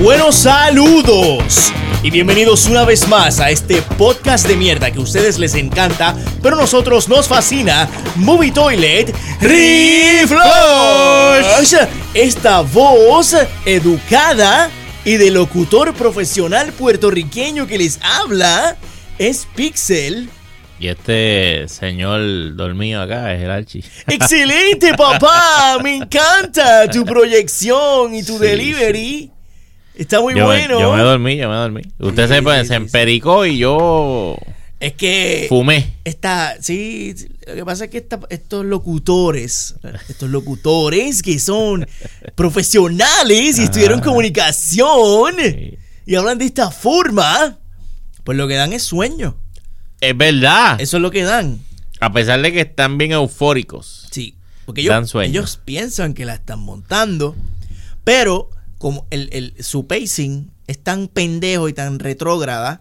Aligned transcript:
Buenos 0.00 0.34
saludos 0.36 1.72
y 2.02 2.10
bienvenidos 2.10 2.66
una 2.66 2.84
vez 2.84 3.08
más 3.08 3.40
a 3.40 3.50
este 3.50 3.80
podcast 3.96 4.46
de 4.46 4.54
mierda 4.56 4.90
que 4.90 4.98
a 4.98 5.02
ustedes 5.02 5.38
les 5.38 5.54
encanta, 5.54 6.14
pero 6.42 6.56
a 6.56 6.60
nosotros 6.60 7.08
nos 7.08 7.26
fascina, 7.28 7.88
Movie 8.16 8.52
Toilet 8.52 9.14
Reflush. 9.40 10.36
Esta 12.12 12.60
voz 12.60 13.34
educada 13.64 14.70
y 15.04 15.16
de 15.16 15.30
locutor 15.30 15.94
profesional 15.94 16.72
puertorriqueño 16.72 17.66
que 17.66 17.78
les 17.78 17.98
habla 18.02 18.76
es 19.18 19.48
Pixel. 19.54 20.28
Y 20.78 20.88
este 20.88 21.68
señor 21.68 22.54
dormido 22.54 23.00
acá 23.00 23.32
es 23.32 23.42
el 23.42 23.50
Archie. 23.50 23.82
¡Excelente, 24.06 24.92
papá! 24.94 25.78
Me 25.82 25.96
encanta 25.96 26.86
tu 26.90 27.02
proyección 27.06 28.14
y 28.14 28.22
tu 28.22 28.34
Sí, 28.34 28.44
delivery. 28.44 29.30
Está 29.96 30.20
muy 30.20 30.34
yo, 30.34 30.44
bueno. 30.46 30.78
Yo 30.80 30.92
me 30.94 31.02
dormí, 31.02 31.36
yo 31.36 31.48
me 31.48 31.54
dormí. 31.56 31.82
Usted 31.98 32.28
Sí, 32.28 32.34
se, 32.34 32.42
pues, 32.42 32.60
sí, 32.62 32.68
se 32.68 32.74
empericó 32.74 33.46
y 33.46 33.58
yo 33.58 34.36
Es 34.78 34.92
que 34.92 35.46
fumé. 35.48 35.94
Está, 36.04 36.56
sí, 36.60 37.14
lo 37.46 37.54
que 37.54 37.64
pasa 37.64 37.84
es 37.86 37.90
que 37.90 37.98
esta- 37.98 38.20
estos 38.28 38.64
locutores, 38.66 39.74
estos 40.08 40.28
locutores 40.28 41.22
que 41.22 41.38
son 41.38 41.86
profesionales 42.34 43.58
y 43.58 43.62
estudiaron 43.62 44.00
Ah. 44.00 44.02
comunicación 44.02 45.34
Sí. 45.42 45.78
y 46.04 46.14
hablan 46.14 46.38
de 46.38 46.44
esta 46.44 46.70
forma, 46.70 47.58
pues 48.24 48.36
lo 48.36 48.46
que 48.48 48.54
dan 48.54 48.72
es 48.74 48.82
sueño. 48.82 49.36
Es 50.00 50.16
verdad. 50.16 50.78
Eso 50.80 50.98
es 50.98 51.02
lo 51.02 51.10
que 51.10 51.22
dan. 51.22 51.60
A 52.00 52.12
pesar 52.12 52.42
de 52.42 52.52
que 52.52 52.60
están 52.60 52.98
bien 52.98 53.12
eufóricos. 53.12 54.06
Sí, 54.10 54.34
porque 54.66 54.82
ellos, 54.82 54.90
Dan 54.92 55.06
sueño. 55.06 55.30
ellos 55.30 55.58
piensan 55.64 56.12
que 56.12 56.26
la 56.26 56.34
están 56.34 56.58
montando, 56.60 57.34
pero 58.04 58.50
como 58.86 59.04
el, 59.10 59.28
el- 59.32 59.64
su 59.64 59.88
pacing 59.88 60.48
es 60.68 60.78
tan 60.78 61.08
pendejo 61.08 61.68
y 61.68 61.72
tan 61.72 61.98
retrógrada 61.98 62.80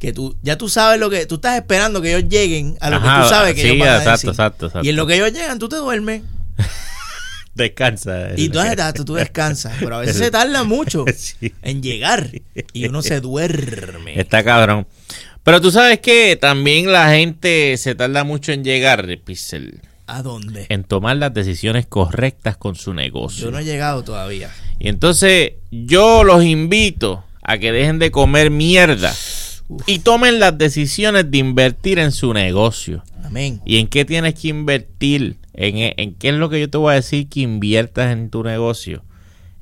que 0.00 0.12
tú 0.12 0.36
ya 0.42 0.58
tú 0.58 0.68
sabes 0.68 0.98
lo 0.98 1.08
que 1.10 1.26
tú 1.26 1.36
estás 1.36 1.54
esperando 1.54 2.02
que 2.02 2.16
ellos 2.16 2.28
lleguen 2.28 2.76
a 2.80 2.90
lo 2.90 2.96
que 3.00 3.06
tú 3.06 3.28
sabes 3.28 3.54
que 3.54 3.60
sí, 3.62 3.68
ellos 3.68 3.78
van 3.86 3.88
a 3.88 3.98
exacto, 3.98 4.10
decir. 4.16 4.30
exacto, 4.30 4.66
exacto. 4.66 4.84
Y 4.84 4.90
en 4.90 4.96
lo 4.96 5.06
que 5.06 5.14
ellos 5.14 5.32
llegan, 5.32 5.60
tú 5.60 5.68
te 5.68 5.76
duermes 5.76 6.22
Descansa. 7.54 8.30
y 8.36 8.48
tú, 8.48 8.58
tú, 8.96 9.04
tú 9.04 9.14
descansas, 9.14 9.74
pero 9.78 9.94
a 9.94 10.00
veces 10.00 10.16
se 10.18 10.32
tarda 10.32 10.64
mucho 10.64 11.04
Sí. 11.16 11.52
en 11.62 11.84
llegar 11.84 12.28
y 12.72 12.86
uno 12.88 13.00
se 13.00 13.20
duerme. 13.20 14.18
Está 14.18 14.42
cabrón. 14.42 14.88
Pero 15.44 15.60
tú 15.60 15.70
sabes 15.70 16.00
que 16.00 16.36
también 16.40 16.90
la 16.90 17.10
gente 17.10 17.76
se 17.76 17.94
tarda 17.94 18.24
mucho 18.24 18.50
en 18.50 18.64
llegar, 18.64 19.06
Pixel, 19.24 19.80
¿A 20.06 20.22
dónde? 20.22 20.66
en 20.68 20.84
tomar 20.84 21.16
las 21.16 21.32
decisiones 21.32 21.86
correctas 21.86 22.56
con 22.56 22.74
su 22.74 22.92
negocio. 22.92 23.46
Yo 23.46 23.50
no 23.50 23.58
he 23.58 23.64
llegado 23.64 24.04
todavía. 24.04 24.50
Y 24.78 24.88
entonces 24.88 25.52
yo 25.70 26.24
los 26.24 26.44
invito 26.44 27.24
a 27.42 27.58
que 27.58 27.72
dejen 27.72 27.98
de 27.98 28.10
comer 28.10 28.50
mierda 28.50 29.14
y 29.86 30.00
tomen 30.00 30.40
las 30.40 30.58
decisiones 30.58 31.30
de 31.30 31.38
invertir 31.38 31.98
en 31.98 32.12
su 32.12 32.34
negocio. 32.34 33.02
Amén. 33.24 33.60
¿Y 33.64 33.78
en 33.78 33.86
qué 33.86 34.04
tienes 34.04 34.34
que 34.34 34.48
invertir? 34.48 35.36
¿En, 35.54 35.94
en 35.96 36.14
qué 36.14 36.30
es 36.30 36.34
lo 36.34 36.50
que 36.50 36.60
yo 36.60 36.68
te 36.68 36.78
voy 36.78 36.92
a 36.92 36.96
decir 36.96 37.28
que 37.28 37.40
inviertas 37.40 38.12
en 38.12 38.28
tu 38.28 38.42
negocio? 38.42 39.02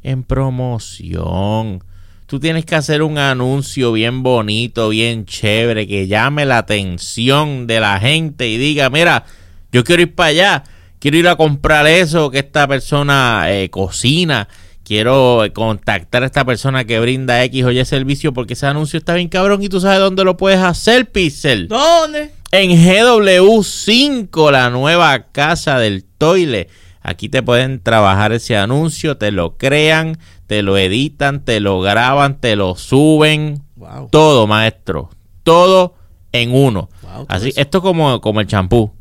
En 0.02 0.24
promoción. 0.24 1.84
Tú 2.26 2.40
tienes 2.40 2.64
que 2.64 2.74
hacer 2.74 3.02
un 3.02 3.18
anuncio 3.18 3.92
bien 3.92 4.22
bonito, 4.22 4.88
bien 4.88 5.26
chévere, 5.26 5.86
que 5.86 6.06
llame 6.06 6.46
la 6.46 6.58
atención 6.58 7.66
de 7.66 7.78
la 7.78 8.00
gente 8.00 8.48
y 8.48 8.56
diga, 8.56 8.88
mira, 8.90 9.26
yo 9.72 9.84
quiero 9.84 10.02
ir 10.02 10.14
para 10.14 10.28
allá, 10.28 10.64
quiero 10.98 11.16
ir 11.16 11.26
a 11.28 11.36
comprar 11.36 11.86
eso 11.86 12.30
que 12.30 12.38
esta 12.38 12.68
persona 12.68 13.44
eh, 13.48 13.70
cocina, 13.70 14.48
quiero 14.84 15.44
eh, 15.44 15.52
contactar 15.52 16.22
a 16.22 16.26
esta 16.26 16.44
persona 16.44 16.84
que 16.84 17.00
brinda 17.00 17.42
X 17.44 17.64
o 17.64 17.70
Y 17.70 17.84
servicio 17.84 18.32
porque 18.32 18.52
ese 18.52 18.66
anuncio 18.66 18.98
está 18.98 19.14
bien 19.14 19.28
cabrón 19.28 19.62
y 19.62 19.68
tú 19.68 19.80
sabes 19.80 19.98
dónde 19.98 20.24
lo 20.24 20.36
puedes 20.36 20.60
hacer, 20.60 21.10
Pixel. 21.10 21.68
¿Dónde? 21.68 22.30
En 22.50 22.70
GW5, 22.70 24.50
la 24.50 24.68
nueva 24.70 25.28
casa 25.32 25.78
del 25.78 26.04
toile. 26.04 26.68
Aquí 27.00 27.28
te 27.28 27.42
pueden 27.42 27.80
trabajar 27.82 28.32
ese 28.32 28.56
anuncio, 28.56 29.16
te 29.16 29.32
lo 29.32 29.56
crean, 29.56 30.18
te 30.46 30.62
lo 30.62 30.76
editan, 30.76 31.44
te 31.44 31.58
lo 31.58 31.80
graban, 31.80 32.40
te 32.40 32.54
lo 32.54 32.76
suben. 32.76 33.62
Wow. 33.74 34.08
Todo, 34.10 34.46
maestro. 34.46 35.10
Todo 35.42 35.94
en 36.30 36.54
uno. 36.54 36.90
Wow, 37.02 37.26
Así, 37.28 37.48
eso. 37.48 37.60
esto 37.60 37.82
como, 37.82 38.20
como 38.20 38.40
el 38.40 38.46
champú. 38.46 38.92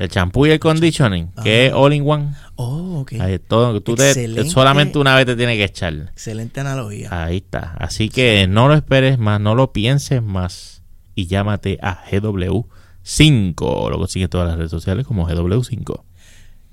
El 0.00 0.08
champú 0.08 0.46
y 0.46 0.50
el 0.50 0.58
conditioning, 0.58 1.30
que 1.44 1.66
es 1.66 1.72
all 1.74 1.92
in 1.92 2.08
one. 2.08 2.30
Oh, 2.56 3.00
ok. 3.00 3.12
Ahí, 3.20 3.38
todo, 3.38 3.78
tú 3.82 3.94
te- 3.96 4.48
solamente 4.48 4.98
una 4.98 5.14
vez 5.14 5.26
te 5.26 5.36
tienes 5.36 5.58
que 5.58 5.64
echar. 5.64 5.92
Excelente 6.12 6.58
analogía. 6.60 7.08
Ahí 7.24 7.36
está. 7.36 7.74
Así 7.78 8.08
que 8.08 8.46
no 8.48 8.66
lo 8.66 8.72
esperes 8.74 9.18
más, 9.18 9.38
no 9.42 9.54
lo 9.54 9.72
pienses 9.74 10.22
más. 10.22 10.82
Y 11.14 11.26
llámate 11.26 11.78
a 11.82 12.02
GW5. 12.10 13.90
Lo 13.90 13.98
consigues 13.98 14.24
en 14.26 14.30
todas 14.30 14.48
las 14.48 14.56
redes 14.56 14.70
sociales 14.70 15.06
como 15.06 15.28
GW5. 15.28 16.02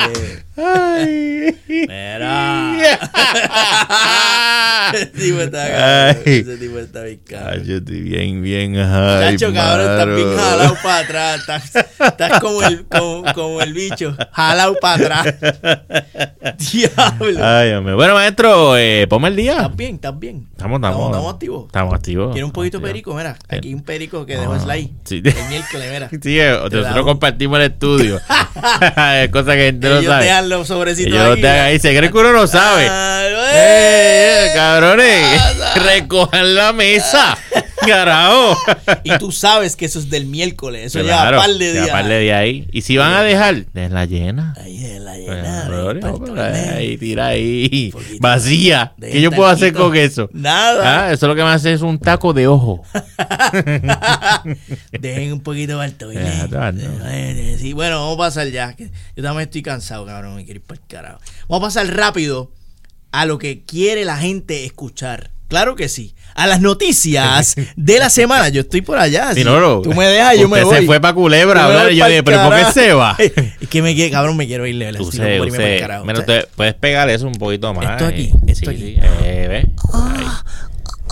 Ay. 0.56 1.56
Mira. 1.66 2.76
Ese 4.92 5.06
tipo 5.06 5.40
está. 5.40 6.08
Ay. 6.10 6.16
Ese 6.26 6.56
tipo 6.58 6.78
está 6.78 7.02
bien 7.04 7.20
Ay, 7.26 7.34
cabrón. 7.36 7.64
yo 7.64 7.76
estoy 7.76 8.00
bien, 8.00 8.42
bien. 8.42 8.76
Ay, 8.76 9.36
Chacho, 9.38 9.54
cabrón, 9.54 9.90
estás 9.90 10.06
bien 10.14 10.36
jalado 10.36 10.76
para 10.82 10.98
atrás. 10.98 11.40
Estás, 11.40 11.74
estás 12.00 12.40
como, 12.40 12.62
el, 12.62 12.84
como, 12.86 13.24
como 13.32 13.62
el 13.62 13.72
bicho, 13.72 14.14
jalado 14.32 14.76
para 14.80 15.20
atrás. 15.20 15.34
Diablo. 16.72 17.44
Ay, 17.44 17.80
mío. 17.80 17.96
Bueno, 17.96 18.14
maestro, 18.14 18.76
eh, 18.76 19.06
ponme 19.08 19.28
el 19.28 19.36
día. 19.36 19.52
¿Estás 19.52 19.76
bien? 19.76 19.94
¿Estás 19.94 20.18
bien? 20.18 20.46
Estamos, 20.52 20.76
estamos, 20.76 21.06
Estamos 21.06 21.32
activos. 21.34 21.66
Estamos 21.66 21.94
activos. 21.94 22.32
¿Quieres 22.32 22.46
un 22.46 22.52
poquito 22.52 22.78
de 22.78 22.86
perico? 22.86 23.14
Mira, 23.14 23.36
aquí 23.48 23.68
hay 23.68 23.74
un 23.74 23.82
perico 23.82 24.26
que 24.26 24.36
dejó 24.36 24.52
Ah, 24.52 24.60
slide. 24.60 24.90
sí. 25.04 25.22
El 25.24 25.48
miércoles, 25.48 25.88
mira. 25.92 26.10
Sí, 26.22 26.38
eh, 26.38 26.50
nosotros 26.52 27.04
compartimos 27.04 27.58
el 27.58 27.64
estudio. 27.66 28.16
es 28.18 29.28
cosa 29.30 29.52
que 29.54 29.64
gente 29.66 29.88
no 29.88 30.02
sabe. 30.02 30.26
Los 30.48 30.68
sobrecitos 30.68 31.12
te 31.40 31.48
hagan 31.48 31.66
ahí, 31.66 31.78
se 31.78 31.96
cree 31.96 32.10
que 32.10 32.18
uno 32.18 32.32
no 32.32 32.46
sabe. 32.46 32.86
Ah, 32.88 33.22
¡Eh, 33.54 34.46
eh, 34.46 34.50
cabrones! 34.54 35.40
Recojan 35.76 36.54
la 36.54 36.72
mesa. 36.72 37.36
Carajo. 37.86 38.56
Y 39.04 39.16
tú 39.18 39.32
sabes 39.32 39.76
que 39.76 39.84
eso 39.86 39.98
es 39.98 40.10
del 40.10 40.26
miércoles. 40.26 40.86
Eso 40.86 41.00
Claro, 41.04 41.30
lleva 41.32 41.42
par 41.46 41.54
de 41.56 41.72
días. 41.72 41.88
par 41.90 42.08
de 42.08 42.20
días 42.20 42.38
ahí. 42.38 42.66
Y 42.72 42.82
si 42.82 42.96
van 42.96 43.12
a 43.12 43.22
dejar, 43.22 43.64
la 43.74 44.04
llena. 44.06 44.54
Ahí 44.58 44.84
es 44.84 45.00
la 45.00 45.12
Pues, 45.12 45.26
llena. 45.28 45.64
Pues, 45.68 46.00
torneo. 46.00 46.74
ahí, 46.76 46.96
tira 46.98 47.26
ahí. 47.28 47.92
Vacía. 48.20 48.94
De 48.96 49.10
¿Qué 49.10 49.20
yo 49.20 49.30
puedo 49.30 49.48
hacer 49.48 49.72
con 49.72 49.94
eso? 49.96 50.28
Nada. 50.32 51.06
Ah, 51.06 51.12
eso 51.12 51.26
lo 51.28 51.34
que 51.34 51.42
me 51.42 51.50
hace 51.50 51.72
es 51.72 51.82
un 51.82 51.98
taco 51.98 52.32
de 52.32 52.46
ojo. 52.46 52.82
Dejen 54.92 55.32
un 55.32 55.40
poquito 55.40 55.74
para 55.76 55.86
el. 55.86 55.92
Ya, 56.12 56.48
ya. 56.48 56.72
Eh, 57.12 57.56
Sí, 57.60 57.72
bueno, 57.74 58.00
vamos 58.00 58.14
a 58.14 58.18
pasar 58.18 58.48
ya. 58.48 58.74
Yo 59.16 59.22
también 59.22 59.42
estoy 59.48 59.62
cansado, 59.62 60.04
cabrón. 60.06 60.36
Me 60.36 60.44
quiero 60.44 60.60
ir 60.60 60.66
para 60.66 60.80
el 60.80 60.86
carajo. 60.86 61.20
Vamos 61.48 61.64
a 61.64 61.66
pasar 61.82 61.96
rápido 61.96 62.50
a 63.12 63.26
lo 63.26 63.38
que 63.38 63.62
quiere 63.64 64.04
la 64.04 64.16
gente 64.16 64.64
escuchar. 64.64 65.30
Claro 65.52 65.76
que 65.76 65.90
sí. 65.90 66.14
A 66.34 66.46
las 66.46 66.62
noticias 66.62 67.56
de 67.76 67.98
la 67.98 68.08
semana. 68.08 68.48
Yo 68.48 68.62
estoy 68.62 68.80
por 68.80 68.96
allá. 68.96 69.34
Si 69.34 69.44
no, 69.44 69.60
lo- 69.60 69.82
tú 69.82 69.92
me 69.92 70.06
dejas, 70.06 70.38
yo 70.38 70.48
me 70.48 70.64
voy. 70.64 70.76
se 70.76 70.82
fue 70.86 70.98
para 70.98 71.12
Culebra 71.12 71.66
hablar 71.66 71.92
y 71.92 71.96
yo 71.96 72.06
dije, 72.06 72.22
¿pero 72.22 72.42
por 72.44 72.56
qué 72.56 72.64
se 72.72 72.94
va? 72.94 73.14
Es 73.60 73.68
que 73.68 73.82
me 73.82 73.94
quiere, 73.94 74.10
cabrón, 74.10 74.34
me 74.38 74.46
quiero 74.46 74.66
ir. 74.66 74.74
irme 74.76 74.92
pa'l 74.94 75.02
usted- 75.02 75.80
carajo. 75.80 76.04
Mira, 76.06 76.20
O 76.20 76.24
sea, 76.24 76.34
usted 76.36 76.48
puedes 76.56 76.72
pegar 76.72 77.10
eso 77.10 77.26
un 77.26 77.34
poquito 77.34 77.74
más. 77.74 77.90
Esto 77.92 78.06
aquí, 78.06 78.32
esto 78.46 78.70
Sí, 78.70 78.76
aquí. 78.76 78.94
sí, 78.94 78.96
eh, 79.24 79.46
ve. 79.50 79.68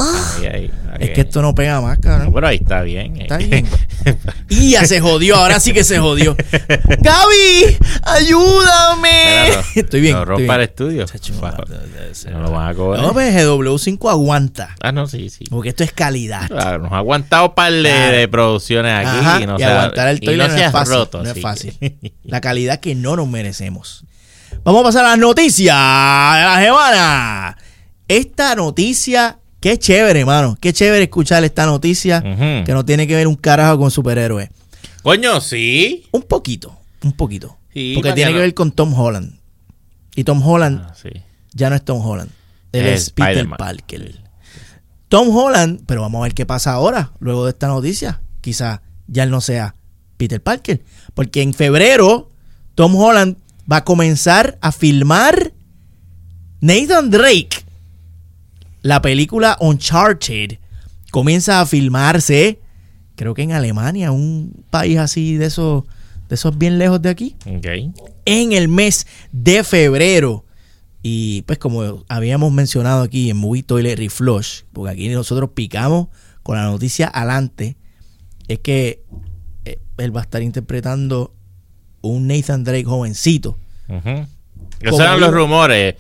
Ahí. 0.01 0.47
Ahí, 0.47 0.71
ahí, 0.93 0.99
Es 1.01 1.11
que 1.11 1.21
esto 1.23 1.43
no 1.43 1.55
pega 1.55 1.81
más, 1.81 1.97
No, 1.99 2.03
cabrón. 2.03 2.33
pero 2.35 2.47
ahí 2.49 2.57
está 2.57 2.83
bien. 2.83 3.17
eh. 3.17 3.23
Está 3.23 3.37
bien. 3.39 3.67
Y 4.49 4.71
ya 4.71 4.85
se 4.87 5.01
jodió, 5.01 5.37
ahora 5.37 5.61
sí 5.61 5.73
que 5.75 5.85
se 5.85 5.99
jodió. 5.99 6.35
Gaby, 6.35 7.77
ayúdame. 8.03 9.11
Mira, 9.47 9.57
no, 9.57 9.63
estoy 9.83 10.01
bien. 10.01 10.15
No 10.17 10.25
rompa 10.25 10.55
el 10.57 10.63
estudio. 10.63 11.07
No, 12.31 12.41
lo 12.41 12.51
van 12.51 12.69
a 12.69 12.75
cobrar. 12.75 13.03
No, 13.03 13.13
pues 13.13 13.35
GW5 13.35 14.11
aguanta. 14.11 14.75
Ah, 14.83 14.93
no, 14.93 15.07
sí, 15.07 15.29
sí. 15.31 15.45
Porque 15.51 15.69
esto 15.71 15.85
es 15.85 15.93
calidad. 15.93 16.49
Claro, 16.49 16.79
nos 16.85 16.93
ha 16.93 16.99
aguantado 16.99 17.49
un 17.49 17.55
par 17.55 17.73
de, 17.73 18.29
producciones 18.31 19.07
aquí. 19.07 19.19
Ajá, 19.19 19.41
y 19.43 19.47
no 19.47 19.55
aguantar 19.55 20.09
el 20.09 20.17
y 20.17 20.21
toilet 20.27 20.49
no, 20.49 20.57
es 20.57 20.73
fácil. 20.73 20.95
roto, 20.95 21.23
no 21.23 21.31
es 21.31 21.41
fácil. 21.41 21.75
que- 21.79 22.13
La 22.25 22.41
calidad 22.41 22.81
que 22.81 22.95
no 22.95 23.17
nos 23.17 23.29
merecemos. 23.29 24.05
Vamos 24.65 24.81
a 24.81 24.85
pasar 24.85 25.05
a 25.05 25.11
las 25.11 25.19
noticias 25.19 25.77
de 25.77 26.43
la 26.43 26.59
semana. 26.61 27.59
Esta 28.09 28.55
noticia, 28.57 29.39
qué 29.61 29.79
chévere, 29.79 30.21
hermano. 30.21 30.57
Qué 30.61 30.73
chévere 30.73 31.05
escuchar 31.05 31.45
esta 31.45 31.67
noticia 31.67 32.23
que 32.23 32.73
no 32.73 32.85
tiene 32.85 33.07
que 33.07 33.15
ver 33.15 33.27
un 33.27 33.37
carajo 33.37 33.79
con 33.79 33.91
superhéroes. 33.91 34.49
Coño, 35.03 35.41
sí. 35.41 36.07
Un 36.13 36.23
poquito, 36.23 36.77
un 37.03 37.13
poquito. 37.13 37.57
Sí, 37.73 37.93
Porque 37.95 38.13
tiene 38.13 38.31
que 38.33 38.37
no- 38.37 38.41
ver 38.43 38.55
con 38.55 38.73
Tom 38.73 38.93
Holland. 38.99 39.39
Y 40.17 40.25
Tom 40.25 40.45
Holland 40.47 40.81
Ah, 40.85 40.95
sí. 41.01 41.09
ya 41.55 41.71
no 41.71 41.77
es 41.77 41.85
Tom 41.85 42.05
Holland. 42.05 42.31
Él 42.73 42.87
Es 42.87 43.03
es, 43.05 43.11
Peter. 43.11 43.49
Parker. 43.49 44.21
Tom 45.09 45.35
Holland, 45.35 45.83
pero 45.87 46.03
vamos 46.03 46.21
a 46.21 46.23
ver 46.25 46.35
qué 46.35 46.47
pasa 46.47 46.73
ahora, 46.73 47.13
luego 47.21 47.45
de 47.45 47.51
esta 47.51 47.67
noticia. 47.69 48.21
Quizá 48.41 48.83
ya 49.07 49.23
él 49.25 49.31
no 49.31 49.41
sea 49.41 49.75
Peter 50.17 50.43
Parker. 50.43 50.83
Porque 51.15 51.43
en 51.43 51.55
febrero, 51.55 52.31
Tom 52.75 52.95
Holland 52.97 53.37
va 53.71 53.79
a 53.79 53.85
comenzar 53.85 54.59
a 54.61 54.71
filmar 54.73 55.53
Nathan 56.61 57.11
Drake. 57.11 57.65
La 58.83 59.03
película 59.03 59.57
Uncharted 59.61 60.59
comienza 61.11 61.61
a 61.61 61.67
filmarse, 61.67 62.61
creo 63.17 63.35
que 63.35 63.43
en 63.43 63.53
Alemania, 63.53 64.13
un 64.13 64.65
país 64.71 64.99
así 64.99 65.37
de 65.37 65.47
esos, 65.47 65.85
de 66.29 66.35
esos 66.35 66.57
bien 66.57 66.79
lejos 66.79 67.03
de 67.03 67.09
aquí 67.11 67.37
Ok. 67.47 67.67
en 68.25 68.53
el 68.53 68.69
mes 68.69 69.07
de 69.33 69.65
febrero. 69.65 70.45
Y 71.03 71.43
pues 71.43 71.59
como 71.59 72.05
habíamos 72.09 72.53
mencionado 72.53 73.03
aquí 73.03 73.31
en 73.31 73.37
Movie 73.39 73.63
Toilet 73.63 73.99
Reflush, 73.99 74.63
porque 74.73 74.93
aquí 74.93 75.09
nosotros 75.09 75.51
picamos 75.55 76.09
con 76.43 76.57
la 76.57 76.65
noticia 76.65 77.11
adelante, 77.13 77.77
es 78.49 78.59
que 78.61 79.03
eh, 79.65 79.79
él 79.99 80.15
va 80.15 80.21
a 80.21 80.25
estar 80.25 80.43
interpretando 80.43 81.35
un 82.03 82.27
Nathan 82.27 82.65
Drake 82.65 82.85
jovencito. 82.85 83.59
Esos 83.89 84.91
Como 84.91 85.03
eran 85.03 85.21
los 85.21 85.33
rumores. 85.33 85.97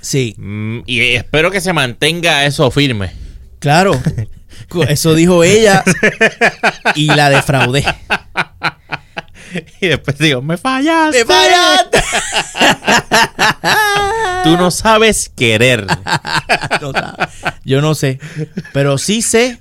Sí, 0.00 0.34
Mm, 0.38 0.80
y 0.86 1.00
espero 1.14 1.50
que 1.50 1.60
se 1.60 1.72
mantenga 1.72 2.44
eso 2.46 2.70
firme. 2.70 3.12
claro. 3.58 4.00
Eso 4.88 5.14
dijo 5.14 5.44
ella 5.44 5.82
y 6.94 7.06
la 7.06 7.30
defraudé. 7.30 7.84
Y 9.80 9.86
después 9.86 10.18
digo, 10.18 10.42
me 10.42 10.58
fallaste. 10.58 11.20
¡Me 11.20 11.24
fallaste! 11.24 12.02
Tú 14.44 14.56
no 14.58 14.70
sabes 14.70 15.30
querer. 15.34 15.86
No. 16.82 16.92
Yo 17.64 17.80
no 17.80 17.94
sé. 17.94 18.18
Pero 18.74 18.98
sí 18.98 19.22
sé 19.22 19.58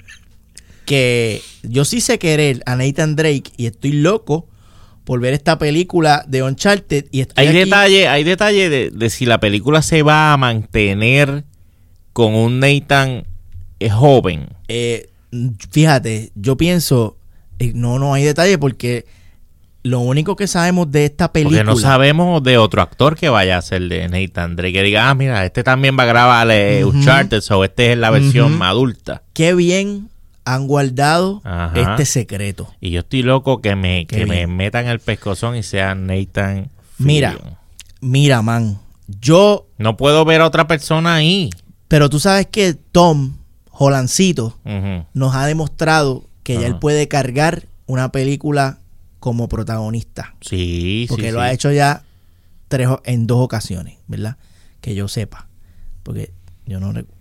que. 0.86 1.42
Yo 1.64 1.84
sí 1.86 2.00
sé 2.02 2.20
querer 2.20 2.62
a 2.66 2.76
Nathan 2.76 3.16
Drake 3.16 3.52
y 3.58 3.66
estoy 3.66 3.94
loco 3.94 4.46
por 5.08 5.22
ver 5.22 5.34
esta 5.34 5.58
película 5.58 6.26
de 6.28 6.44
Uncharted. 6.44 7.06
Y 7.14 7.22
Hay 7.38 7.48
aquí- 7.48 7.58
detalle, 7.60 8.08
hay 8.10 8.26
detalle 8.26 8.70
de, 8.70 8.90
de 8.92 9.10
si 9.10 9.26
la 9.26 9.40
película 9.40 9.82
se 9.82 10.04
va 10.04 10.34
a 10.34 10.38
mantener 10.38 11.46
con 12.12 12.36
un 12.36 12.60
Nathan 12.60 13.26
eh, 13.80 13.90
joven. 13.90 14.50
eh, 14.68 15.10
fíjate, 15.72 16.32
yo 16.36 16.58
pienso. 16.58 17.18
eh, 17.60 17.72
no, 17.74 18.00
no 18.00 18.14
hay 18.14 18.24
detalle 18.26 18.58
porque 18.58 19.06
lo 19.84 20.02
único 20.02 20.36
que 20.36 20.48
sabemos 20.48 20.92
de 20.92 21.06
esta 21.06 21.32
película. 21.32 21.60
Porque 21.60 21.72
no 21.72 21.78
sabemos 21.78 22.44
de 22.44 22.58
otro 22.58 22.82
actor 22.82 23.16
que 23.16 23.30
vaya 23.30 23.58
a 23.58 23.62
ser 23.62 23.84
de 23.88 24.10
Nathan 24.10 24.58
Drake. 24.58 24.74
Que 24.74 24.84
diga, 24.84 25.10
ah, 25.10 25.16
mira, 25.16 25.46
este 25.46 25.64
también 25.64 25.98
va 25.98 26.04
a 26.04 26.08
grabar 26.08 26.48
eh. 26.52 26.84
Uncharted, 26.84 27.42
o 27.52 27.64
este 27.64 27.94
es 27.94 27.98
la 27.98 28.10
versión 28.10 28.56
Ujú. 28.56 28.64
adulta. 28.66 29.24
Qué 29.34 29.54
bien 29.54 30.10
han 30.48 30.66
guardado 30.66 31.42
Ajá. 31.44 31.74
este 31.92 32.06
secreto. 32.06 32.74
Y 32.80 32.92
yo 32.92 33.02
estoy 33.02 33.22
loco 33.22 33.62
que 33.62 33.76
me, 33.76 34.06
Qué 34.08 34.20
que 34.20 34.26
me 34.26 34.48
metan 34.48 34.88
el 34.88 35.00
pescozón 35.00 35.58
y 35.58 35.64
sea 35.64 35.94
Nathan. 35.94 36.70
Mira. 36.98 37.34
Fillion. 37.34 37.58
Mira, 38.00 38.42
man. 38.42 38.80
Yo. 39.08 39.68
No 39.78 39.98
puedo 39.98 40.24
ver 40.24 40.42
a 40.42 40.48
otra 40.48 40.66
persona 40.66 41.16
ahí. 41.16 41.50
Pero 41.90 42.10
tú 42.10 42.20
sabes 42.20 42.48
que 42.48 42.74
Tom, 42.74 43.38
Jolancito, 43.70 44.58
nos 45.14 45.36
ha 45.36 45.46
demostrado 45.46 46.26
que 46.44 46.60
ya 46.60 46.68
él 46.68 46.80
puede 46.80 47.08
cargar 47.08 47.68
una 47.86 48.12
película 48.12 48.80
como 49.20 49.50
protagonista. 49.50 50.36
Sí, 50.42 51.06
Porque 51.10 51.28
sí, 51.28 51.32
lo 51.32 51.40
sí. 51.40 51.46
ha 51.46 51.52
hecho 51.52 51.72
ya 51.72 52.04
tres, 52.70 52.88
en 53.04 53.28
dos 53.28 53.40
ocasiones, 53.40 53.98
¿verdad? 54.08 54.38
Que 54.80 54.96
yo 54.96 55.08
sepa. 55.08 55.48
Porque 56.04 56.32
yo 56.66 56.80
no 56.80 56.94
recuerdo. 56.94 57.18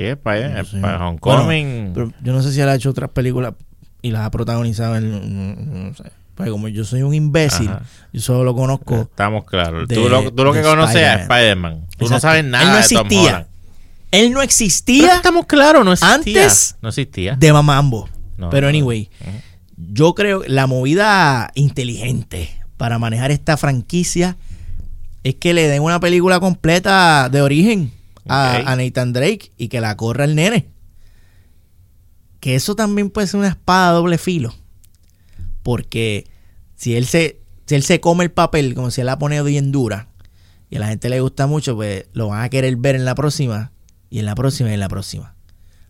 Sí, 0.00 0.06
es 0.06 0.16
para, 0.16 0.48
No 0.48 0.60
es 0.60 0.68
sé. 0.68 0.78
para 0.80 1.06
Homecoming. 1.08 1.90
Pero 1.94 2.12
yo 2.22 2.32
no 2.32 2.42
sé 2.42 2.52
si 2.52 2.60
él 2.60 2.68
ha 2.68 2.74
hecho 2.74 2.90
otras 2.90 3.10
películas 3.10 3.54
y 4.02 4.10
las 4.10 4.22
ha 4.26 4.30
protagonizado 4.30 4.96
en. 4.96 5.88
No 5.88 5.94
sé. 5.94 6.04
Porque 6.34 6.50
como 6.52 6.68
yo 6.68 6.84
soy 6.84 7.02
un 7.02 7.12
imbécil, 7.12 7.68
Ajá. 7.68 7.82
yo 8.12 8.20
solo 8.22 8.44
lo 8.44 8.54
conozco. 8.54 9.02
Estamos 9.02 9.44
claros. 9.44 9.86
de- 9.88 9.94
tú 9.94 10.08
lo, 10.08 10.32
tú 10.32 10.42
lo 10.44 10.52
que 10.52 10.60
de 10.60 10.64
conoces 10.64 10.96
es 11.02 11.20
Spider-Man. 11.22 11.86
Tú 11.98 12.08
no 12.08 12.18
sabes 12.18 12.40
Él 12.44 12.50
nada 12.50 12.64
no 12.64 12.70
de 12.76 12.82
Tom 12.82 12.82
existía. 13.06 13.20
Holland. 13.28 13.46
Él 14.12 14.24
no 14.30 14.34
Pero 14.36 14.42
existía 14.42 15.14
estamos 15.16 15.46
claros, 15.46 15.84
no 15.84 15.92
existía. 15.92 16.14
antes 16.14 16.76
No 16.80 16.88
existía. 16.88 17.36
de 17.36 17.52
Mamambo. 17.52 18.08
No, 18.38 18.48
Pero 18.48 18.62
no. 18.66 18.70
anyway, 18.70 19.10
yo 19.76 20.14
creo 20.14 20.40
que 20.40 20.48
la 20.48 20.66
movida 20.66 21.50
inteligente 21.54 22.50
para 22.78 22.98
manejar 22.98 23.30
esta 23.32 23.56
franquicia 23.58 24.36
es 25.24 25.34
que 25.34 25.52
le 25.52 25.68
den 25.68 25.82
una 25.82 26.00
película 26.00 26.40
completa 26.40 27.28
de 27.28 27.42
origen 27.42 27.92
a, 28.26 28.56
a 28.72 28.76
Nathan 28.76 29.12
Drake 29.12 29.52
y 29.56 29.68
que 29.68 29.80
la 29.80 29.96
corra 29.96 30.24
el 30.24 30.34
nene. 30.34 30.68
Que 32.40 32.54
eso 32.54 32.74
también 32.74 33.10
puede 33.10 33.26
ser 33.26 33.40
una 33.40 33.48
espada 33.48 33.90
a 33.90 33.92
doble 33.92 34.18
filo. 34.18 34.54
Porque 35.62 36.26
si 36.76 36.96
él 36.96 37.06
se, 37.06 37.40
si 37.66 37.74
él 37.74 37.82
se 37.82 38.00
come 38.00 38.24
el 38.24 38.30
papel 38.30 38.74
como 38.74 38.90
si 38.90 39.00
él 39.02 39.06
la 39.06 39.18
pone 39.18 39.42
bien 39.42 39.72
dura 39.72 40.08
y 40.70 40.76
a 40.76 40.80
la 40.80 40.88
gente 40.88 41.08
le 41.08 41.20
gusta 41.20 41.46
mucho, 41.46 41.74
pues 41.76 42.06
lo 42.12 42.28
van 42.28 42.42
a 42.42 42.48
querer 42.48 42.76
ver 42.76 42.94
en 42.94 43.04
la 43.04 43.14
próxima 43.14 43.72
y 44.08 44.20
en 44.20 44.24
la 44.26 44.34
próxima 44.34 44.70
y 44.70 44.74
en 44.74 44.80
la 44.80 44.88
próxima. 44.88 45.34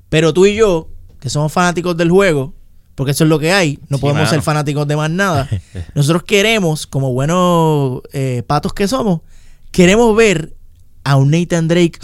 Pero 0.08 0.32
tú 0.32 0.46
y 0.46 0.54
yo, 0.56 0.88
que 1.20 1.30
somos 1.30 1.52
fanáticos 1.52 1.96
del 1.96 2.10
juego, 2.10 2.54
porque 2.94 3.12
eso 3.12 3.24
es 3.24 3.30
lo 3.30 3.38
que 3.38 3.52
hay, 3.52 3.78
no 3.88 3.98
Sí, 3.98 4.00
podemos 4.00 4.22
mano. 4.22 4.30
ser 4.30 4.42
fanáticos 4.42 4.88
de 4.88 4.96
más 4.96 5.10
nada. 5.10 5.48
Nosotros 5.94 6.24
queremos, 6.24 6.86
como 6.86 7.12
buenos 7.12 8.00
eh, 8.12 8.42
patos 8.46 8.72
que 8.72 8.88
somos, 8.88 9.20
queremos 9.70 10.16
ver 10.16 10.56
a 11.04 11.16
un 11.16 11.30
Nathan 11.30 11.68
Drake 11.68 11.98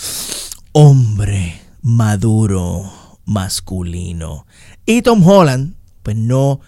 hombre, 0.72 1.58
maduro, 1.80 2.92
masculino. 3.24 4.46
Y 4.84 5.00
Tom 5.00 5.26
Holland, 5.26 5.74
pues 6.02 6.16
no, 6.16 6.60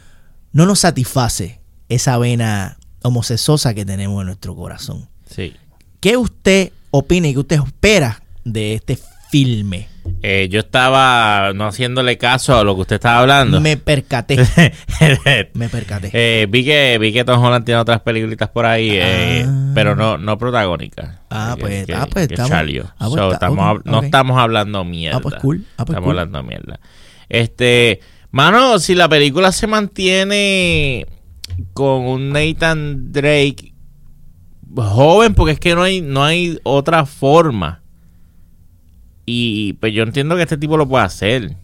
no 0.53 0.65
nos 0.65 0.81
satisface 0.81 1.61
esa 1.91 2.17
vena 2.17 2.79
homosexosa 3.03 3.75
que 3.75 3.85
tenemos 3.85 4.23
en 4.23 4.27
nuestro 4.27 4.57
corazón. 4.57 5.09
Sí. 5.29 5.53
¿Qué 6.01 6.17
usted 6.17 6.73
opina 6.91 7.29
y 7.29 7.35
qué 7.35 7.41
usted 7.41 7.63
espera 7.63 8.23
de 8.45 8.75
este 8.75 8.99
filme? 9.31 9.89
Eh, 10.23 10.49
yo 10.51 10.61
estaba 10.61 11.53
no 11.55 11.67
haciéndole 11.67 12.19
caso 12.19 12.57
a 12.59 12.65
lo 12.65 12.75
que 12.75 12.81
usted 12.83 12.97
estaba 12.97 13.21
hablando. 13.21 13.61
Me 13.61 13.77
percaté, 13.77 14.37
me 15.55 15.69
percaté. 15.69 16.11
Eh, 16.13 16.47
vi 16.49 16.65
que 16.65 16.99
vi 17.01 17.13
que 17.13 17.25
Tom 17.25 17.43
Holland 17.43 17.65
tiene 17.65 17.81
otras 17.81 18.01
peliculitas 18.01 18.49
por 18.49 18.67
ahí, 18.67 18.91
eh, 18.93 19.45
Ah. 19.47 19.71
pero 19.75 19.95
no 19.95 20.19
no 20.19 20.37
protagónicas. 20.39 21.19
Ah, 21.31 21.57
pues, 21.59 21.87
que- 21.87 21.95
ah, 21.95 22.07
pues 22.11 22.27
que 22.29 22.35
estamos- 22.35 22.51
ah, 22.99 23.07
pues 23.09 23.15
So, 23.21 23.81
no 23.85 24.03
estamos 24.03 24.39
hablando 24.39 24.85
mierda. 24.85 25.19
Ah, 25.19 25.21
pues 25.21 25.35
cool, 25.37 25.65
ah, 25.77 25.85
pues 25.85 25.91
estamos 25.97 26.09
cool. 26.09 26.19
hablando 26.19 26.43
mierda. 26.43 26.81
Este, 27.29 28.01
mano, 28.31 28.79
si 28.79 28.95
la 28.95 29.09
película 29.09 29.53
se 29.53 29.67
mantiene 29.67 31.07
con 31.75 32.03
un 32.07 32.31
Nathan 32.31 33.13
Drake 33.13 33.73
joven, 34.77 35.35
porque 35.35 35.53
es 35.53 35.61
que 35.61 35.75
no 35.75 35.83
hay 35.83 36.01
no 36.01 36.25
hay 36.25 36.59
otra 36.65 37.07
forma. 37.07 37.83
Y 39.31 39.73
pues 39.75 39.93
yo 39.93 40.03
entiendo 40.05 40.37
que 40.37 40.43
este 40.43 40.57
tipo 40.57 40.77
lo 40.77 40.89
puede 40.89 41.05
hacer. 41.05 41.55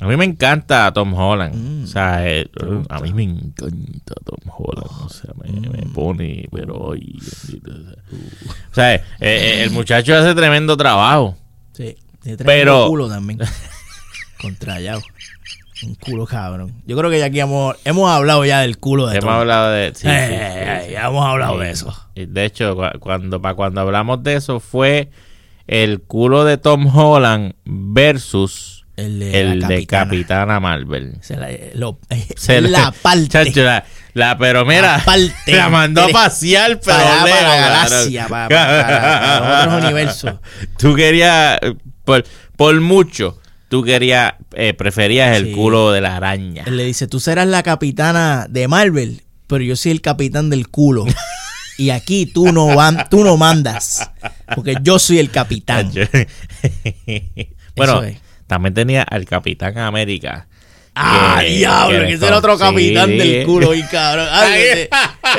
A 0.00 0.06
mí 0.06 0.16
me 0.16 0.24
encanta 0.24 0.92
Tom 0.92 1.14
Holland. 1.14 1.54
Mm. 1.54 1.84
O 1.84 1.86
sea, 1.86 2.28
eh, 2.28 2.46
a 2.88 3.00
mí 3.00 3.12
me 3.14 3.22
encanta 3.22 4.14
Tom 4.24 4.40
Holland. 4.54 4.90
O 5.04 5.08
sea, 5.08 5.30
me, 5.42 5.50
me 5.68 5.86
Mm. 5.86 5.92
pone, 5.92 6.48
pero 6.52 6.94
sea. 6.96 7.60
O 8.70 8.74
sea, 8.74 8.94
eh, 8.96 9.02
eh, 9.20 9.62
el 9.62 9.70
muchacho 9.70 10.14
hace 10.16 10.34
tremendo 10.34 10.76
trabajo. 10.76 11.36
Sí, 11.72 11.96
tiene 12.20 12.36
tremendo 12.36 12.44
Pero- 12.46 12.88
culo 12.88 13.08
también. 13.08 13.38
Contrallado. 14.40 15.00
Un 15.82 15.94
culo 15.96 16.24
cabrón. 16.26 16.72
Yo 16.86 16.96
creo 16.96 17.10
que 17.10 17.18
ya 17.18 17.26
aquí 17.26 17.40
hemos, 17.40 17.76
hemos 17.84 18.08
hablado 18.10 18.44
ya 18.44 18.60
del 18.60 18.78
culo 18.78 19.06
de 19.06 19.14
Hemos 19.18 19.24
Tom. 19.30 19.34
hablado 19.40 19.70
de. 19.70 19.92
sí, 19.94 20.06
sí, 20.08 20.08
sí, 20.08 20.86
sí. 20.86 20.92
ya 20.92 21.06
hemos 21.06 21.24
hablado 21.26 21.58
de 21.58 21.70
eso. 21.70 21.94
De 22.14 22.44
hecho, 22.44 22.74
cu- 22.76 22.98
cuando, 23.00 23.40
para 23.42 23.54
cuando 23.54 23.80
hablamos 23.80 24.22
de 24.22 24.34
eso, 24.36 24.60
fue 24.60 25.10
el 25.66 26.02
culo 26.02 26.44
de 26.44 26.58
Tom 26.58 26.86
Holland 26.94 27.54
versus 27.64 28.84
El 28.96 29.18
de 29.18 29.40
el 29.40 29.60
la 29.60 29.68
de 29.68 29.74
capitana. 29.86 30.04
Capitana 30.04 30.60
Marvel. 30.60 31.14
Se 31.20 31.36
la, 31.36 31.50
eh, 31.50 31.72
lo- 31.74 31.98
eh, 32.10 32.26
Se 32.36 32.60
la 32.60 32.92
parte. 33.02 33.28
Chacho, 33.28 33.62
la, 33.64 33.84
la- 34.12 34.38
pero 34.38 34.64
mira, 34.64 34.96
Aparte. 34.96 35.32
la 35.56 35.68
mandó 35.68 36.02
a 36.02 36.08
pasear, 36.08 36.78
pero 36.80 36.96
para, 36.98 37.24
lejos, 37.24 37.30
para 37.40 37.48
la 37.48 37.56
galaxia, 37.68 38.28
para, 38.28 38.48
para- 38.48 39.40
para- 39.40 39.62
otros 39.64 39.84
universos. 39.84 40.34
Tú 40.78 40.94
querías, 40.94 41.58
por, 42.04 42.24
por 42.56 42.80
mucho, 42.80 43.38
tú 43.68 43.82
querías, 43.82 44.34
eh, 44.52 44.74
preferías 44.74 45.36
el 45.38 45.46
Sí. 45.46 45.52
culo 45.52 45.90
de 45.90 46.00
la 46.00 46.16
araña. 46.16 46.62
Él 46.66 46.76
le 46.76 46.84
dice, 46.84 47.08
tú 47.08 47.18
serás 47.18 47.48
la 47.48 47.62
capitana 47.64 48.46
de 48.48 48.68
Marvel, 48.68 49.22
pero 49.48 49.64
yo 49.64 49.74
soy 49.74 49.90
el 49.92 50.00
capitán 50.02 50.50
del 50.50 50.68
culo. 50.68 51.06
Y 51.76 51.90
aquí 51.90 52.26
tú 52.26 52.52
no, 52.52 52.74
van, 52.76 53.08
tú 53.10 53.24
no 53.24 53.36
mandas, 53.36 54.10
porque 54.54 54.76
yo 54.82 54.98
soy 54.98 55.18
el 55.18 55.30
capitán. 55.30 55.90
Bueno, 57.76 58.04
es. 58.04 58.18
también 58.46 58.72
tenía 58.72 59.02
al 59.02 59.24
Capitán 59.24 59.76
América. 59.78 60.46
Ah, 60.94 61.38
que- 61.40 61.54
diablo, 61.56 61.98
que, 62.02 62.06
que 62.06 62.12
ese 62.12 62.26
era 62.28 62.38
otro 62.38 62.56
capitán 62.56 63.10
sí. 63.10 63.16
del 63.16 63.44
culo, 63.44 63.74
y 63.74 63.82
cabrón. 63.82 64.28
Ay, 64.30 64.62
ese- 64.62 64.90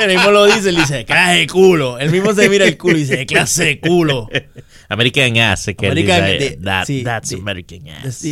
él 0.02 0.08
mismo 0.14 0.30
lo 0.30 0.44
dice, 0.44 0.68
él 0.68 0.76
dice, 0.76 1.06
clase 1.06 1.32
de 1.38 1.46
culo. 1.46 1.98
Él 1.98 2.10
mismo 2.10 2.34
se 2.34 2.46
mira 2.50 2.66
el 2.66 2.76
culo 2.76 2.98
y 2.98 3.04
dice, 3.04 3.24
clase 3.24 3.64
de 3.64 3.80
culo. 3.80 4.28
American 4.90 5.38
Ass, 5.38 5.70
que 5.78 5.86
American- 5.90 6.38
dice, 6.38 6.58
"That- 6.62 6.84
sí, 6.84 7.02
that's 7.02 7.32
American 7.32 7.88
Ass. 7.88 8.22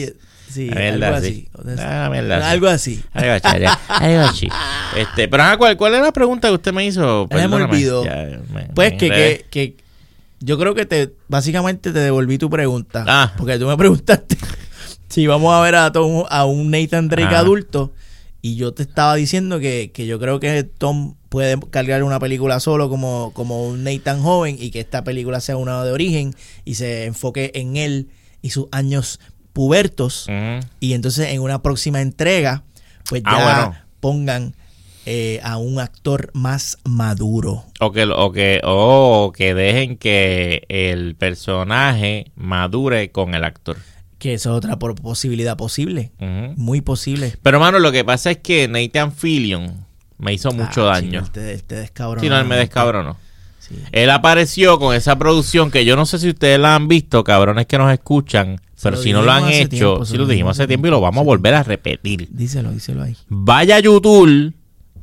Sí, 0.54 0.68
sí, 0.70 0.78
algo 0.78 1.20
sí. 1.20 1.26
así. 1.26 1.49
Algo 2.30 2.68
así. 2.68 3.02
Algo 3.12 3.32
así, 3.32 3.49
algo 3.88 4.20
así. 4.28 4.49
Este, 4.96 5.28
pero 5.28 5.42
ajá, 5.42 5.56
¿cuál, 5.56 5.76
¿cuál 5.76 5.94
era 5.94 6.04
la 6.04 6.12
pregunta 6.12 6.49
que 6.49 6.54
usted 6.54 6.73
me 6.73 6.84
hizo? 6.87 7.28
Ya 7.30 7.49
me 7.49 7.56
olvidó. 7.56 8.04
Ya, 8.04 8.40
me- 8.52 8.64
Pues 8.75 8.92
me 8.92 8.96
que, 8.99 9.08
que, 9.08 9.46
que 9.50 9.76
yo 10.40 10.58
creo 10.58 10.75
que 10.75 10.87
te 10.87 11.12
básicamente 11.28 11.90
te 11.92 11.99
devolví 11.99 12.38
tu 12.38 12.49
pregunta. 12.50 13.04
Ah. 13.08 13.32
Porque 13.37 13.58
tú 13.58 13.66
me 13.66 13.76
preguntaste 13.76 14.37
si 15.08 15.26
vamos 15.26 15.52
a 15.54 15.61
ver 15.61 15.75
a, 15.75 15.90
Tom, 15.92 16.25
a 16.28 16.44
un 16.44 16.70
Nathan 16.70 17.08
Drake 17.08 17.34
Ah. 17.34 17.40
adulto. 17.40 17.92
Y 18.42 18.56
yo 18.56 18.75
te 18.75 18.82
estaba 18.82 19.14
diciendo 19.14 19.58
que, 19.58 19.90
que 19.94 20.06
yo 20.06 20.18
creo 20.20 20.38
que 20.38 20.64
Tom 20.64 21.14
puede 21.30 21.58
cargar 21.70 22.02
una 22.02 22.20
película 22.20 22.61
solo 22.61 22.90
como, 22.90 23.32
como 23.32 23.66
un 23.66 23.84
Nathan 23.84 24.20
joven 24.20 24.56
y 24.61 24.70
que 24.70 24.80
esta 24.80 25.02
película 25.02 25.40
sea 25.40 25.56
una 25.56 25.82
de 25.82 25.90
origen 25.92 26.34
y 26.66 26.75
se 26.75 27.06
enfoque 27.06 27.52
en 27.54 27.78
él 27.78 28.11
y 28.42 28.50
sus 28.50 28.66
años 28.70 29.18
pubertos. 29.54 30.26
Y 30.80 30.92
entonces 30.92 31.28
en 31.30 31.40
una 31.40 31.62
próxima 31.62 32.02
entrega, 32.02 32.64
pues 33.08 33.23
ya 33.23 33.30
Ah, 33.30 33.64
bueno. 33.68 33.78
pongan 34.00 34.54
eh, 35.06 35.40
a 35.42 35.56
un 35.58 35.78
actor 35.80 36.30
más 36.34 36.78
maduro. 36.84 37.64
O 37.80 37.92
que, 37.92 38.04
o 38.04 38.32
que, 38.32 38.61
o 38.64 39.32
que 39.34 39.54
dejen 39.54 39.96
que 39.96 40.64
el 40.68 41.14
personaje 41.14 42.30
madure 42.37 43.11
con 43.11 43.34
el 43.34 43.44
actor. 43.44 43.76
Que 44.18 44.34
esa 44.34 44.50
es 44.50 44.56
otra 44.56 44.78
posibilidad 44.78 45.56
posible. 45.56 46.12
Muy 46.56 46.80
posible. 46.80 47.34
Pero, 47.42 47.61
mano, 47.61 47.78
lo 47.78 47.92
que 47.92 48.04
pasa 48.04 48.30
es 48.30 48.38
que 48.38 48.66
Nathan 48.68 49.12
Fillion 49.12 49.84
me 50.16 50.32
hizo 50.32 50.50
mucho 50.52 50.88
Ah, 50.88 50.94
daño. 50.94 51.11
chico, 51.20 51.25
Este, 51.26 51.52
este 51.52 51.75
descabronó. 51.76 52.23
Si 52.23 52.28
no, 52.30 52.38
él 52.38 52.46
me 52.46 52.56
descabronó. 52.56 53.18
Sí. 53.68 53.75
Él 53.92 54.11
apareció 54.11 54.78
con 54.78 54.94
esa 54.94 55.16
producción 55.18 55.71
que 55.71 55.85
yo 55.85 55.97
no 55.97 56.06
sé 56.06 56.18
si 56.18 56.28
ustedes 56.30 56.59
la 56.59 56.75
han 56.75 56.88
visto, 56.88 57.25
cabrones 57.25 57.66
que 57.66 57.78
nos 57.78 57.92
escuchan, 57.92 58.61
pero 58.83 58.97
si 58.97 59.12
no 59.12 59.23
lo 59.23 59.33
han 59.33 59.49
hecho, 59.49 59.68
tiempo, 59.68 60.04
si 60.04 60.16
lo 60.18 60.26
dijimos 60.26 60.59
hace 60.59 60.66
tiempo 60.66 60.87
y 60.87 60.90
lo 60.90 61.00
vamos 61.00 61.23
a 61.23 61.25
volver 61.25 61.54
a 61.54 61.62
repetir. 61.62 62.28
Díselo, 62.30 62.71
díselo 62.73 63.02
ahí. 63.02 63.16
Vaya 63.28 63.76
a 63.76 63.80
YouTube 63.80 64.52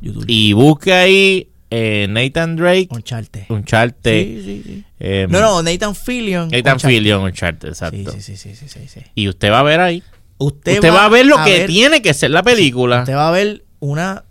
YouTube. 0.02 0.26
y 0.28 0.54
busque 0.54 0.94
ahí 0.94 1.48
eh, 1.72 2.06
Nathan 2.10 2.56
Drake, 2.58 2.88
Uncharted. 2.92 3.44
Uncharted. 3.50 4.24
Sí, 4.26 4.42
sí, 4.44 4.62
sí. 4.66 4.84
eh, 5.00 5.26
No, 5.30 5.40
no, 5.40 5.64
Nathan 5.64 5.96
Fillion. 5.96 6.50
Nathan 6.50 6.74
Uncharted. 6.74 6.90
Fillion, 6.90 7.22
Uncharted, 7.24 7.70
exacto. 7.70 8.12
sí, 8.12 8.22
sí, 8.22 8.36
sí, 8.38 8.56
sí, 8.56 8.68
sí, 8.68 8.80
sí. 8.88 9.00
Y 9.16 9.28
usted 9.30 9.52
va 9.52 9.60
a 9.60 9.64
ver 9.64 9.80
ahí. 9.80 10.04
Usted, 10.38 10.74
Usted, 10.76 10.90
va, 10.92 11.06
a 11.06 11.10
ver 11.10 11.26
lo 11.28 11.38
que 11.44 11.60
ver- 11.60 11.68
tiene 11.68 12.02
que 12.02 12.14
ser 12.14 12.32
la 12.32 12.42
película. 12.44 13.00
Usted 13.02 13.14
va 13.16 13.28
a 13.30 13.32
ver 13.32 13.64
una, 13.80 14.24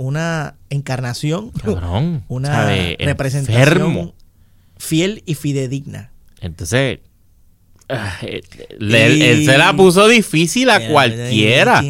una 0.00 0.56
encarnación, 0.70 1.50
Cabrón. 1.50 2.24
una 2.28 2.48
¿sabe? 2.48 2.96
representación 2.98 3.62
Enfermo. 3.62 4.14
fiel 4.78 5.22
y 5.26 5.34
fidedigna. 5.34 6.10
Entonces, 6.40 7.00
ah, 7.90 8.18
él 8.22 9.42
se 9.44 9.58
la 9.58 9.74
puso 9.76 10.08
difícil 10.08 10.70
a 10.70 10.88
cualquiera. 10.88 11.82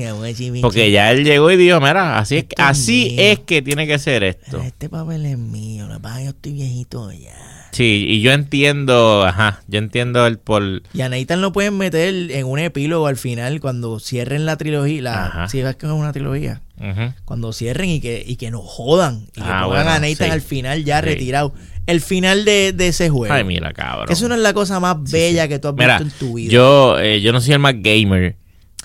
Porque 0.60 0.90
ya 0.90 1.12
él 1.12 1.24
llegó 1.24 1.50
y 1.52 1.56
dijo, 1.56 1.80
mira, 1.80 2.18
así 2.18 2.38
es, 2.38 2.42
Esto 2.42 2.62
es 2.62 2.68
así 2.68 3.10
mío. 3.10 3.22
es 3.22 3.38
que 3.40 3.62
tiene 3.62 3.86
que 3.86 3.98
ser 4.00 4.24
esto. 4.24 4.60
Este 4.60 4.88
papel 4.88 5.24
es 5.26 5.38
mío, 5.38 5.86
la 5.86 5.98
verdad 5.98 6.24
yo 6.24 6.30
estoy 6.30 6.52
viejito 6.52 7.12
ya. 7.12 7.36
Sí, 7.70 8.06
y 8.08 8.20
yo 8.20 8.32
entiendo, 8.32 9.24
ajá, 9.24 9.62
yo 9.68 9.78
entiendo 9.78 10.26
el 10.26 10.38
por... 10.40 10.82
Y 10.92 11.02
a 11.02 11.08
Nathan 11.08 11.40
lo 11.40 11.52
pueden 11.52 11.78
meter 11.78 12.32
en 12.32 12.46
un 12.46 12.58
epílogo 12.58 13.06
al 13.06 13.16
final 13.16 13.60
cuando 13.60 14.00
cierren 14.00 14.44
la 14.44 14.56
trilogía. 14.56 15.02
La, 15.02 15.48
si 15.48 15.62
ves 15.62 15.76
que 15.76 15.86
es 15.86 15.92
una 15.92 16.12
trilogía. 16.12 16.62
Ujú. 16.80 17.12
Cuando 17.24 17.52
cierren 17.52 17.90
y 17.90 18.00
que, 18.00 18.24
y 18.26 18.36
que 18.36 18.50
nos 18.50 18.62
jodan. 18.64 19.26
Y 19.36 19.40
que 19.40 19.40
Ah, 19.44 19.62
pongan 19.64 19.84
bueno, 19.84 19.90
a 19.90 19.98
Nathan 20.00 20.26
sí. 20.28 20.32
al 20.32 20.40
final 20.40 20.84
ya 20.84 21.00
Sí. 21.00 21.06
retirado. 21.06 21.52
El 21.86 22.00
final 22.00 22.44
de, 22.44 22.72
de 22.72 22.88
ese 22.88 23.08
juego. 23.10 23.32
Ay, 23.34 23.44
mira, 23.44 23.72
cabrón. 23.72 24.06
que 24.06 24.12
eso 24.14 24.28
no 24.28 24.34
es 24.34 24.40
la 24.40 24.52
cosa 24.52 24.80
más 24.80 24.96
bella 25.10 25.48
que 25.48 25.58
tú 25.58 25.68
has 25.68 25.74
Mira, 25.74 25.98
visto 25.98 26.14
en 26.14 26.18
tu 26.28 26.34
vida. 26.34 26.50
yo, 26.52 26.98
eh, 27.00 27.20
yo 27.20 27.32
no 27.32 27.40
soy 27.40 27.52
el 27.54 27.58
más 27.58 27.74
gamer, 27.76 28.36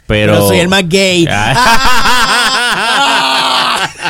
pero... 0.08 0.34
Pero 0.34 0.48
soy 0.48 0.60
el 0.60 0.68
más 0.68 0.88
gay. 0.88 1.26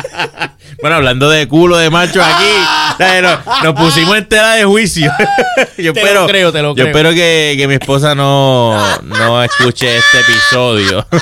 bueno, 0.80 0.96
hablando 0.96 1.30
de 1.30 1.48
culo 1.48 1.76
de 1.76 1.90
macho 1.90 2.22
aquí, 2.22 3.22
nos, 3.22 3.64
nos 3.64 3.74
pusimos 3.74 4.16
en 4.16 4.28
tela 4.28 4.54
de 4.54 4.64
juicio. 4.64 5.10
yo 5.78 5.92
Te 5.92 6.00
lo 6.00 6.06
espero, 6.06 6.26
creo, 6.26 6.52
te 6.52 6.62
lo 6.62 6.74
yo 6.74 6.86
espero 6.86 7.10
que, 7.10 7.54
que 7.56 7.68
mi 7.68 7.74
esposa 7.74 8.14
no, 8.14 9.00
no 9.02 9.42
escuche 9.42 9.96
este 9.96 10.20
episodio. 10.20 11.06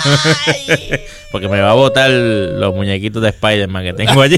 Porque 1.33 1.49
me 1.49 1.61
va 1.61 1.73
a 1.73 1.75
botar 1.75 2.11
los 2.11 2.73
muñequitos 2.75 3.21
de 3.21 3.31
Spider-Man 3.31 3.83
que 3.83 3.93
tengo 3.93 4.23
allí. 4.23 4.37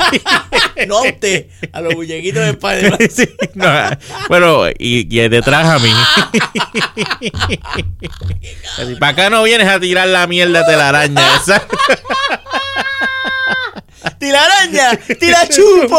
no 0.88 0.96
a 0.98 1.02
usted, 1.02 1.46
a 1.70 1.82
los 1.82 1.94
muñequitos 1.94 2.42
de 2.42 2.50
Spider-Man. 2.50 2.98
Sí, 3.10 3.28
no, 3.52 3.66
bueno, 4.28 4.66
y, 4.78 5.06
y 5.14 5.28
detrás 5.28 5.66
a 5.66 5.78
mí. 5.78 5.92
Para 8.98 9.12
acá 9.12 9.28
no 9.28 9.42
vienes 9.42 9.68
a 9.68 9.78
tirar 9.78 10.08
la 10.08 10.26
mierda 10.26 10.62
de 10.62 10.76
la 10.76 10.88
araña 10.88 11.22
esa. 11.36 11.62
¡Tira 14.18 14.44
araña! 14.44 14.96
¡Tira 15.18 15.48
chupo! 15.48 15.98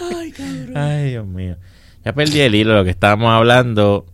Ay, 0.00 0.32
cabrón. 0.32 0.76
Ay, 0.76 1.10
Dios 1.10 1.26
mío. 1.26 1.56
Ya 2.04 2.12
perdí 2.12 2.40
el 2.40 2.54
hilo 2.54 2.72
de 2.72 2.78
lo 2.78 2.84
que 2.84 2.90
estábamos 2.90 3.30
hablando. 3.32 4.06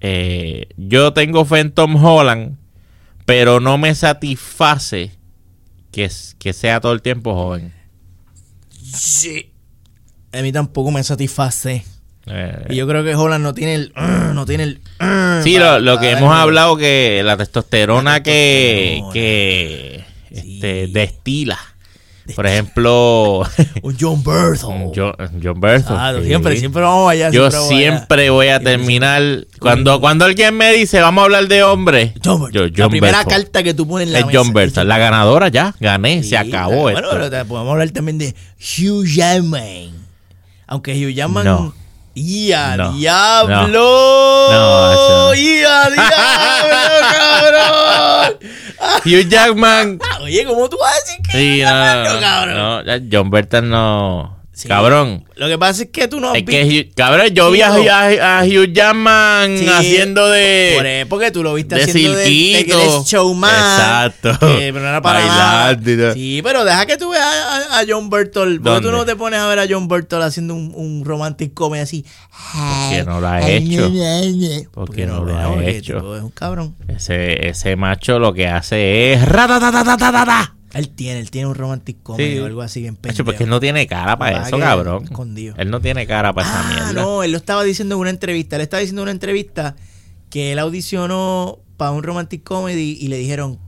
Eh, 0.00 0.68
yo 0.76 1.12
tengo 1.12 1.44
fe 1.44 1.60
en 1.60 1.72
Tom 1.72 2.02
Holland, 2.02 2.56
pero 3.26 3.60
no 3.60 3.76
me 3.78 3.94
satisface 3.94 5.12
que, 5.90 6.10
que 6.38 6.52
sea 6.52 6.80
todo 6.80 6.92
el 6.92 7.02
tiempo 7.02 7.34
joven. 7.34 7.72
Sí. 8.70 9.52
A 10.32 10.42
mí 10.42 10.52
tampoco 10.52 10.90
me 10.90 11.02
satisface. 11.02 11.84
Eh, 12.32 12.66
Y 12.70 12.76
yo 12.76 12.86
creo 12.86 13.02
que 13.04 13.14
Holland 13.14 13.42
no 13.42 13.54
tiene 13.54 13.74
el. 13.74 13.92
uh, 13.96 14.32
no 14.34 14.46
tiene 14.46 14.62
el. 14.64 14.80
uh, 15.00 15.42
sí, 15.44 15.54
para- 15.54 15.78
lo, 15.78 15.94
lo 15.94 16.00
que 16.00 16.10
hemos 16.12 16.34
hablado 16.34 16.76
que 16.76 17.22
la 17.24 17.36
testosterona, 17.36 18.12
La 18.12 18.22
que, 18.22 18.96
testosterona. 18.98 19.12
que 19.12 20.04
Sí. 20.32 20.54
este, 20.56 20.86
destila. 20.88 21.58
Por 22.36 22.46
ejemplo, 22.46 23.40
Un 23.82 23.96
John 23.98 24.22
Berthel. 24.22 24.92
John, 24.94 25.14
John 25.18 25.58
sí. 26.20 26.26
siempre, 26.28 26.56
siempre 26.58 26.82
vamos 26.82 27.10
allá. 27.10 27.30
Yo 27.30 27.50
siempre 27.50 28.30
voy 28.30 28.46
a 28.48 28.60
terminar. 28.60 29.46
Cuando, 29.58 30.00
cuando 30.00 30.26
alguien 30.26 30.56
me 30.56 30.72
dice, 30.72 31.00
vamos 31.00 31.22
a 31.22 31.24
hablar 31.24 31.48
de 31.48 31.64
hombre, 31.64 32.14
John 32.24 32.42
Berthel. 32.44 32.70
yo, 32.72 32.84
la 32.84 32.88
primera 32.88 33.24
carta 33.24 33.64
que 33.64 33.74
tú 33.74 33.88
pones 33.88 34.06
en 34.06 34.12
la 34.12 34.20
es 34.20 34.26
mesa. 34.26 34.38
John 34.38 34.52
Berthold. 34.52 34.86
La 34.86 34.98
ganadora 34.98 35.48
ya, 35.48 35.74
gané, 35.80 36.22
Sí, 36.22 36.28
se 36.28 36.36
acabó 36.38 36.82
Bueno, 36.82 36.98
esto. 37.00 37.10
pero 37.10 37.30
te- 37.30 37.44
podemos 37.44 37.72
hablar 37.72 37.90
también 37.90 38.18
de 38.18 38.32
Hugh 38.78 39.04
Jackman. 39.06 39.90
Aunque 40.68 40.92
Hugh 41.04 41.10
Jackman. 41.12 41.44
No. 41.44 41.74
¡Ya, 42.14 42.76
No. 42.76 42.92
diablo! 42.92 44.48
No, 44.50 45.28
no. 45.28 45.34
¡Ya, 45.34 45.90
diablo, 45.90 46.02
cabrón! 47.16 48.38
Hugh 49.04 49.28
Jackman. 49.28 49.98
Oye, 50.22 50.44
¿cómo 50.44 50.68
tú 50.68 50.76
vas 50.78 50.92
a 50.92 51.00
decir 51.00 51.20
que 51.22 51.38
Sí, 51.38 51.62
no, 51.62 52.20
cabrón? 52.20 53.08
John 53.12 53.30
Berthold 53.30 53.64
no. 53.68 54.39
Sí. 54.60 54.68
Cabrón. 54.68 55.24
Lo 55.36 55.48
que 55.48 55.56
pasa 55.56 55.84
es 55.84 55.88
que 55.90 56.06
tú 56.06 56.20
no 56.20 56.32
has 56.32 56.42
que, 56.42 56.64
Hugh- 56.64 56.94
cabrón, 56.94 57.28
yo 57.28 57.46
Sí, 57.48 57.54
vi 57.54 57.60
a, 57.62 57.68
no. 57.70 57.90
a- 57.90 58.40
a 58.40 58.44
Hugh 58.44 58.72
Jackman 58.74 59.56
Sí, 59.56 59.66
haciendo 59.66 60.20
Por 60.22 60.30
de. 60.32 61.00
eso, 61.00 61.08
porque 61.08 61.30
tú 61.30 61.42
lo 61.42 61.54
viste 61.54 61.76
de 61.76 61.82
haciendo 61.84 62.12
de, 62.12 62.18
de 62.18 62.24
cirquito. 62.26 62.76
Greatest 62.78 63.06
Showman. 63.08 63.50
Exacto. 63.50 64.30
que- 64.38 64.70
pero 64.72 64.80
no 64.80 64.88
era 64.88 65.00
para 65.00 65.20
Bailando. 65.26 66.12
Sí, 66.12 66.40
pero 66.44 66.64
deja 66.66 66.84
que 66.84 66.98
tú 66.98 67.08
veas 67.10 67.24
a, 67.70 67.80
John 67.88 68.10
Berthold. 68.10 68.60
¿Por 68.62 68.76
qué 68.76 68.80
tú 68.86 68.92
no 68.92 69.06
te 69.06 69.16
pones 69.16 69.40
a 69.40 69.46
ver 69.48 69.60
a 69.60 69.66
John 69.66 69.88
Berthold 69.88 70.24
haciendo 70.24 70.54
un, 70.54 70.72
un 70.74 71.04
romantic 71.06 71.54
comedy 71.54 71.82
así? 71.82 72.04
Porque 72.52 73.04
no 73.06 73.20
lo 73.20 73.28
ha 73.28 73.48
hecho. 73.48 73.90
Porque 74.72 75.06
no 75.06 75.24
lo 75.24 75.38
ha 75.38 75.46
porque 75.48 75.70
hecho. 75.78 75.94
tipo 75.94 76.16
Es 76.16 76.22
un 76.22 76.30
cabrón. 76.30 76.76
Ese, 76.86 77.48
ese 77.48 77.76
macho 77.76 78.18
lo 78.18 78.34
que 78.34 78.46
hace 78.46 79.14
es. 79.14 79.20
Él 80.72 80.88
tiene, 80.88 81.18
él 81.20 81.30
tiene 81.30 81.48
un 81.48 81.54
romantic 81.56 81.96
comedy 82.02 82.34
Sí. 82.34 82.38
o 82.38 82.46
algo 82.46 82.62
así 82.62 82.80
bien 82.80 82.94
pendejo. 82.96 83.24
porque 83.24 83.42
él 83.44 83.50
no 83.50 83.58
tiene 83.60 83.86
cara 83.88 84.16
para 84.18 84.46
eso, 84.46 84.58
cabrón. 84.58 85.04
escondido. 85.04 85.54
Él 85.58 85.70
no 85.70 85.80
tiene 85.80 86.06
cara 86.06 86.32
para 86.32 86.48
esa 86.48 86.60
Ah, 86.60 86.72
mierda. 86.72 87.02
no, 87.02 87.22
él 87.24 87.32
lo 87.32 87.38
estaba 87.38 87.64
diciendo 87.64 87.96
en 87.96 88.00
una 88.02 88.10
entrevista. 88.10 88.56
Él 88.56 88.62
estaba 88.62 88.80
diciendo 88.80 89.02
en 89.02 89.04
una 89.04 89.10
entrevista 89.12 89.74
que 90.30 90.52
él 90.52 90.58
audicionó 90.60 91.58
para 91.76 91.90
un 91.90 92.02
romantic 92.04 92.44
comedy 92.44 92.96
y 93.00 93.08
le 93.08 93.16
dijeron, 93.18 93.58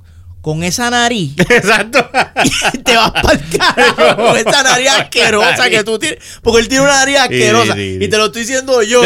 con 0.42 0.62
esa 0.64 0.90
nariz 0.90 1.34
Exacto. 1.38 2.08
te 2.84 2.96
vas 2.96 3.10
para 3.12 3.32
el 3.32 3.48
carajo 3.58 4.16
con 4.28 4.36
esa 4.36 4.62
nariz 4.62 4.88
asquerosa 4.90 5.70
que 5.70 5.82
tú 5.84 5.98
tienes. 5.98 6.18
Porque 6.42 6.60
él 6.60 6.68
tiene 6.68 6.84
una 6.84 6.94
nariz 6.98 7.16
asquerosa. 7.18 7.74
sí. 7.74 7.98
Y 8.00 8.08
te 8.08 8.16
lo 8.16 8.26
estoy 8.26 8.42
diciendo 8.42 8.82
yo. 8.82 9.02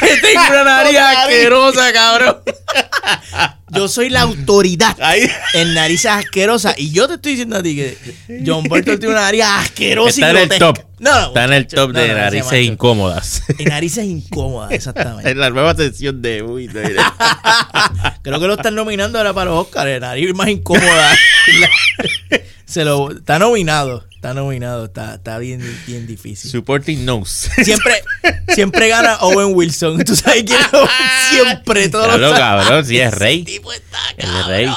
Que 0.00 0.16
tengo 0.20 0.42
una 0.50 0.64
nariz 0.64 0.98
asquerosa, 0.98 1.92
cabrón. 1.92 2.38
Yo 3.70 3.86
soy 3.88 4.08
la 4.08 4.22
autoridad 4.22 4.96
en 5.54 5.74
narices 5.74 6.10
asquerosas. 6.10 6.74
Y 6.78 6.90
yo 6.90 7.06
te 7.06 7.14
estoy 7.14 7.32
diciendo 7.32 7.56
a 7.56 7.62
ti 7.62 7.76
que 7.76 7.98
John 8.46 8.64
Burton 8.64 8.98
tiene 8.98 9.14
una 9.14 9.22
nariz 9.22 9.42
asquerosa 9.44 10.08
Está 10.08 10.32
y 10.32 10.44
en 10.44 10.52
el 10.52 10.58
top. 10.58 10.78
No, 10.98 11.12
no, 11.12 11.26
Está 11.28 11.44
en 11.44 11.52
el 11.52 11.66
top 11.66 11.92
no, 11.92 12.00
de 12.00 12.14
narices 12.14 12.64
incómodas. 12.64 13.42
Y 13.58 13.64
narices 13.64 14.04
incómodas, 14.04 14.72
exactamente. 14.72 15.30
Es 15.30 15.36
la 15.36 15.50
nueva 15.50 15.74
sección 15.74 16.22
de 16.22 16.42
Uy. 16.42 16.68
Creo 18.22 18.40
que 18.40 18.46
lo 18.46 18.54
están 18.54 18.74
nominando 18.74 19.18
ahora 19.18 19.32
para 19.32 19.50
los 19.50 19.66
Oscars, 19.66 20.00
nariz 20.00 20.34
más 20.34 20.48
incómoda. 20.48 21.16
Se 22.68 22.84
lo, 22.84 23.10
está 23.12 23.38
nominado, 23.38 24.04
está 24.14 24.34
nominado, 24.34 24.84
está, 24.84 25.14
está 25.14 25.38
bien, 25.38 25.62
bien 25.86 26.06
difícil. 26.06 26.50
Supporting 26.50 27.04
nose. 27.06 27.48
Siempre, 27.64 27.94
siempre 28.54 28.88
gana 28.88 29.16
Owen 29.20 29.54
Wilson. 29.54 29.98
¿Tú 30.04 30.14
sabes 30.14 30.44
quién 30.44 30.58
es 30.60 30.74
Owen? 30.74 30.88
Siempre, 31.30 31.88
todos 31.88 32.06
Claro, 32.16 32.30
cabrón, 32.36 32.84
si 32.84 32.98
es 32.98 33.12
rey. 33.14 33.44
Tipo 33.44 33.72
está 33.72 33.98
El 34.18 34.44
rey. 34.44 34.68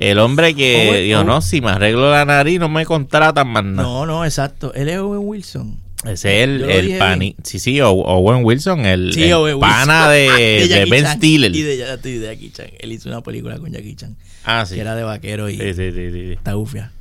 El 0.00 0.18
hombre 0.20 0.54
que 0.54 0.88
Owen- 0.90 1.04
dijo, 1.04 1.18
Owen- 1.20 1.26
no, 1.26 1.42
si 1.42 1.60
me 1.60 1.70
arreglo 1.70 2.10
la 2.10 2.24
nariz 2.24 2.58
no 2.58 2.68
me 2.70 2.86
contratan 2.86 3.46
más 3.48 3.62
nada. 3.64 3.82
No, 3.86 4.06
no, 4.06 4.24
exacto. 4.24 4.72
Él 4.74 4.88
es 4.88 4.98
Owen 4.98 5.20
Wilson. 5.22 5.78
Ese 6.04 6.38
es 6.42 6.44
el, 6.48 6.62
el 6.70 6.96
pani. 6.96 7.34
Sí, 7.42 7.58
sí, 7.58 7.80
Owen 7.82 8.42
Wilson, 8.44 8.86
el, 8.86 9.12
Sí, 9.12 9.24
el 9.24 9.32
Owen 9.34 9.56
Wilson. 9.56 9.70
pana 9.70 10.08
de, 10.08 10.20
de 10.38 10.68
Jackie 10.68 10.90
Ben 10.90 11.04
Chan. 11.04 11.16
Stiller. 11.18 11.54
Y 11.56 11.62
de, 11.62 11.76
de 11.98 12.20
Jackie 12.26 12.50
Chan. 12.52 12.66
Él 12.78 12.92
hizo 12.92 13.08
una 13.10 13.20
película 13.20 13.58
con 13.58 13.70
Jackie 13.70 13.96
Chan. 13.96 14.16
Ah, 14.44 14.64
sí. 14.66 14.76
Que 14.76 14.80
era 14.80 14.94
de 14.94 15.02
vaquero 15.02 15.50
y 15.50 15.58
Sí, 15.58 15.74
sí, 15.74 15.92
sí, 15.92 16.10
sí. 16.10 16.32
está 16.32 16.52
gufia. 16.54 16.92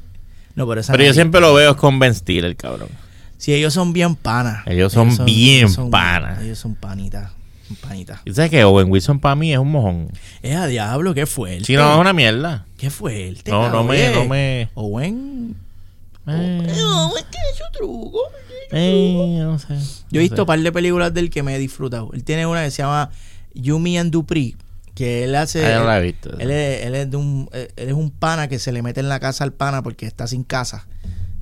No, 0.58 0.68
pero 0.68 0.82
esa 0.82 0.92
Pero 0.92 1.04
yo 1.04 1.14
siempre 1.14 1.40
lo 1.40 1.54
veo 1.54 1.78
con 1.78 2.00
Ben 2.00 2.16
Stiller, 2.16 2.56
cabrón. 2.56 2.90
Sí, 3.38 3.54
ellos 3.54 3.76
son 3.76 3.94
bien 3.94 4.16
panas. 4.16 4.66
Ellos 4.66 4.92
son 4.92 5.16
bien 5.24 5.68
panas. 5.92 6.42
Ellos 6.42 6.58
son 6.58 6.74
panitas. 6.74 7.32
Panitas. 7.80 8.22
¿Y 8.26 8.34
sabes 8.34 8.50
que 8.50 8.64
Owen 8.64 8.90
Wilson 8.90 9.20
para 9.20 9.36
mí 9.36 9.54
es 9.54 9.60
un 9.60 9.72
mojón? 9.72 10.12
Es 10.42 10.56
a 10.56 10.66
diablo, 10.66 11.14
qué 11.14 11.28
fuerte. 11.28 11.66
Si 11.66 11.76
no, 11.76 11.94
es 11.94 12.00
una 12.00 12.12
mierda. 12.12 12.66
Qué 12.76 12.90
fuerte. 12.90 13.52
No, 13.52 13.70
no 13.70 13.84
me, 13.84 14.10
no 14.10 14.26
me. 14.26 14.70
Owen. 14.74 15.56
Eh, 16.26 16.82
Owen, 16.84 17.26
¿qué 17.30 17.38
es 17.52 17.58
su 17.58 17.64
truco? 17.78 18.20
eh, 18.72 19.38
no 19.44 19.60
sé. 19.60 19.76
Yo 20.10 20.20
he 20.20 20.24
visto 20.24 20.42
un 20.42 20.48
par 20.48 20.60
de 20.60 20.72
películas 20.72 21.14
del 21.14 21.30
que 21.30 21.44
me 21.44 21.56
he 21.56 21.60
disfrutado. 21.60 22.10
Él 22.14 22.24
tiene 22.24 22.48
una 22.48 22.64
que 22.64 22.72
se 22.72 22.82
llama 22.82 23.12
Yumi 23.54 24.00
and 24.00 24.12
Dupree. 24.12 24.56
Que 24.98 25.24
él 25.25 25.36
hace. 25.36 25.62
La 25.62 26.00
visto. 26.00 26.38
Él 26.39 26.50
es, 26.50 26.86
él 26.86 26.96
es 26.96 27.12
de 27.12 27.18
un, 27.18 27.48
él 27.54 27.70
es 27.75 27.94
un 27.94 28.10
pana 28.10 28.48
que 28.48 28.58
se 28.58 28.72
le 28.72 28.82
mete 28.82 29.00
en 29.00 29.10
la 29.10 29.20
casa 29.20 29.44
al 29.44 29.54
pana 29.54 29.84
porque 29.84 30.06
está 30.08 30.25
sin 30.27 30.44
casa. 30.44 30.88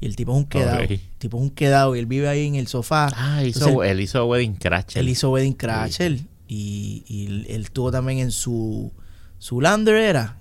Y 0.02 0.08
el 0.08 0.16
tipo 0.18 0.34
es 0.34 0.38
un 0.40 0.46
quedado. 0.46 0.80
El 0.82 1.00
tipo 1.18 1.38
es 1.38 1.44
un 1.44 1.50
quedado 1.52 1.96
y 1.96 2.00
él 2.00 2.06
vive 2.06 2.28
ahí 2.28 2.46
en 2.48 2.56
el 2.56 2.68
sofá. 2.68 3.08
Ah, 3.16 3.44
hizo, 3.44 3.68
Entonces, 3.70 3.92
él 3.92 4.02
hizo 4.02 4.26
Wedding 4.26 4.56
Crash. 4.56 4.98
él 4.98 5.08
hizo 5.08 5.32
Wedding 5.32 5.54
Crasher 5.54 6.20
y, 6.50 7.04
y 7.08 7.26
él, 7.28 7.46
él 7.50 7.62
estuvo 7.64 7.92
también 7.92 8.20
en 8.20 8.32
su 8.32 8.92
su 9.40 9.62
Lander 9.62 9.96
era 9.96 10.38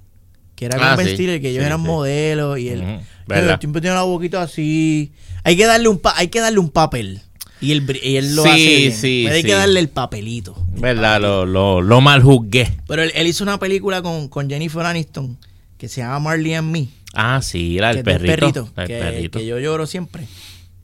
que 0.57 0.67
era 0.67 0.77
con 0.79 0.87
Ah, 0.87 0.97
Ben 0.97 1.07
sí. 1.07 1.15
Stiller, 1.15 1.41
que 1.41 1.51
ellos 1.51 1.63
Sí, 1.63 1.67
eran 1.67 1.81
sí. 1.81 1.87
modelos 1.87 2.59
y 2.59 2.69
él, 2.69 3.01
¿verdad? 3.27 3.59
siempre 3.61 3.81
tiene 3.81 3.97
la 3.97 4.03
boquita 4.03 4.43
así 4.43 5.13
hay 5.45 5.57
que 5.57 5.67
darle 5.67 5.89
un 5.89 5.99
pa- 5.99 6.15
hay 6.17 6.29
que 6.29 6.41
darle 6.41 6.59
un 6.59 6.69
papel 6.71 7.23
y 7.61 7.73
él, 7.73 8.01
y 8.03 8.17
él 8.17 8.35
lo 8.37 8.43
Sí, 8.43 8.49
hace 8.49 8.59
bien. 8.77 8.93
sí, 8.93 9.23
Pero 9.25 9.35
hay 9.37 9.43
sí. 9.43 9.47
que 9.49 9.55
darle 9.55 9.81
el 9.81 9.89
papelito 9.89 10.57
¿Verdad? 10.77 11.21
Lo, 11.21 11.47
lo, 11.47 11.81
lo 11.81 12.01
mal 12.01 12.23
juzgué. 12.23 12.77
pero 12.87 13.03
él, 13.03 13.13
él 13.15 13.27
hizo 13.27 13.45
una 13.45 13.59
película 13.59 14.03
con, 14.03 14.29
con 14.29 14.49
Jennifer 14.51 14.85
Aniston 14.85 15.39
que 15.79 15.89
se 15.89 16.01
llama 16.03 16.19
Marley 16.21 16.55
and 16.55 16.71
Me 16.71 16.89
Ah, 17.15 17.41
sí, 17.43 17.79
la 17.79 17.95
del 17.95 18.03
perrito. 18.03 18.71
la 18.77 18.83
del 18.85 18.89
que, 18.89 18.99
perrito. 18.99 19.39
que 19.39 19.47
yo 19.47 19.59
lloro 19.61 19.87
siempre 19.87 20.27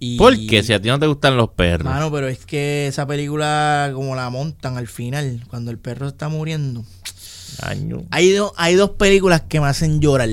y, 0.03 0.17
¿Por 0.17 0.35
qué? 0.47 0.62
Si 0.62 0.73
a 0.73 0.81
ti 0.81 0.89
no 0.89 0.99
te 0.99 1.07
gustan 1.07 1.37
los 1.37 1.50
perros. 1.50 1.85
Mano, 1.85 2.11
pero 2.11 2.27
es 2.27 2.47
que 2.47 2.87
esa 2.87 3.07
película, 3.07 3.91
como 3.93 4.17
la 4.17 4.31
montan 4.31 4.79
al 4.79 4.89
final, 4.89 5.43
cuando 5.49 5.71
el 5.71 5.77
perro 5.79 6.09
está 6.09 6.31
muriendo. 6.31 6.85
Año. 7.61 8.04
Hay, 8.11 8.30
do- 8.30 8.54
hay 8.56 8.76
dos 8.76 8.93
películas 8.93 9.43
que 9.43 9.61
me 9.61 9.67
hacen 9.67 10.00
llorar: 10.00 10.30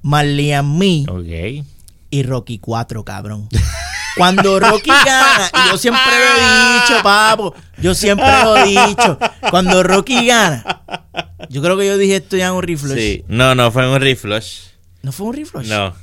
Marley 0.00 0.52
and 0.52 0.78
Me 0.78 1.04
Ok. 1.06 1.66
y 2.10 2.22
Rocky 2.22 2.58
4, 2.60 3.04
cabrón. 3.04 3.46
Cuando 4.16 4.58
Rocky 4.60 4.90
gana, 4.90 5.50
y 5.66 5.70
yo 5.70 5.78
siempre 5.78 6.02
lo 6.04 6.36
he 6.36 6.74
dicho, 6.80 7.02
papo, 7.02 7.54
yo 7.78 7.94
siempre 7.94 8.26
lo 8.44 8.56
he 8.56 8.68
dicho. 8.88 9.18
Cuando 9.50 9.82
Rocky 9.82 10.26
gana, 10.26 10.82
yo 11.48 11.62
creo 11.62 11.76
que 11.76 11.86
yo 11.86 11.96
dije 11.96 12.16
esto 12.16 12.36
ya 12.36 12.48
en 12.48 12.52
un 12.54 12.62
reflush. 12.62 12.96
Sí. 12.98 13.24
No, 13.28 13.54
no, 13.54 13.70
fue 13.70 13.84
en 13.84 13.90
un 13.90 14.00
reflush. 14.00 14.62
¿No 15.02 15.12
fue 15.12 15.26
un 15.28 15.34
reflush? 15.36 15.68
No. 15.68 15.94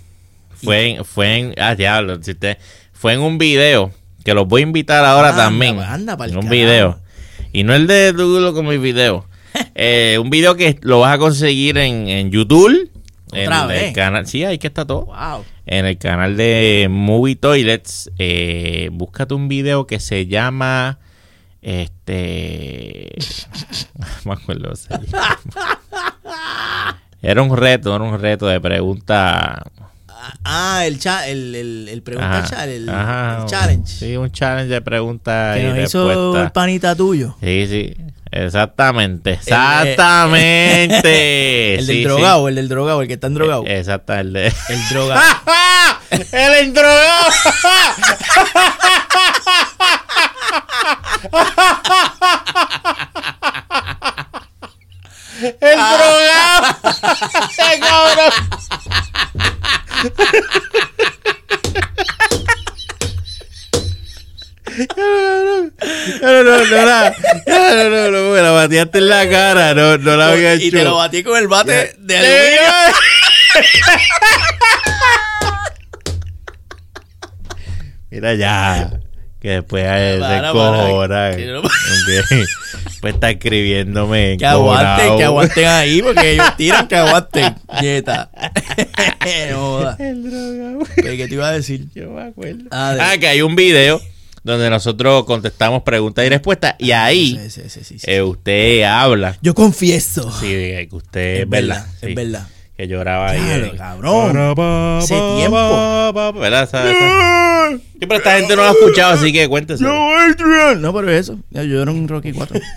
Fue 0.63 0.89
en, 0.95 1.05
fue 1.05 1.37
en. 1.37 1.53
Ah, 1.59 1.75
diablo. 1.75 2.17
si 2.23 2.31
usted- 2.31 2.57
fue 2.93 3.13
en 3.13 3.19
un 3.19 3.37
video. 3.37 3.91
Que 4.23 4.33
los 4.33 4.45
voy 4.47 4.61
a 4.61 4.63
invitar 4.63 5.05
ahora 5.05 5.29
Anda, 5.29 5.43
también. 5.45 5.79
anda 5.79 6.17
pa'l 6.17 6.31
en 6.31 6.35
un 6.37 6.41
carajo. 6.43 6.51
video. 6.55 6.99
Y 7.53 7.63
no 7.63 7.73
el 7.75 7.87
de 7.87 8.11
Google 8.11 8.51
como 8.53 8.69
mi 8.71 8.77
video. 8.77 9.25
Eh, 9.75 10.17
un 10.21 10.29
video 10.29 10.55
que 10.55 10.77
lo 10.81 10.99
vas 10.99 11.15
a 11.15 11.17
conseguir 11.17 11.77
en, 11.77 12.07
en 12.09 12.29
YouTube. 12.31 12.91
En 13.31 13.47
¿Otra 13.47 13.61
el 13.63 13.67
vez? 13.67 13.93
canal. 13.93 14.27
Sí, 14.27 14.43
ahí 14.43 14.57
que 14.59 14.67
está 14.67 14.85
todo. 14.85 15.05
Wow. 15.05 15.45
En 15.69 15.85
el 15.85 15.97
canal 15.97 16.37
de 16.37 16.87
Movie 16.89 17.35
Toilets. 17.35 18.09
Eh, 18.17 18.89
búscate 18.93 19.33
un 19.33 19.49
video 19.49 19.85
que 19.85 19.99
se 19.99 20.25
llama. 20.25 20.99
Este. 21.61 23.13
no 23.99 24.05
me 24.23 24.33
acuerdo. 24.33 24.71
Era 27.21 27.41
un 27.41 27.57
reto, 27.57 27.93
era 27.93 28.03
un 28.03 28.17
reto 28.17 28.47
de 28.47 28.61
pregunta. 28.61 29.61
Ah, 30.45 30.83
el, 30.85 30.99
cha 30.99 31.27
el, 31.27 31.53
el, 31.53 31.89
el 31.89 32.01
pregunta 32.01 32.39
Ajá, 32.39 32.47
challenge, 32.47 32.75
el, 32.75 32.89
ajá, 32.89 33.41
el 33.41 33.45
challenge. 33.49 33.87
Sí, 33.87 34.15
un 34.15 34.31
challenge 34.31 34.73
de 34.73 34.81
preguntas 34.81 35.57
que 35.57 35.63
y 35.63 35.65
nos 35.65 35.79
hizo 35.79 36.41
el 36.43 36.51
panita 36.51 36.95
tuyo. 36.95 37.35
Sí, 37.41 37.67
sí. 37.67 37.93
Exactamente. 38.31 39.33
Exactamente. 39.33 41.75
El 41.75 41.81
Sí, 41.81 41.87
del 41.87 41.95
sí. 41.97 42.03
drogado, 42.03 42.47
el 42.47 42.55
del 42.55 42.69
drogado, 42.69 43.01
el 43.01 43.07
que 43.07 43.13
está 43.15 43.27
en 43.27 43.33
drogado. 43.35 43.63
Eh, 43.65 43.77
Exacto, 43.79 44.13
el 44.13 44.33
de. 44.33 44.47
El 44.69 44.87
drogado. 44.89 45.21
¡El 46.31 46.53
endrogado! 46.55 47.27
¡El 55.61 55.77
drogado! 55.77 56.77
¡Qué 57.55 57.79
cabrón! 57.79 58.33
No, 66.21 66.43
no, 66.43 66.43
no, 66.43 66.65
no, 66.65 66.85
la, 66.85 67.15
no, 67.47 67.75
no, 67.75 67.89
no, 67.89 68.11
no, 68.11 68.31
me 68.33 68.41
la 68.41 68.51
bateaste 68.51 68.97
en 68.99 69.09
la 69.09 69.29
cara, 69.29 69.73
no, 69.73 69.97
no 69.97 70.15
la 70.17 70.29
había 70.29 70.53
hecho. 70.53 70.65
y 70.67 70.71
te 70.71 70.83
lo 70.83 70.95
batí 70.95 71.23
con 71.23 71.37
el 71.37 71.47
bate 71.47 71.95
de 71.99 72.13
Sí, 72.19 72.25
aluminio. 72.25 72.71
Mira 78.09 78.33
ya. 78.35 78.99
Que 79.39 79.49
después 79.49 79.83
se 79.85 80.17
Para, 80.19 80.51
cojona. 80.51 80.97
para, 80.97 81.35
que 81.37 81.45
no- 81.45 81.61
Pues 83.01 83.13
está 83.13 83.29
escribiéndome. 83.29 84.35
Que 84.39 84.45
aguanten, 84.47 85.17
que 85.17 85.23
aguanten 85.23 85.65
ahí, 85.67 86.01
porque 86.01 86.31
ellos 86.31 86.57
tiran 86.57 86.87
que 86.87 86.95
aguanten. 86.95 87.55
Nieta. 87.81 88.31
no. 89.51 89.95
El 89.99 90.23
drogado. 90.23 90.79
¿Qué, 90.95 91.27
te 91.27 91.33
iba 91.33 91.47
a 91.49 91.51
decir? 91.51 91.85
Yo 91.93 92.09
me 92.09 92.23
acuerdo. 92.23 92.63
Ah, 92.71 92.93
de- 92.95 93.01
Ah, 93.01 93.17
que 93.19 93.27
hay 93.27 93.41
un 93.43 93.55
video 93.55 94.01
donde 94.47 94.69
nosotros 94.69 95.25
contestamos 95.25 95.83
preguntas 95.83 96.25
y 96.25 96.29
respuestas. 96.29 96.75
Y 96.79 96.91
ahí 96.91 97.37
Sí, 97.43 97.49
sí, 97.49 97.69
sí, 97.69 97.79
sí, 97.83 97.99
sí. 97.99 98.05
eh, 98.11 98.21
usted 98.21 98.83
habla. 98.83 99.37
Yo 99.41 99.53
confieso. 99.53 100.31
Sí, 100.39 100.47
que 100.47 100.87
usted 100.91 101.41
es 101.41 101.49
verdad. 101.49 101.85
es 102.01 102.15
verdad. 102.15 102.47
Que 102.75 102.87
lloraba 102.87 103.31
ahí. 103.31 103.39
Claro, 103.39 103.65
eh. 103.65 103.73
cabrón. 103.75 104.99
Ese 105.01 105.15
tiempo. 105.37 106.13
¿Verdad? 106.39 106.69
Pero 107.99 108.15
esta 108.15 108.37
gente 108.37 108.55
no 108.55 108.61
lo 108.61 108.69
ha 108.69 108.71
escuchado, 108.71 109.13
así 109.13 109.33
que 109.33 109.47
cuéntese. 109.47 109.83
No, 109.83 110.93
pero 110.93 111.09
eso. 111.11 111.39
Yo 111.51 111.81
era 111.81 111.91
un 111.91 112.07
Rocky 112.07 112.31
4. 112.33 112.59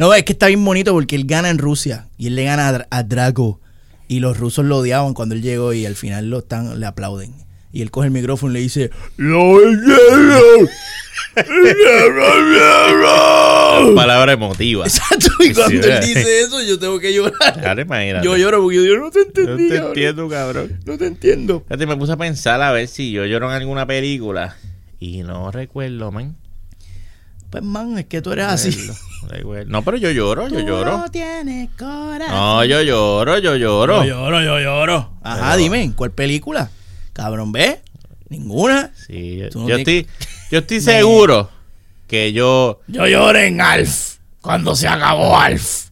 No, 0.00 0.12
es 0.12 0.24
que 0.24 0.32
está 0.32 0.48
bien 0.48 0.64
bonito 0.64 0.92
porque 0.92 1.14
él 1.14 1.24
gana 1.26 1.48
en 1.48 1.58
Rusia 1.58 2.08
y 2.18 2.26
él 2.26 2.34
le 2.34 2.42
gana 2.44 2.68
a, 2.68 2.72
Dra- 2.72 2.86
a 2.90 3.02
Drago. 3.04 3.60
Y 4.08 4.18
los 4.18 4.36
rusos 4.36 4.64
lo 4.64 4.78
odiaban 4.78 5.14
cuando 5.14 5.34
él 5.36 5.42
llegó 5.42 5.72
y 5.72 5.86
al 5.86 5.94
final 5.94 6.28
lo 6.28 6.38
están, 6.38 6.80
le 6.80 6.86
aplauden. 6.86 7.32
Y 7.76 7.82
él 7.82 7.90
coge 7.90 8.06
el 8.06 8.12
micrófono 8.12 8.52
y 8.52 8.54
le 8.54 8.60
dice: 8.60 8.90
¡Lo! 9.18 9.58
¡Oh! 13.04 13.92
Palabra 13.94 14.32
emotiva. 14.32 14.86
Exacto, 14.86 15.28
y 15.40 15.52
cuando 15.52 15.68
Sí, 15.70 15.76
él 15.76 15.90
eh. 15.90 16.00
dice 16.06 16.40
eso, 16.40 16.62
yo 16.62 16.78
tengo 16.78 16.98
que 16.98 17.12
llorar. 17.12 17.60
Claro, 17.60 17.82
imagínate. 17.82 18.24
Yo 18.24 18.36
lloro 18.38 18.62
porque 18.62 18.76
yo 18.76 18.82
digo, 18.82 18.96
no 18.96 19.10
te 19.10 19.18
No 19.20 19.24
entendí. 19.26 19.68
te 19.68 19.74
cabrón. 19.74 19.88
entiendo, 19.88 20.28
cabrón. 20.28 20.80
No 20.86 20.96
te 20.98 21.06
entiendo. 21.06 21.60
Fíjate, 21.68 21.86
me 21.86 21.96
puse 21.96 22.12
a 22.12 22.16
pensar 22.16 22.62
a 22.62 22.72
ver 22.72 22.88
si 22.88 23.12
yo 23.12 23.26
lloro 23.26 23.48
en 23.50 23.56
alguna 23.56 23.86
película. 23.86 24.56
Y 24.98 25.22
no 25.22 25.50
recuerdo, 25.50 26.10
man. 26.10 26.34
Pues, 27.50 27.62
man, 27.62 27.98
es 27.98 28.06
que 28.06 28.22
tú 28.22 28.32
eres 28.32 28.46
así. 28.46 28.74
No. 28.88 28.94
No, 29.66 29.82
pero 29.82 29.96
yo 29.96 30.10
lloro, 30.12 30.48
yo 30.48 30.60
Tú 30.60 30.66
lloro. 30.66 30.98
No 30.98 31.10
tienes 31.10 31.68
corazón. 31.76 32.34
No, 32.34 32.64
yo 32.64 32.80
lloro, 32.82 33.38
yo 33.38 33.56
lloro. 33.56 34.04
Yo 34.04 34.14
lloro, 34.14 34.42
yo 34.42 34.60
lloro. 34.60 35.10
Ajá, 35.22 35.40
Pero- 35.50 35.56
dime, 35.58 35.82
¿en 35.82 35.92
cuál 35.92 36.12
película? 36.12 36.70
Cabrón, 37.16 37.50
¿ves? 37.50 37.78
Ninguna. 38.28 38.92
Sí, 39.06 39.38
yo, 39.38 39.48
no 39.66 39.74
estoy, 39.76 40.06
yo 40.50 40.58
estoy 40.58 40.80
seguro 40.82 41.48
que 42.06 42.32
yo. 42.34 42.80
Yo 42.88 43.06
lloré 43.06 43.46
en 43.46 43.60
Alf. 43.62 44.16
Cuando 44.42 44.76
se 44.76 44.86
acabó 44.86 45.38
Alf. 45.38 45.86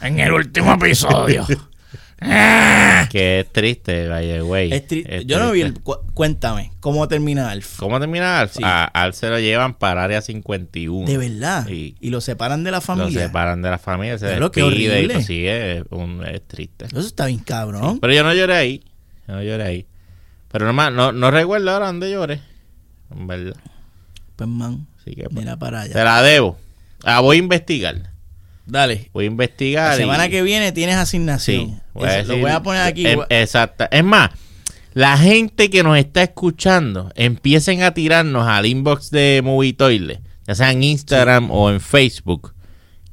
En 0.00 0.18
el 0.18 0.32
último 0.32 0.72
episodio. 0.72 1.46
Ah. 2.24 3.08
Que 3.10 3.40
es 3.40 3.52
triste, 3.52 4.06
vaya, 4.06 4.40
güey. 4.42 4.70
Yo 5.26 5.40
no 5.40 5.50
vi 5.50 5.62
triste. 5.62 5.78
el. 5.78 5.82
cu- 5.82 5.96
Cuéntame, 6.14 6.70
¿cómo 6.78 7.08
termina 7.08 7.50
Alf? 7.50 7.78
¿Cómo 7.78 7.98
termina 7.98 8.38
Alf? 8.38 8.52
Sí. 8.58 8.62
A 8.64 8.84
Alf 8.84 9.16
se 9.16 9.28
lo 9.28 9.40
llevan 9.40 9.74
para 9.74 10.04
área 10.04 10.22
51. 10.22 11.04
De 11.08 11.18
verdad. 11.18 11.66
Sí. 11.66 11.96
Y 12.00 12.10
lo 12.10 12.20
separan 12.20 12.62
de 12.62 12.70
la 12.70 12.76
Lo 12.76 12.80
familia. 12.82 13.22
separan 13.26 13.60
de 13.60 13.70
la 13.70 13.78
familia, 13.78 14.18
se 14.18 14.26
qué 14.26 14.38
despide 14.62 15.02
y 15.02 15.08
pues, 15.08 15.26
sí, 15.26 15.48
es, 15.48 15.82
un- 15.90 16.24
es 16.24 16.46
triste. 16.46 16.84
Eso 16.84 17.00
está 17.00 17.26
bien 17.26 17.40
cabrón. 17.40 17.98
Pero 17.98 18.12
yo 18.14 18.22
no 18.22 18.32
lloré 18.32 18.54
ahí. 18.54 18.84
Yo 19.26 19.34
no 19.34 19.42
lloré 19.42 19.64
ahí. 19.64 19.86
Pero 20.52 20.66
nomás, 20.66 20.92
no, 20.92 21.12
no 21.12 21.30
recuerdo 21.30 21.70
ahora 21.70 21.86
dónde 21.86 22.10
lloré. 22.10 22.40
En 23.10 23.26
verdad. 23.26 23.56
Pues, 24.36 24.48
man, 24.48 24.86
Así 25.00 25.14
que 25.14 25.24
pues, 25.24 25.34
mira 25.34 25.56
para 25.58 25.82
te 25.84 25.90
allá. 25.98 26.04
la 26.04 26.22
debo. 26.22 26.58
Ah, 27.04 27.20
voy 27.20 27.36
a 27.36 27.40
investigar. 27.40 28.10
Dale. 28.66 29.10
Voy 29.12 29.24
a 29.24 29.28
investigar. 29.28 29.88
La 29.90 29.96
y- 29.96 29.98
semana 29.98 30.28
que 30.28 30.42
viene 30.42 30.70
tienes 30.72 30.96
asignación. 30.96 31.66
Sí. 31.70 31.76
voy 31.94 32.08
lo 32.26 32.38
voy 32.38 32.50
a 32.50 32.62
poner 32.62 32.82
aquí. 32.82 33.06
em- 33.06 33.16
voy- 33.16 33.26
exacto. 33.30 33.86
Es 33.90 34.04
más, 34.04 34.30
la 34.94 35.16
gente 35.18 35.68
que 35.70 35.82
nos 35.82 35.96
está 35.98 36.22
escuchando 36.22 37.10
empiecen 37.16 37.82
a 37.82 37.92
tirarnos 37.94 38.46
al 38.46 38.66
inbox 38.66 39.10
de 39.10 39.40
Movie 39.42 39.72
Toilet, 39.72 40.20
ya 40.46 40.54
sea 40.54 40.70
en 40.70 40.82
Instagram 40.82 41.50
o 41.50 41.70
en 41.70 41.80
Facebook. 41.80 42.54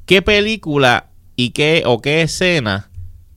¿Qué 0.06 0.22
película 0.22 1.06
y 1.36 1.50
qué 1.50 1.82
o 1.86 2.00
qué 2.00 2.22
escena 2.22 2.89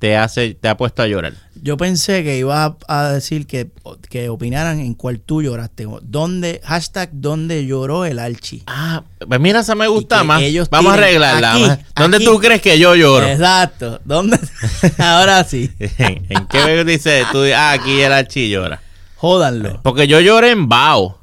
te 0.04 0.18
hace 0.18 0.54
te 0.54 0.68
ha 0.68 0.76
puesto 0.76 1.02
a 1.02 1.08
llorar? 1.08 1.32
Yo 1.62 1.78
pensé 1.78 2.26
que 2.26 2.38
ibas 2.38 2.74
a, 2.90 3.12
decir 3.12 3.48
que, 3.48 3.72
que 4.10 4.28
opinaran 4.28 4.82
en 4.82 4.96
cuál 4.96 5.22
tú 5.22 5.42
lloraste. 5.42 5.88
¿Dónde, 6.02 6.60
hashtag 6.66 7.12
dónde 7.14 7.66
lloró 7.66 8.04
el 8.04 8.20
Archie? 8.20 8.64
Ah, 8.68 9.04
pues 9.26 9.40
mira, 9.40 9.62
esa 9.62 9.76
me 9.76 9.88
gusta 9.88 10.26
más. 10.26 10.44
Vamos 10.70 10.92
a 10.92 10.96
arreglarla. 10.96 11.54
aquí, 11.54 11.84
¿Dónde 11.96 12.18
aquí. 12.18 12.26
tú 12.26 12.38
crees 12.38 12.62
que 12.62 12.78
yo 12.78 12.96
lloro? 12.96 13.26
Exacto. 13.26 14.02
¿Dónde? 14.04 14.38
Ahora 14.98 15.46
sí. 15.46 15.72
¿En 15.80 16.48
qué 16.48 16.60
película 16.60 16.84
dice 16.84 17.24
tú? 17.32 17.40
Ah, 17.56 17.72
aquí 17.72 18.02
el 18.02 18.12
archi 18.12 18.50
llora. 18.50 18.82
Jódanlo. 19.16 19.80
Porque 19.84 20.06
yo 20.06 20.20
lloré 20.20 20.52
en 20.52 20.68
Bao, 20.68 21.18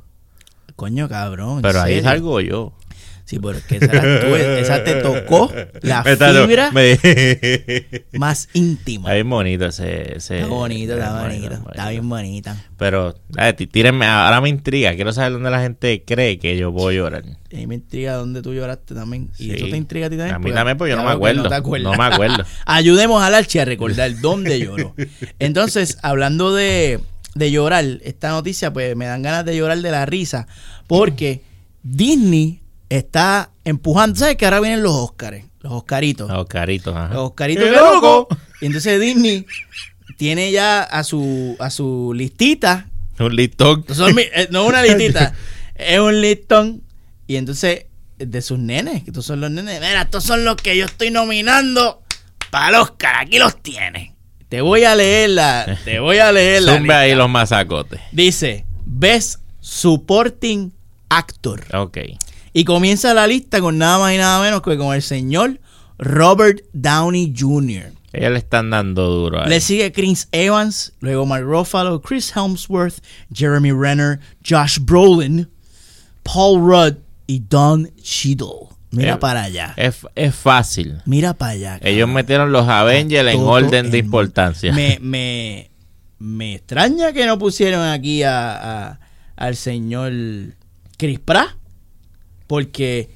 Coño, 0.75 1.07
cabrón. 1.07 1.57
¿en 1.57 1.62
pero 1.62 1.83
ahí 1.83 2.01
salgo 2.01 2.40
yo. 2.40 2.73
Sí, 3.31 3.38
porque 3.38 3.77
esa, 3.77 4.83
te 4.83 4.97
tocó 4.97 5.53
la 5.83 6.03
Me 6.03 6.16
fibra 6.16 6.71
me- 6.73 6.99
más 8.19 8.49
íntima. 8.55 9.05
Está 9.05 9.14
bien 9.14 9.31
bonito 9.31 9.66
ese. 9.66 10.16
ese- 10.16 10.38
Está 10.40 10.49
bonito, 10.49 10.95
está 10.95 11.07
es 11.33 11.40
bonito. 11.40 11.71
Está 11.71 11.90
bien 11.90 12.09
bonita. 12.09 12.57
Pero, 12.77 13.14
tí- 13.57 13.69
tírenme, 13.69 14.07
ahora 14.07 14.40
me 14.40 14.49
intriga. 14.49 14.97
Quiero 14.97 15.12
saber 15.12 15.31
dónde 15.35 15.49
la 15.49 15.61
gente 15.61 16.03
cree 16.05 16.40
que 16.40 16.57
yo 16.57 16.73
puedo 16.73 16.90
llorar. 16.90 17.23
Y 17.51 17.57
ahí 17.59 17.66
me 17.69 17.77
intriga 17.77 18.14
dónde 18.14 18.43
tú 18.43 18.53
lloraste 18.53 18.97
también. 18.97 19.31
Y 19.38 19.45
Sí. 19.45 19.53
eso 19.53 19.66
te 19.69 19.77
intriga 19.77 20.09
a 20.09 20.11
ti 20.11 20.16
también. 20.16 20.35
A 20.35 20.38
mí 20.40 20.51
también, 20.53 20.77
porque 20.77 20.90
yo 20.90 20.97
no 20.97 21.05
me 21.05 21.12
acuerdo. 21.12 21.49
No. 21.49 21.79
No 21.79 21.95
me 21.95 22.05
acuerdo. 22.05 22.45
Ayudemos 22.66 23.23
al 23.23 23.37
Archie 23.37 23.61
a 23.61 23.64
recordar 23.64 24.21
dónde 24.21 24.59
lloró. 24.59 24.97
Entonces, 25.38 25.99
hablando 26.03 26.53
de, 26.53 26.99
de 27.37 27.51
llorar, 27.53 27.85
esta 28.03 28.31
noticia, 28.31 28.73
pues 28.73 28.97
me 28.97 29.07
dan 29.07 29.23
ganas 29.23 29.45
de 29.45 29.57
llorar 29.57 29.79
de 29.79 29.90
la 29.93 30.05
risa. 30.05 30.49
Porque 30.88 31.43
Disney 31.85 32.59
está 32.90 33.50
empujando. 33.64 34.18
¿Sabes 34.18 34.37
que 34.37 34.44
ahora 34.44 34.61
vienen 34.61 34.83
los 34.83 34.92
Óscares? 34.94 35.46
Los 35.61 35.72
Oscaritos. 35.72 36.31
Los 36.31 36.46
caritos, 36.46 36.94
ajá. 36.94 37.14
Los 37.14 37.29
Oscaritos 37.31 37.64
¡Qué 37.64 37.70
loco. 37.70 38.29
Y 38.61 38.66
entonces 38.66 39.00
Disney 39.00 39.46
tiene 40.16 40.53
ya 40.53 40.83
a 40.83 41.03
su, 41.05 41.57
a 41.59 41.70
su 41.70 42.12
listita. 42.14 42.88
Un 43.18 43.37
listón. 43.37 43.85
Son 43.92 44.14
mi- 44.14 44.22
eh, 44.22 44.48
no 44.50 44.64
una 44.66 44.83
listita, 44.83 45.35
es 45.74 45.98
un 45.98 46.20
listón. 46.20 46.83
Y 47.26 47.37
entonces, 47.37 47.85
de 48.18 48.42
sus 48.42 48.59
nenes, 48.59 49.03
que 49.05 49.11
estos 49.11 49.26
son 49.26 49.40
los 49.40 49.50
nenes. 49.50 49.81
Mira, 49.81 50.03
estos 50.03 50.24
son 50.24 50.44
los 50.44 50.57
que 50.57 50.76
yo 50.76 50.87
estoy 50.87 51.11
nominando 51.11 52.03
para 52.50 52.68
el 52.70 52.74
Oscar. 52.76 53.16
Aquí 53.20 53.38
los 53.38 53.62
tienes. 53.62 54.12
Te 54.48 54.62
voy 54.62 54.85
a 54.85 54.96
leer 54.96 55.31
la. 55.31 55.79
Te 55.85 56.00
voy 56.00 56.18
a 56.18 56.33
leer 56.33 56.62
la. 56.62 56.76
Zumbe 56.76 56.94
ahí 56.94 57.14
los 57.14 57.29
masacotes. 57.29 58.00
Dice: 58.12 58.64
Best 58.87 59.40
Supporting 59.61 60.72
Actor. 61.11 61.62
Ok. 61.74 61.98
Y 62.52 62.64
comienza 62.64 63.14
la 63.14 63.26
lista 63.26 63.60
con 63.60 63.78
nada 63.78 63.98
más 63.98 64.12
y 64.14 64.18
nada 64.18 64.40
menos 64.42 64.62
que 64.62 64.76
con 64.76 64.94
el 64.94 65.02
señor 65.02 65.60
Robert 65.98 66.62
Downey 66.72 67.32
Jr. 67.36 67.92
Ellos 68.12 68.32
le 68.32 68.38
están 68.38 68.70
dando 68.70 69.06
duro 69.08 69.42
ahí. 69.42 69.48
Le 69.48 69.60
sigue 69.60 69.92
Chris 69.92 70.28
Evans, 70.32 70.92
luego 71.00 71.26
Mark 71.26 71.44
Ruffalo, 71.44 72.00
Chris 72.02 72.32
Helmsworth, 72.34 72.96
Jeremy 73.32 73.70
Renner, 73.70 74.18
Josh 74.48 74.78
Brolin, 74.80 75.48
Paul 76.24 76.60
Rudd 76.60 76.94
y 77.28 77.38
Don 77.48 77.88
Cheadle. 78.02 78.68
Mira 78.90 79.14
Eh, 79.14 79.16
para 79.18 79.44
allá. 79.44 79.74
Es, 79.76 79.98
es 80.16 80.34
fácil. 80.34 81.00
Mira 81.06 81.34
para 81.34 81.52
allá. 81.52 81.78
Ellos 81.82 82.08
metieron 82.08 82.50
los 82.50 82.66
Avengers 82.66 83.32
en 83.32 83.40
orden 83.40 83.92
de 83.92 83.98
importancia. 83.98 84.72
Me, 84.72 84.98
me, 85.02 85.70
me 86.18 86.56
extraña 86.56 87.12
que 87.12 87.24
no 87.26 87.38
pusieron 87.38 87.86
aquí 87.86 88.24
a, 88.24 88.88
a- 88.88 89.00
al 89.36 89.54
señor 89.54 90.12
Chris 90.98 91.20
Pratt. 91.20 91.50
Porque 92.50 93.08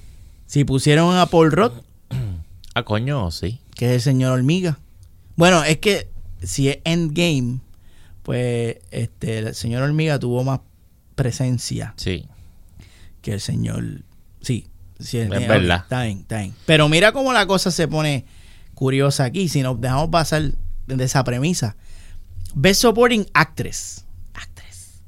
si 0.46 0.62
pusieron 0.64 1.16
a 1.16 1.26
Paul 1.26 1.50
Rudd, 1.50 1.72
Ah, 2.76 2.84
coño, 2.84 3.32
sí. 3.32 3.58
que 3.74 3.86
es 3.86 3.92
el 3.94 4.00
señor 4.00 4.30
hormiga. 4.30 4.78
Bueno, 5.34 5.64
es 5.64 5.78
que 5.78 6.08
si 6.40 6.68
es 6.68 6.78
Endgame, 6.84 7.58
pues 8.22 8.76
este 8.92 9.38
el 9.38 9.52
señor 9.56 9.82
hormiga 9.82 10.20
tuvo 10.20 10.44
más 10.44 10.60
presencia 11.16 11.94
Sí. 11.96 12.28
que 13.22 13.32
el 13.32 13.40
señor. 13.40 14.02
Sí, 14.40 14.68
sí 15.00 15.18
Es 15.18 15.26
ok, 15.26 15.48
verdad. 15.48 15.80
Está 15.82 16.04
bien, 16.04 16.18
está 16.20 16.38
bien. 16.38 16.54
Pero 16.64 16.88
mira 16.88 17.10
cómo 17.10 17.32
la 17.32 17.48
cosa 17.48 17.72
se 17.72 17.88
pone 17.88 18.26
curiosa 18.74 19.24
aquí. 19.24 19.48
Si 19.48 19.62
nos 19.62 19.80
dejamos 19.80 20.10
pasar 20.10 20.52
de 20.86 21.04
esa 21.04 21.24
premisa. 21.24 21.74
Best 22.54 22.82
Supporting 22.82 23.26
Actress. 23.34 24.04
Actress. 24.32 25.00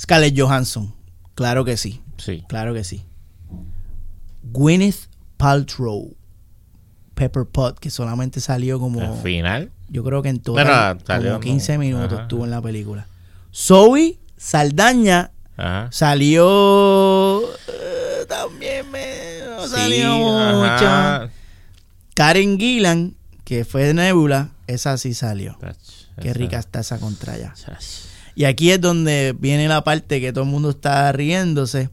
Scarlett 0.00 0.38
Johansson. 0.38 0.94
Claro 1.34 1.64
que 1.64 1.76
sí. 1.76 2.00
Sí. 2.16 2.44
Claro 2.48 2.72
que 2.72 2.84
sí. 2.84 3.02
Gwyneth 4.52 5.08
Paltrow. 5.36 6.14
Pepper 7.14 7.46
Pot, 7.46 7.78
que 7.78 7.90
solamente 7.90 8.40
salió 8.40 8.78
como. 8.78 9.00
Al 9.00 9.22
final. 9.22 9.70
Yo 9.88 10.02
creo 10.04 10.20
que 10.22 10.28
en 10.28 10.40
total 10.40 10.66
Bueno, 10.96 11.00
salió, 11.06 11.30
como 11.32 11.40
15 11.40 11.72
no. 11.74 11.78
minutos 11.78 12.12
Ajá. 12.12 12.22
estuvo 12.22 12.44
en 12.44 12.50
la 12.50 12.60
película. 12.60 13.06
Zoe 13.54 14.18
Saldaña 14.36 15.30
Ajá. 15.56 15.88
salió. 15.92 17.40
eh, 17.68 18.26
también 18.28 18.90
me. 18.90 19.06
No 19.46 19.62
Sí, 19.66 19.74
salió 19.74 20.14
mucho. 20.16 21.30
Karen 22.14 22.58
Gillan, 22.58 23.14
que 23.44 23.64
fue 23.64 23.84
de 23.84 23.94
Nebula, 23.94 24.50
esa 24.66 24.96
sí 24.98 25.14
salió. 25.14 25.56
Chach, 25.60 25.76
Qué 26.20 26.32
rica 26.34 26.58
está 26.58 26.80
esa 26.80 26.98
contraya. 26.98 27.54
Y 28.34 28.44
aquí 28.44 28.70
es 28.70 28.80
donde 28.80 29.34
viene 29.38 29.68
la 29.68 29.82
parte 29.84 30.20
que 30.20 30.32
todo 30.32 30.44
el 30.44 30.50
mundo 30.50 30.70
está 30.70 31.10
riéndose. 31.12 31.88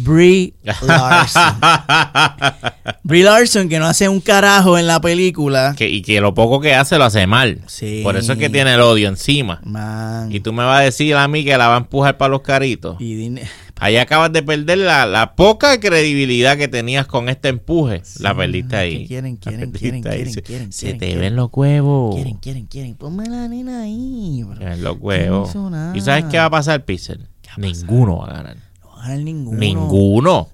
Brie 0.00 0.54
Larson. 0.62 1.54
Brie 3.02 3.22
Larson, 3.24 3.68
que 3.68 3.78
no 3.78 3.86
hace 3.86 4.08
un 4.08 4.20
carajo 4.20 4.78
en 4.78 4.86
la 4.86 5.00
película. 5.00 5.74
Que- 5.76 5.88
y 5.88 6.02
que 6.02 6.20
lo 6.20 6.34
poco 6.34 6.60
que 6.60 6.74
hace 6.74 6.98
lo 6.98 7.04
hace 7.04 7.26
mal. 7.26 7.60
Sí. 7.66 8.00
Por 8.02 8.16
eso 8.16 8.32
es 8.32 8.38
que 8.38 8.48
tiene 8.50 8.74
el 8.74 8.80
odio 8.80 9.08
encima. 9.08 9.60
Man. 9.64 10.30
Y 10.32 10.40
tú 10.40 10.52
me 10.52 10.64
vas 10.64 10.80
a 10.80 10.82
decir 10.84 11.14
a 11.16 11.26
mí 11.28 11.44
que 11.44 11.56
la 11.58 11.68
va 11.68 11.74
a 11.74 11.78
empujar 11.78 12.16
para 12.16 12.30
los 12.30 12.42
caritos. 12.42 13.00
Y 13.00 13.34
Ahí 13.80 13.96
acabas 13.96 14.32
de 14.32 14.42
perder 14.42 14.78
la, 14.78 15.06
la 15.06 15.36
poca 15.36 15.78
credibilidad 15.78 16.56
que 16.56 16.66
tenías 16.66 17.06
con 17.06 17.28
este 17.28 17.48
empuje. 17.48 18.02
la 18.18 18.34
perdiste 18.36 18.74
ahí. 18.76 19.06
quieren, 19.06 19.36
quieren, 19.36 19.70
quieren, 19.70 19.96
ahí. 20.04 20.10
quieren, 20.16 20.32
Se, 20.32 20.42
quieren, 20.42 20.72
se 20.72 20.80
quieren, 20.80 20.98
te 20.98 21.06
quieren. 21.06 21.20
ven 21.22 21.36
los 21.36 21.48
huevos. 21.52 22.14
Quieren, 22.16 22.36
quieren, 22.38 22.66
quieren. 22.66 22.94
Ponme 22.96 23.26
la 23.28 23.46
nena 23.46 23.82
ahí. 23.82 24.42
bro. 24.44 24.76
Los 24.78 24.96
huevos. 24.98 25.50
¿Y 25.94 26.00
sabes 26.00 26.24
qué 26.24 26.38
va 26.38 26.46
a 26.46 26.50
pasar, 26.50 26.84
Pixel? 26.84 27.28
Ninguno 27.56 28.18
va 28.18 28.26
a 28.26 28.32
ganar. 28.34 28.56
No 28.98 29.02
va 29.02 29.04
a 29.04 29.08
ganar 29.08 29.24
ninguno. 29.24 29.58
Ninguno. 29.58 30.48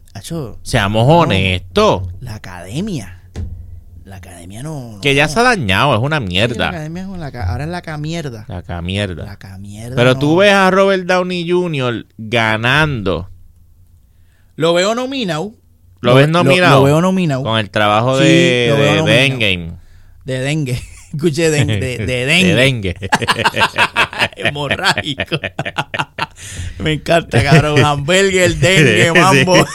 Seamos 0.63 1.07
No. 1.07 1.19
honestos. 1.19 2.03
la 2.21 2.35
academia. 2.37 3.21
La 4.05 4.17
academia 4.17 4.63
no. 4.63 4.93
no. 4.93 5.01
Que 5.01 5.15
ya 5.15 5.29
se 5.29 5.41
ha 5.41 5.43
dañado, 5.43 5.95
es 5.95 6.01
una 6.01 6.19
Sí, 6.19 6.25
La 6.25 6.29
mierda. 6.29 6.69
academia 6.69 7.03
es 7.03 7.09
una 7.09 7.27
ahora 7.27 7.65
es 7.65 7.71
la 7.71 7.81
camierda. 7.83 8.45
La 8.49 8.63
ca- 8.63 8.83
mierda. 8.83 9.25
La 9.25 9.37
camierda. 9.39 9.97
Pero 9.97 10.19
tú 10.19 10.37
ves 10.37 10.53
a 10.53 10.71
Robert 10.71 11.05
Downey 11.07 11.49
Jr. 11.51 12.07
ganando. 12.19 13.31
Lo 14.57 14.75
veo 14.75 14.95
nominado. 14.95 15.53
¿Lo 16.01 16.15
ves 16.15 16.29
nominado? 16.29 16.81
Lo, 16.81 16.85
veo 16.85 17.01
nominado. 17.01 17.43
Con 17.43 17.59
el 17.59 17.71
trabajo 17.71 18.19
Sí, 18.19 18.25
de, 18.25 19.03
de. 19.07 19.25
Endgame. 19.27 19.73
De 20.27 20.39
dengue. 20.41 20.73
Escuché 21.15 21.51
de, 21.51 21.65
de, 21.65 21.99
de 21.99 22.27
dengue. 22.27 22.47
De 22.55 22.55
dengue. 22.57 22.95
Hemorrágico. 24.37 25.37
Me 26.79 26.93
encanta, 26.95 27.43
cabrón. 27.43 27.79
Hamburger, 27.85 28.55
dengue, 28.57 29.13
Sí. 29.15 29.19
mambo. 29.21 29.57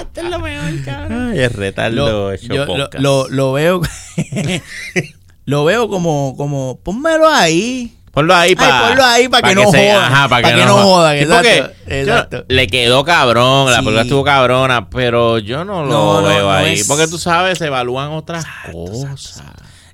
Esto 0.00 0.20
es 0.22 0.30
lo 0.30 0.38
mejor, 0.40 0.84
cabrón. 0.84 1.30
Ay, 1.32 1.38
el 1.40 1.50
retardo 1.50 2.30
Lo, 2.30 2.34
yo 2.36 2.64
lo, 2.66 2.88
lo, 2.98 3.28
lo 3.28 3.52
veo. 3.52 3.80
lo 5.44 5.64
veo 5.64 5.88
como, 5.88 6.34
como. 6.36 6.78
Pónmelo 6.82 7.28
ahí. 7.28 7.96
Ponlo 8.12 8.34
ahí 8.34 8.56
para 8.56 8.88
ponlo 8.88 9.04
ahí 9.04 9.28
pa' 9.28 9.40
que 9.40 9.54
no 9.54 9.66
joda. 9.66 10.06
Ajá, 10.08 10.28
para 10.28 10.42
Pa' 10.42 10.48
que, 10.54 10.60
que 10.60 10.66
no 10.66 10.76
joda. 10.78 11.12
porque 11.28 11.64
exacto, 11.86 12.44
le 12.48 12.66
quedó 12.66 13.04
cabrón, 13.04 13.66
la 13.70 13.76
Sí. 13.76 13.82
película 13.82 14.02
estuvo 14.02 14.24
cabrona, 14.24 14.90
pero 14.90 15.38
yo 15.38 15.64
no 15.64 15.84
lo 15.84 16.20
no, 16.20 16.22
veo 16.24 16.42
no 16.46 16.50
ahí. 16.50 16.80
es- 16.80 16.88
Porque 16.88 17.06
tú 17.06 17.18
sabes, 17.18 17.58
se 17.58 17.66
evalúan 17.66 18.08
otras 18.10 18.44
Exacto, 18.44 18.72
cosas. 18.84 19.42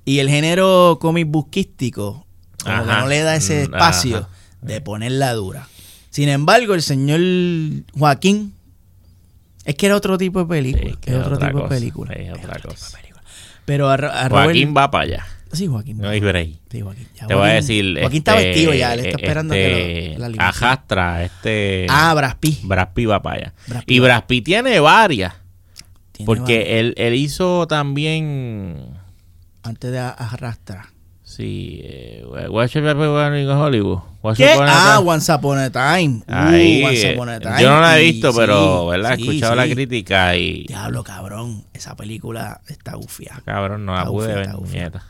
Y 0.07 0.21
el 0.21 0.31
género 0.31 0.97
cómic 0.99 1.27
busquístico, 1.29 2.26
como 2.67 2.87
que 2.87 2.93
no 3.01 3.07
le 3.09 3.21
da 3.21 3.37
ese 3.37 3.61
Mm, 3.61 3.63
espacio 3.75 4.17
ajá. 4.19 4.29
de 4.63 4.81
ponerla 4.81 5.33
dura. 5.35 5.69
Sin 6.11 6.29
embargo, 6.29 6.75
el 6.75 6.83
señor 6.83 7.21
Joaquín 7.99 8.53
es 9.65 9.75
que 9.75 9.87
era 9.87 9.97
otro 9.97 10.17
tipo 10.19 10.41
de 10.41 10.47
película. 10.47 10.91
Sí, 10.93 10.97
que 11.01 11.15
otro 11.17 11.39
tipo 11.39 11.53
cosa, 11.53 11.63
de 11.75 11.81
película. 11.81 12.13
es 12.15 12.31
otra 12.31 12.41
otro 12.43 12.55
tipo 12.57 12.69
cosa. 12.69 12.87
de 12.97 13.03
película. 13.03 13.23
Pero 13.65 13.89
a, 13.91 13.97
Robert- 13.97 14.31
Joaquín 14.31 14.75
va 14.77 14.91
para 14.91 15.05
allá. 15.05 15.27
Sí, 15.53 15.67
Joaquín. 15.67 15.99
No 15.99 16.09
hay 16.09 16.21
break. 16.21 16.51
Sí, 16.71 16.81
Joaquín. 16.81 17.09
Ya 17.21 17.27
Te 17.27 17.35
voy 17.35 17.49
a 17.49 17.53
decir. 17.55 17.99
Joaquín 18.01 18.19
está 18.19 18.35
este, 18.37 18.49
vestido 18.49 18.75
ya, 18.75 18.95
él 18.95 19.01
está 19.07 19.17
esperando 19.17 19.55
a 19.55 19.57
que 19.57 19.67
este, 20.05 20.13
lo, 20.15 20.19
la 20.21 20.29
limusina. 20.29 20.49
Ajastra, 20.49 21.25
este. 21.25 21.87
Ah. 21.89 22.15
Brad 22.15 22.37
Pitt 22.95 23.09
va 23.11 23.23
para 23.23 23.37
allá. 23.37 23.55
Y 23.87 24.01
Pitt 24.27 24.45
tiene 24.45 24.81
varias. 24.81 25.35
Tiene. 26.13 26.27
Porque 26.27 26.81
él, 26.81 26.95
él 26.97 27.15
hizo 27.15 27.67
también. 27.67 28.87
Antes 29.63 29.91
de 29.93 29.99
a- 29.99 30.11
arrastrar. 30.11 30.87
Sí, 31.37 31.81
eh, 31.85 32.25
Favorite 32.25 33.41
in 33.43 33.49
Hollywood? 33.51 33.99
What's 34.23 34.39
¿Qué? 34.39 34.49
Ah, 34.59 35.01
Once 35.05 35.31
Upon 35.31 35.59
a 35.59 35.71
Time. 35.71 36.23
Uh, 36.27 36.33
Ahí, 36.33 36.83
Once 36.83 37.11
eh, 37.11 37.15
Upon 37.15 37.29
a 37.29 37.41
Time. 37.41 37.61
yo 37.63 37.71
no 37.71 37.81
la 37.83 37.99
he 37.99 38.05
Y 38.05 38.13
visto, 38.13 38.33
sí, 38.33 38.39
pero, 38.39 38.87
¿verdad? 38.87 39.13
He 39.13 39.17
sí, 39.17 39.23
escuchado 39.23 39.55
la 39.55 39.69
crítica 39.69 40.35
y. 40.37 40.65
Diablo, 40.67 41.05
cabrón. 41.05 41.65
Esa 41.75 41.95
película 41.95 42.61
está 42.69 42.95
gufia. 42.95 43.43
Cabrón, 43.45 43.85
no 43.85 43.93
la 43.93 43.99
Está 44.01 44.11
pude 44.11 44.27
ufia, 44.29 44.37
ver, 44.37 44.55
ufia. 44.57 44.81
nieta. 44.83 45.03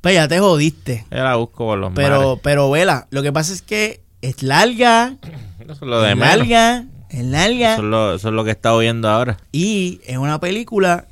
Pues 0.00 0.14
ya 0.14 0.26
te 0.26 0.38
jodiste. 0.40 1.06
Yo 1.10 1.18
la 1.22 1.36
busco 1.36 1.66
por 1.66 1.78
los 1.78 1.92
Pero, 1.94 2.20
mares. 2.20 2.40
pero, 2.42 2.70
vela, 2.70 3.06
lo 3.10 3.22
que 3.22 3.32
pasa 3.32 3.52
es 3.52 3.62
que 3.62 4.00
es 4.22 4.42
larga, 4.42 5.14
Eso 5.60 5.72
es 5.72 5.80
lo 5.82 6.00
de 6.02 6.10
es 6.10 6.16
menos. 6.16 6.36
larga, 6.38 6.84
es 7.10 7.24
larga. 7.24 7.74
Eso 7.74 7.82
es, 7.82 7.88
lo, 7.88 8.14
eso 8.14 8.28
es 8.28 8.34
lo 8.34 8.42
que 8.44 8.50
he 8.50 8.52
estado 8.54 8.78
viendo 8.78 9.08
ahora. 9.08 9.36
Y 9.52 10.00
es 10.06 10.16
una 10.16 10.40
película 10.40 11.06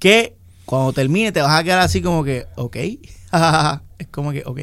que 0.00 0.34
cuando 0.64 0.92
termine 0.92 1.30
te 1.30 1.40
vas 1.42 1.60
a 1.60 1.62
quedar 1.62 1.78
así 1.78 2.02
como 2.02 2.24
que, 2.24 2.46
ok. 2.56 2.76
es 3.98 4.06
como 4.08 4.32
que, 4.32 4.42
ok. 4.46 4.60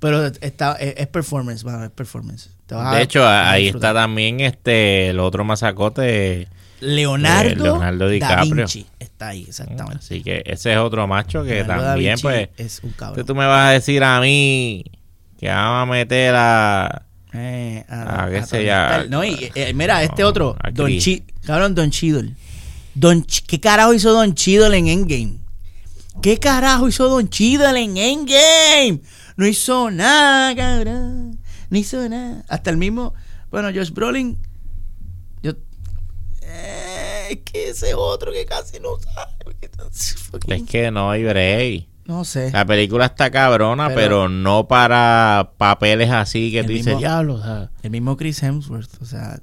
Pero 0.00 0.26
está, 0.26 0.72
es, 0.74 0.94
es 0.98 1.06
performance, 1.06 1.64
mano, 1.64 1.84
es 1.84 1.90
performance. 1.90 2.50
Te 2.66 2.74
vas 2.74 2.92
a- 2.94 2.96
De 2.96 3.02
hecho, 3.02 3.24
a 3.24 3.50
ahí 3.50 3.64
disfrutar. 3.64 3.90
está 3.90 4.00
también 4.02 4.40
este 4.40 5.08
el 5.10 5.18
otro 5.20 5.44
masacote. 5.44 6.48
Leonardo, 6.80 7.50
eh, 7.50 7.56
Leonardo 7.56 8.04
da 8.06 8.10
DiCaprio. 8.10 8.54
Vinci. 8.56 8.86
Está 8.98 9.28
ahí, 9.28 9.44
exactamente. 9.48 9.98
Así 10.00 10.22
que 10.22 10.42
ese 10.44 10.72
es 10.72 10.78
otro 10.78 11.06
macho 11.06 11.42
que 11.44 11.54
Leonardo 11.54 11.82
da 11.82 11.88
también, 11.92 12.12
Vinci 12.14 12.22
pues. 12.22 12.48
Es 12.58 12.80
un 12.82 12.90
que 12.90 12.96
cabrón. 12.96 13.26
tú 13.26 13.34
me 13.34 13.46
vas 13.46 13.68
a 13.68 13.72
decir 13.72 14.02
a 14.04 14.20
mí 14.20 14.84
que 15.38 15.48
vamos 15.48 15.88
a 15.88 15.90
meter 15.90 16.34
a. 16.36 17.02
Eh, 17.32 17.84
qué 17.88 17.92
a 17.94 18.46
sé 18.46 18.56
Tony 18.58 18.64
ya. 18.66 18.86
Stark. 18.88 19.10
No, 19.10 19.24
y 19.24 19.50
eh, 19.54 19.72
mira, 19.74 20.02
este 20.02 20.22
No, 20.22 20.28
otro, 20.28 20.56
a 20.62 20.70
Don. 20.70 20.98
Chi, 20.98 21.24
cabrón, 21.46 21.74
Don 21.74 21.90
Cheadle. 21.90 22.34
Don 22.94 23.24
Ch- 23.24 23.44
¿Qué 23.46 23.58
carajo 23.58 23.94
hizo 23.94 24.12
Don 24.12 24.34
Cheadle 24.34 24.76
en 24.76 24.88
Endgame? 24.88 25.38
¿Qué 26.22 26.38
carajo 26.38 26.88
hizo 26.88 27.08
Don 27.08 27.28
Cheadle 27.28 27.82
en 27.82 27.96
Endgame? 27.96 29.00
No 29.36 29.46
hizo 29.46 29.90
nada, 29.90 30.54
cabrón. 30.54 31.38
No 31.70 31.78
hizo 31.78 32.08
nada. 32.08 32.44
Hasta 32.48 32.70
el 32.70 32.76
mismo, 32.76 33.14
bueno, 33.50 33.68
Josh 33.74 33.90
Brolin, 33.90 34.38
yo, 35.42 35.52
eh, 36.42 37.26
es 37.30 37.38
que 37.44 37.70
ese 37.70 37.94
otro 37.94 38.32
que 38.32 38.46
casi 38.46 38.78
no 38.80 38.90
sabe. 38.98 39.34
Es 40.48 40.62
que 40.64 40.90
no 40.90 41.10
hay 41.10 41.24
break. 41.24 41.86
no 42.06 42.24
sé. 42.24 42.50
La 42.52 42.64
película 42.64 43.06
está 43.06 43.30
cabrona, 43.30 43.88
pero, 43.88 43.96
Pero- 43.96 44.28
no 44.28 44.68
para 44.68 45.52
papeles 45.58 46.10
así 46.10 46.52
que 46.52 46.62
tú 46.64 46.70
dices, 46.72 46.96
diablo. 46.98 47.34
o 47.34 47.42
sea, 47.42 47.70
El 47.82 47.90
mismo 47.90 48.16
Chris 48.16 48.42
Hemsworth, 48.42 49.02
o 49.02 49.04
sea, 49.06 49.38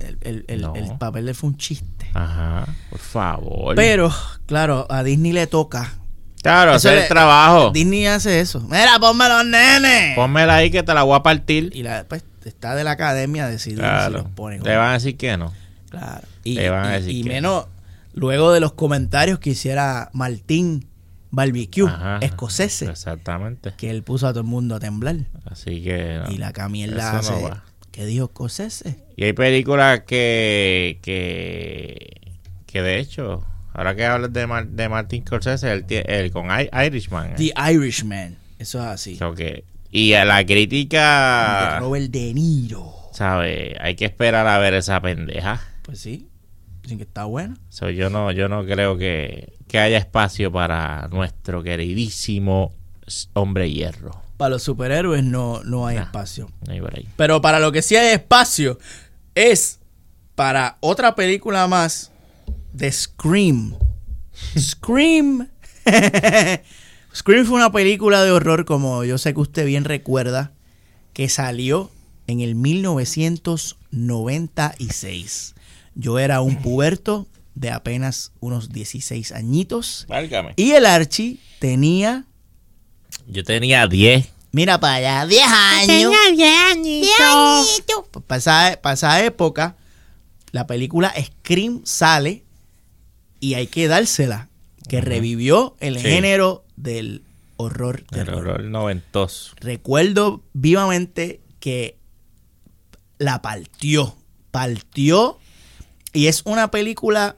el, 0.00 0.18
el- 0.22 0.44
el- 0.48 0.60
No. 0.62 0.74
el 0.74 0.96
papel 0.98 1.28
él 1.28 1.34
fue 1.34 1.50
un 1.50 1.56
chiste. 1.56 1.97
Ajá, 2.24 2.66
por 2.90 2.98
favor. 2.98 3.74
Pero, 3.76 4.12
claro, 4.46 4.86
a 4.90 5.02
Disney 5.02 5.32
le 5.32 5.46
toca. 5.46 5.94
claro, 6.42 6.70
Eso 6.72 6.88
hacer 6.88 6.94
le- 6.94 7.02
el 7.02 7.08
trabajo. 7.08 7.70
Disney 7.70 8.06
hace 8.06 8.40
eso. 8.40 8.60
Mira, 8.60 8.98
ponme 9.00 9.28
los 9.28 9.44
nenes. 9.46 10.14
Pónmela 10.16 10.56
ahí 10.56 10.70
que 10.70 10.82
te 10.82 10.94
la 10.94 11.02
voy 11.02 11.16
a 11.16 11.22
partir. 11.22 11.70
Y 11.74 11.82
la, 11.82 12.04
pues, 12.08 12.22
está 12.44 12.74
de 12.74 12.84
la 12.84 12.92
academia 12.92 13.46
decidir 13.46 13.78
si 13.78 13.82
Claro. 13.84 14.10
los 14.18 14.24
ponen. 14.30 14.62
Te 14.62 14.72
no. 14.72 14.78
van 14.78 14.90
a 14.90 14.92
decir 14.94 15.16
que 15.16 15.36
no. 15.36 15.52
Claro. 15.90 16.26
Y, 16.44 16.56
Te 16.56 16.70
van 16.70 16.84
a 16.86 16.96
y- 16.98 17.00
decir 17.00 17.14
y 17.16 17.22
que 17.22 17.28
menos 17.28 17.66
luego 18.14 18.52
de 18.52 18.60
los 18.60 18.72
comentarios 18.72 19.38
que 19.38 19.50
hiciera 19.50 20.10
Martín 20.12 20.86
Barbecue, 21.30 21.86
Ajá. 21.86 22.18
escocese, 22.22 22.86
Exactamente. 22.86 23.74
que 23.76 23.90
él 23.90 24.02
puso 24.02 24.26
a 24.26 24.30
todo 24.30 24.40
el 24.40 24.46
mundo 24.46 24.74
a 24.76 24.80
temblar. 24.80 25.16
Así 25.44 25.82
que. 25.82 26.20
no. 26.24 26.30
Y 26.32 26.38
la 26.38 26.52
no 27.12 27.18
hace. 27.18 27.42
va. 27.42 27.64
¿Qué 27.92 28.06
dijo 28.06 28.26
escocese? 28.26 28.98
Y 29.18 29.24
hay 29.24 29.32
películas 29.32 30.02
que, 30.06 31.00
que, 31.02 32.38
que 32.66 32.82
de 32.82 33.00
hecho, 33.00 33.44
ahora 33.74 33.96
que 33.96 34.06
hablas 34.06 34.32
de, 34.32 34.46
Mar- 34.46 34.68
de 34.68 34.88
Martin 34.88 35.24
Scorsese, 35.26 35.84
él 35.88 36.30
con 36.30 36.46
I- 36.52 36.70
Irishman. 36.86 37.34
The 37.34 37.52
Irishman. 37.72 38.36
Eso 38.60 38.78
es 38.78 38.84
así. 38.86 39.16
So 39.16 39.34
que- 39.34 39.64
y 39.90 40.12
a 40.12 40.24
la 40.24 40.36
De 40.36 40.46
crítica, 40.46 41.80
Robert 41.80 42.12
De 42.12 42.32
Niro. 42.32 42.94
¿sabes? 43.12 43.74
Hay 43.80 43.96
que 43.96 44.04
esperar 44.04 44.46
a 44.46 44.56
ver 44.58 44.74
esa 44.74 45.00
pendeja. 45.00 45.60
Pues 45.82 45.98
sí. 45.98 46.28
Dicen 46.82 46.98
que 46.98 47.04
está 47.04 47.24
bueno. 47.24 47.56
So, 47.70 47.90
yo 47.90 48.10
no 48.10 48.30
yo 48.30 48.48
no 48.48 48.64
creo 48.64 48.96
que, 48.98 49.52
que 49.66 49.80
haya 49.80 49.98
espacio 49.98 50.52
para 50.52 51.08
nuestro 51.10 51.64
queridísimo 51.64 52.72
hombre 53.32 53.68
hierro. 53.72 54.22
Para 54.36 54.50
los 54.50 54.62
superhéroes 54.62 55.24
no, 55.24 55.60
no 55.64 55.88
hay 55.88 55.96
Nah. 55.96 56.02
espacio. 56.02 56.48
No 56.68 56.72
hay 56.72 56.80
por 56.80 56.94
ahí. 56.96 57.08
Pero 57.16 57.40
para 57.40 57.58
lo 57.58 57.72
que 57.72 57.82
sí 57.82 57.96
hay 57.96 58.14
espacio 58.14 58.78
es 59.38 59.78
para 60.34 60.76
otra 60.80 61.14
película 61.14 61.68
más 61.68 62.10
de 62.72 62.90
Scream. 62.90 63.76
Scream. 64.58 65.48
Scream 67.14 67.46
fue 67.46 67.56
una 67.56 67.70
película 67.70 68.24
de 68.24 68.32
horror, 68.32 68.64
como 68.64 69.04
yo 69.04 69.16
sé 69.16 69.34
que 69.34 69.40
usted 69.40 69.64
bien 69.64 69.84
recuerda, 69.84 70.50
que 71.12 71.28
salió 71.28 71.92
en 72.26 72.40
el 72.40 72.56
1996. 72.56 75.54
Yo 75.94 76.18
era 76.18 76.40
un 76.40 76.60
puberto 76.60 77.28
de 77.54 77.70
apenas 77.70 78.32
unos 78.40 78.70
16 78.70 79.30
añitos. 79.32 80.06
Válgame. 80.08 80.54
Y 80.56 80.72
el 80.72 80.84
Archie 80.86 81.38
tenía, 81.60 82.24
Yo 83.26 83.44
tenía 83.44 83.86
10. 83.86 84.37
Mira 84.52 84.78
para 84.80 84.94
allá, 84.94 85.26
10 85.26 85.46
años. 85.46 86.12
Para 88.26 88.38
esa, 88.38 88.78
pa' 88.82 88.92
esa 88.92 89.24
época, 89.24 89.76
la 90.52 90.66
película 90.66 91.12
Scream 91.20 91.82
sale 91.84 92.44
y 93.40 93.54
hay 93.54 93.66
que 93.66 93.88
dársela. 93.88 94.48
Que 94.88 95.00
revivió 95.02 95.76
el 95.80 95.96
Sí. 95.98 96.02
género 96.08 96.64
del 96.76 97.22
horror. 97.58 98.00
El 98.00 98.06
terror. 98.06 98.38
horror 98.38 98.64
noventoso. 98.64 99.54
Recuerdo 99.60 100.42
vivamente 100.54 101.42
que 101.60 101.98
la 103.18 103.42
partió. 103.42 104.16
Partió. 104.50 105.38
Y 106.14 106.28
es 106.28 106.40
una 106.46 106.70
película 106.70 107.36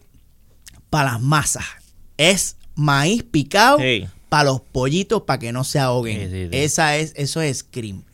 para 0.90 1.12
las 1.12 1.20
masas. 1.20 1.64
Es 2.18 2.56
maíz 2.76 3.24
picado 3.24 3.78
Sí. 3.78 4.06
Para 4.30 4.44
los 4.44 4.60
pollitos 4.62 5.22
para 5.22 5.38
que 5.38 5.52
no 5.52 5.62
se 5.64 5.78
ahoguen. 5.78 6.20
Sí, 6.20 6.26
sí, 6.30 6.42
sí. 6.50 6.56
Esa 6.56 6.96
es, 6.96 7.12
eso 7.16 7.42
es 7.42 7.58
Scream. 7.58 8.04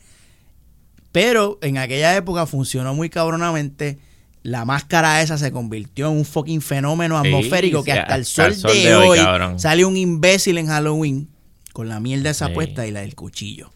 Pero 1.11 1.57
en 1.61 1.77
aquella 1.77 2.15
época 2.15 2.45
funcionó 2.45 2.93
muy 2.93 3.09
cabronamente. 3.09 3.99
La 4.43 4.65
máscara 4.65 5.21
esa 5.21 5.37
se 5.37 5.51
convirtió 5.51 6.07
en 6.09 6.17
un 6.17 6.25
fucking 6.25 6.61
fenómeno 6.61 7.17
atmosférico 7.17 7.83
que 7.83 7.91
hasta 7.91 8.15
el 8.15 8.21
hasta 8.21 8.43
sol, 8.43 8.51
el 8.51 8.55
sol 8.55 8.71
de, 8.71 8.79
de 8.89 8.95
hoy, 8.95 9.19
sale 9.57 9.83
un 9.83 9.97
imbécil 9.97 10.57
en 10.57 10.67
Halloween 10.67 11.27
con 11.73 11.89
la 11.89 11.99
mierda 11.99 12.29
esa 12.29 12.53
puesta 12.53 12.87
y 12.87 12.91
la 12.91 13.01
del 13.01 13.15
cuchillo. 13.15 13.71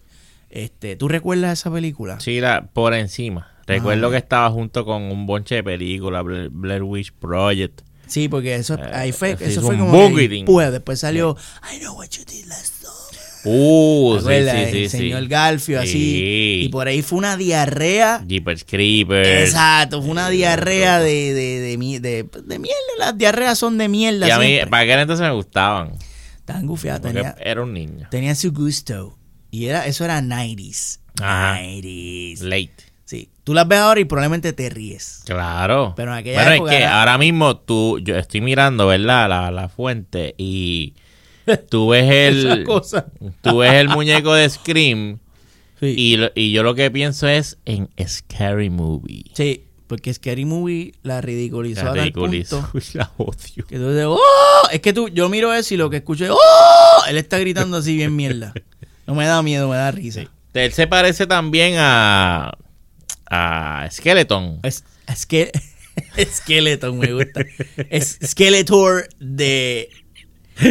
Este, 0.49 0.95
¿Tú 0.95 1.07
recuerdas 1.07 1.59
esa 1.59 1.71
película? 1.71 2.19
Sí, 2.19 2.39
la, 2.39 2.67
por 2.67 2.93
encima. 2.93 3.47
Recuerdo 3.67 4.07
Ah. 4.07 4.11
que 4.11 4.17
estaba 4.17 4.49
junto 4.49 4.85
con 4.85 5.03
un 5.03 5.25
bonche 5.25 5.55
de 5.55 5.63
películas, 5.63 6.23
Blair, 6.23 6.49
Blair 6.49 6.83
Witch 6.83 7.11
Project. 7.13 7.81
Sí, 8.11 8.27
porque 8.27 8.55
eso, 8.55 8.75
Eh, 8.75 8.91
ahí 8.93 9.11
fue, 9.13 9.37
eso 9.39 9.61
fue 9.61 9.77
como 9.77 10.13
que 10.13 10.27
después, 10.27 10.99
salió 10.99 11.37
I 11.73 11.79
know 11.79 11.95
what 11.97 12.09
you 12.09 12.25
did 12.25 12.45
last. 12.45 12.81
Uh, 13.43 14.19
¿Te 14.23 14.43
sí, 14.43 14.49
sí, 14.49 14.77
el 14.77 14.89
sí, 14.89 14.97
señor 14.97 15.27
Garfio, 15.27 15.79
así. 15.79 15.91
Sí. 15.91 16.59
Y 16.65 16.69
por 16.69 16.87
ahí 16.87 17.01
fue 17.01 17.17
una 17.17 17.37
diarrea. 17.37 18.23
Jeepers 18.27 18.63
Creepers. 18.63 19.27
Exacto, 19.27 20.01
fue 20.01 20.11
una 20.11 20.29
diarrea 20.29 20.99
de, 20.99 21.33
de, 21.33 21.77
de, 21.77 22.23
de, 22.43 22.59
mierda. 22.59 22.77
Las 22.99 23.17
diarreas 23.17 23.57
son 23.57 23.77
de 23.79 23.89
mierda. 23.89 24.27
Y 24.27 24.31
a 24.31 24.37
mí, 24.37 24.59
para 24.69 24.83
aquel 24.83 24.99
entonces 24.99 25.25
me 25.25 25.33
gustaban. 25.33 25.93
Estaban 26.37 26.67
gufiadas, 26.67 27.01
tenía, 27.01 27.35
era 27.39 27.63
un 27.63 27.73
niño. 27.73 28.07
tenía 28.11 28.35
su 28.35 28.51
gusto. 28.51 29.17
Y 29.49 29.65
era, 29.65 29.87
eso 29.87 30.05
era 30.05 30.21
90s. 30.21 30.99
Ajá. 31.19 31.59
90s. 31.61 32.41
Late. 32.41 32.90
Sí. 33.11 33.27
Tú 33.43 33.53
las 33.53 33.67
ves 33.67 33.79
ahora 33.79 33.99
y 33.99 34.05
probablemente 34.05 34.53
te 34.53 34.69
ríes. 34.69 35.23
Claro. 35.25 35.93
Pero 35.97 36.13
en 36.13 36.17
aquella 36.19 36.37
bueno, 36.43 36.51
época 36.55 36.71
es 36.71 36.77
que 36.77 36.83
era- 36.83 36.99
ahora 37.01 37.17
mismo 37.17 37.57
tú, 37.57 37.99
yo 37.99 38.15
estoy 38.15 38.39
mirando, 38.39 38.87
¿verdad? 38.87 39.27
La, 39.27 39.51
la 39.51 39.67
fuente 39.67 40.33
y 40.37 40.93
tú 41.69 41.89
ves 41.89 42.09
el, 42.09 42.65
tú 43.41 43.57
ves 43.57 43.73
el 43.73 43.89
muñeco 43.89 44.33
de 44.33 44.49
Scream 44.49 45.19
Sí. 45.81 45.93
y, 45.97 46.15
lo- 46.17 46.31
y 46.35 46.51
yo 46.53 46.63
lo 46.63 46.73
que 46.73 46.89
pienso 46.89 47.27
es 47.27 47.57
en 47.65 47.89
Scary 48.07 48.69
Movie. 48.69 49.25
Sí, 49.33 49.65
porque 49.87 50.13
Scary 50.13 50.45
Movie 50.45 50.93
la 51.03 51.19
ridiculizó 51.19 51.83
La 51.83 51.89
a 51.89 51.93
tal 51.95 51.99
ridiculizo. 52.03 52.61
punto 52.71 52.87
La 52.93 53.11
odio. 53.17 53.65
que 53.67 53.75
tú 53.77 53.89
dices, 53.89 54.05
¡Oh! 54.07 54.19
Es 54.71 54.79
que 54.79 54.93
tú, 54.93 55.09
yo 55.09 55.27
miro 55.27 55.53
eso 55.53 55.73
y 55.73 55.77
lo 55.77 55.89
que 55.89 55.97
escucho 55.97 56.23
es, 56.23 56.31
¡Oh! 56.31 57.03
Él 57.09 57.17
está 57.17 57.39
gritando 57.39 57.75
así 57.77 57.95
bien 57.97 58.15
mierda. 58.15 58.53
No 59.05 59.15
me 59.15 59.25
da 59.25 59.41
miedo, 59.41 59.67
me 59.67 59.75
da 59.75 59.91
risa. 59.91 60.21
Él 60.53 60.71
se 60.71 60.85
parece 60.87 61.27
también 61.27 61.73
a, 61.79 62.53
a 63.31 63.87
Skeleton. 63.89 64.59
Es, 64.63 64.83
es 65.07 65.25
que 65.25 65.51
Skeleton 66.35 66.99
me 66.99 67.13
gusta. 67.13 67.41
Es 67.89 68.19
Skeletor 68.23 69.07
de 69.19 69.89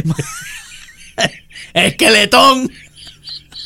Esqueletón. 1.74 2.70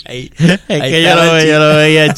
Ahí, 0.07 0.31
Es 0.39 0.61
ahí 0.69 0.91
que 0.91 1.03
yo 1.03 1.15
lo, 1.15 1.23
el 1.39 1.45
ve- 1.45 1.51
yo 1.51 1.59
lo 1.59 1.77
veía. 1.77 2.15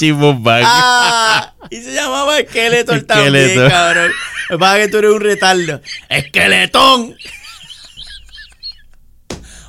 Ah, 0.66 1.54
y 1.70 1.76
se 1.82 1.92
llamaba 1.94 2.36
Skeletor 2.40 3.02
también, 3.02 3.68
cabrón. 3.68 4.10
Me 4.50 4.58
pasa 4.58 4.78
que 4.78 4.88
tú 4.88 4.98
eres 4.98 5.10
un 5.12 5.20
retardo. 5.20 5.80
Esqueletón. 6.08 7.16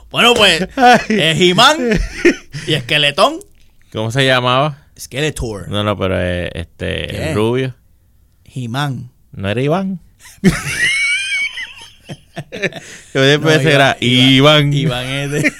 Bueno, 0.09 0.33
pues, 0.33 0.61
es 1.09 1.41
He-Man 1.41 1.99
y 2.65 2.73
Esqueletón. 2.73 3.39
¿Cómo 3.91 4.09
se 4.11 4.25
llamaba? 4.25 4.86
Skeletor. 4.99 5.69
No, 5.69 5.83
no, 5.83 5.97
pero 5.97 6.15
eh, 6.19 6.49
este, 6.53 7.07
¿Qué? 7.07 7.29
el 7.29 7.35
rubio. 7.35 7.75
He-Man. 8.45 9.11
¿No 9.31 9.49
era 9.49 9.61
Iván? 9.61 9.99
Yo 13.13 13.21
después 13.21 13.63
No, 13.63 13.69
era 13.69 13.97
Iván. 13.99 14.73
Iván 14.73 15.05
es 15.07 15.31
de... 15.31 15.51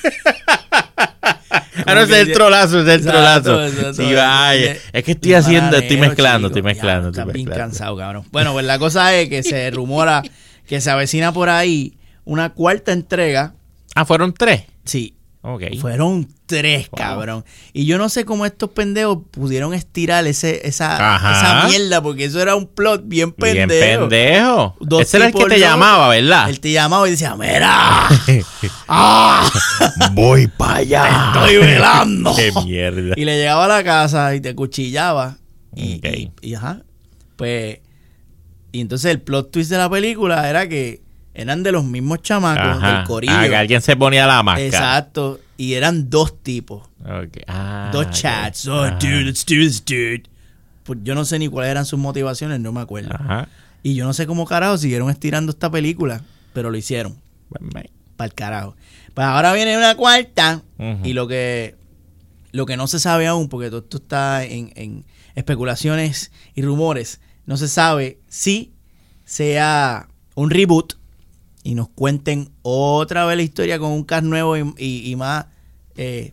Ah, 1.85 1.93
no, 1.95 2.01
es 2.01 2.09
el 2.09 2.31
trolazo, 2.33 2.81
es 2.81 2.87
el 2.87 2.99
Exacto, 2.99 3.11
trolazo. 3.11 3.65
exacto. 3.65 3.93
Sí, 3.93 4.13
vaya. 4.13 4.75
Es 4.91 5.03
que 5.03 5.11
estoy 5.11 5.33
haciendo, 5.35 5.77
estoy 5.77 5.95
bananero, 5.97 6.09
mezclando, 6.09 6.47
chico. 6.49 6.57
estoy 6.59 6.61
mezclando, 6.73 7.09
estás 7.09 7.33
bien 7.33 7.47
cansado, 7.47 7.95
cabrón. 7.97 8.25
Bueno, 8.31 8.51
pues 8.53 8.65
la 8.65 8.79
cosa 8.79 9.15
es 9.15 9.29
que 9.29 9.43
se 9.43 9.69
rumora 9.71 10.23
que 10.65 10.81
se 10.81 10.89
avecina 10.89 11.31
por 11.31 11.49
ahí 11.49 11.97
una 12.25 12.53
cuarta 12.53 12.91
entrega. 12.91 13.53
Ah, 13.95 14.05
fueron 14.05 14.33
tres. 14.33 14.63
Sí, 14.85 15.15
Ok. 15.41 15.63
fueron 15.79 16.27
tres, 16.47 16.89
Wow. 16.89 16.97
cabrón. 16.97 17.45
Y 17.73 17.85
yo 17.85 17.97
no 17.99 18.09
sé 18.09 18.25
cómo 18.25 18.45
estos 18.45 18.69
pendejos 18.71 19.19
pudieron 19.29 19.73
estirar 19.75 20.25
ese, 20.25 20.65
esa, 20.67 20.95
esa 21.17 21.67
mierda, 21.67 22.01
porque 22.01 22.25
eso 22.25 22.41
era 22.41 22.55
un 22.55 22.65
plot 22.65 23.03
bien 23.05 23.35
Bien 23.37 23.67
pendejo. 23.67 23.99
pendejo. 24.09 24.75
Dos 24.79 25.01
Ese 25.03 25.17
era 25.17 25.27
el 25.27 25.33
que 25.33 25.45
te 25.45 25.59
llamaba, 25.59 26.07
¿verdad? 26.09 26.49
Él 26.49 26.59
te 26.59 26.71
llamaba 26.71 27.07
y 27.07 27.11
decía, 27.11 27.35
mira, 27.35 28.07
¡Ah! 28.87 29.49
Voy 30.13 30.47
para 30.47 30.75
allá. 30.77 31.31
estoy 31.33 31.57
velando. 31.57 32.33
Qué 32.35 32.51
mierda. 32.63 33.13
Y 33.15 33.25
le 33.25 33.37
llegaba 33.37 33.65
a 33.65 33.67
la 33.67 33.83
casa 33.83 34.33
y 34.35 34.41
te 34.41 34.55
cuchillaba. 34.55 35.37
Y, 35.75 35.97
Ok. 35.97 36.05
y- 36.05 36.31
y, 36.41 36.55
ajá. 36.55 36.81
Pues. 37.35 37.79
Y 38.71 38.81
entonces 38.81 39.11
el 39.11 39.21
plot 39.21 39.51
twist 39.51 39.69
de 39.69 39.77
la 39.77 39.89
película 39.89 40.49
era 40.49 40.67
que 40.67 41.01
eran 41.33 41.61
de 41.63 41.71
los 41.71 41.83
mismos 41.83 42.21
chamacos 42.21 42.77
Ajá. 42.83 42.97
del 42.97 43.03
corillo. 43.05 43.33
Ah, 43.37 43.47
que 43.47 43.55
alguien 43.55 43.81
se 43.81 43.95
ponía 43.95 44.25
la 44.25 44.41
máscara. 44.43 44.65
Exacto. 44.67 45.39
Y 45.57 45.73
eran 45.73 46.09
dos 46.09 46.41
tipos. 46.43 46.87
Ah, 47.47 47.89
dos 47.91 48.11
chats. 48.11 48.67
Oh, 48.67 48.83
Ajá. 48.83 48.99
dude, 48.99 49.23
let's 49.23 49.43
do 49.45 49.55
this, 49.55 49.83
dude. 49.83 50.23
Pues 50.83 50.99
yo 51.03 51.15
no 51.15 51.25
sé 51.25 51.39
ni 51.39 51.47
cuáles 51.47 51.71
eran 51.71 51.85
sus 51.85 51.99
motivaciones, 51.99 52.59
no 52.59 52.71
me 52.71 52.81
acuerdo. 52.81 53.09
Ajá. 53.13 53.49
Y 53.83 53.95
yo 53.95 54.05
no 54.05 54.13
sé 54.13 54.27
cómo 54.27 54.45
carajo 54.45 54.77
siguieron 54.77 55.09
estirando 55.09 55.51
esta 55.51 55.69
película, 55.71 56.21
pero 56.53 56.69
lo 56.69 56.77
hicieron. 56.77 57.17
Para 58.15 58.27
el 58.27 58.33
carajo. 58.33 58.75
Pues 59.13 59.25
ahora 59.25 59.53
viene 59.53 59.77
una 59.77 59.95
cuarta. 59.95 60.63
Y 61.03 61.13
lo 61.13 61.27
que 61.27 61.75
lo 62.51 62.65
que 62.65 62.77
no 62.77 62.87
se 62.87 62.99
sabe 62.99 63.27
aún, 63.27 63.49
porque 63.49 63.69
todo 63.69 63.79
esto 63.79 63.97
está 63.97 64.43
en, 64.43 64.71
en 64.75 65.05
especulaciones 65.35 66.31
y 66.55 66.61
rumores, 66.63 67.19
no 67.45 67.57
se 67.57 67.67
sabe 67.67 68.19
si 68.27 68.73
sea 69.25 70.07
un 70.35 70.49
reboot 70.49 70.96
y 71.67 71.75
nos 71.75 71.89
cuenten 71.89 72.49
otra 72.61 73.25
vez 73.25 73.35
la 73.35 73.43
historia 73.43 73.77
con 73.77 73.91
un 73.91 74.05
cast 74.05 74.23
nuevo 74.23 74.55
y, 74.55 74.61
y- 74.77 75.11
y 75.11 75.15
más 75.17 75.47
eh, 75.97 76.31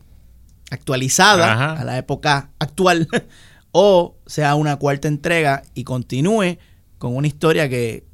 actualizada 0.70 1.52
Ajá. 1.52 1.72
a 1.80 1.84
la 1.84 1.98
época 1.98 2.50
actual, 2.60 3.08
o 3.72 4.14
sea 4.26 4.54
una 4.54 4.76
cuarta 4.76 5.08
entrega 5.08 5.62
y 5.74 5.82
continúe 5.82 6.58
con 6.98 7.16
una 7.16 7.26
historia 7.26 7.68
que, 7.68 8.04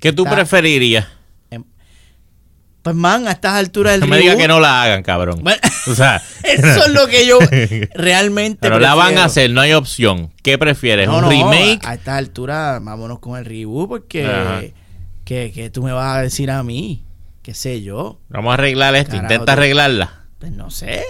¿Qué 0.00 0.12
tú 0.14 0.22
Está- 0.24 0.36
preferirías? 0.36 1.06
pues 2.82 2.94
man, 2.96 3.26
a 3.28 3.32
estas 3.32 3.52
alturas 3.54 3.92
del 3.92 4.00
No 4.00 4.06
me 4.08 4.18
digas 4.18 4.36
reboot- 4.36 4.40
que 4.40 4.48
no 4.48 4.60
la 4.60 4.82
hagan, 4.82 5.02
cabrón. 5.02 5.40
Bueno, 5.42 5.58
O 5.86 5.94
sea, 5.94 6.22
Eso 6.42 6.84
es 6.86 6.92
lo 6.92 7.06
que 7.06 7.26
yo 7.26 7.38
realmente 7.94 8.58
pero 8.60 8.78
la 8.78 8.94
van 8.94 9.16
a 9.16 9.24
hacer, 9.24 9.50
no 9.50 9.62
hay 9.62 9.72
opción. 9.72 10.30
¿Qué 10.42 10.58
prefieres? 10.58 11.08
No, 11.08 11.16
¿Un 11.16 11.22
no, 11.22 11.28
remake? 11.30 11.84
A, 11.86 11.90
a 11.90 11.94
esta 11.94 12.16
altura, 12.16 12.78
vámonos 12.82 13.20
con 13.20 13.38
el 13.38 13.44
reboot 13.46 13.88
porque 13.88 14.26
Ajá. 14.26 14.62
Que, 15.24 15.52
que 15.52 15.70
tú 15.70 15.82
me 15.82 15.92
vas 15.92 16.16
a 16.16 16.20
decir 16.22 16.50
a 16.50 16.62
mí, 16.62 17.04
qué 17.42 17.54
sé 17.54 17.82
yo, 17.82 18.18
Vamos 18.28 18.50
a 18.50 18.54
arreglar 18.54 18.94
esto. 18.94 19.12
Carajo, 19.12 19.32
Intenta 19.32 19.52
arreglarla. 19.54 20.24
pues 20.38 20.52
no 20.52 20.70
sé, 20.70 21.02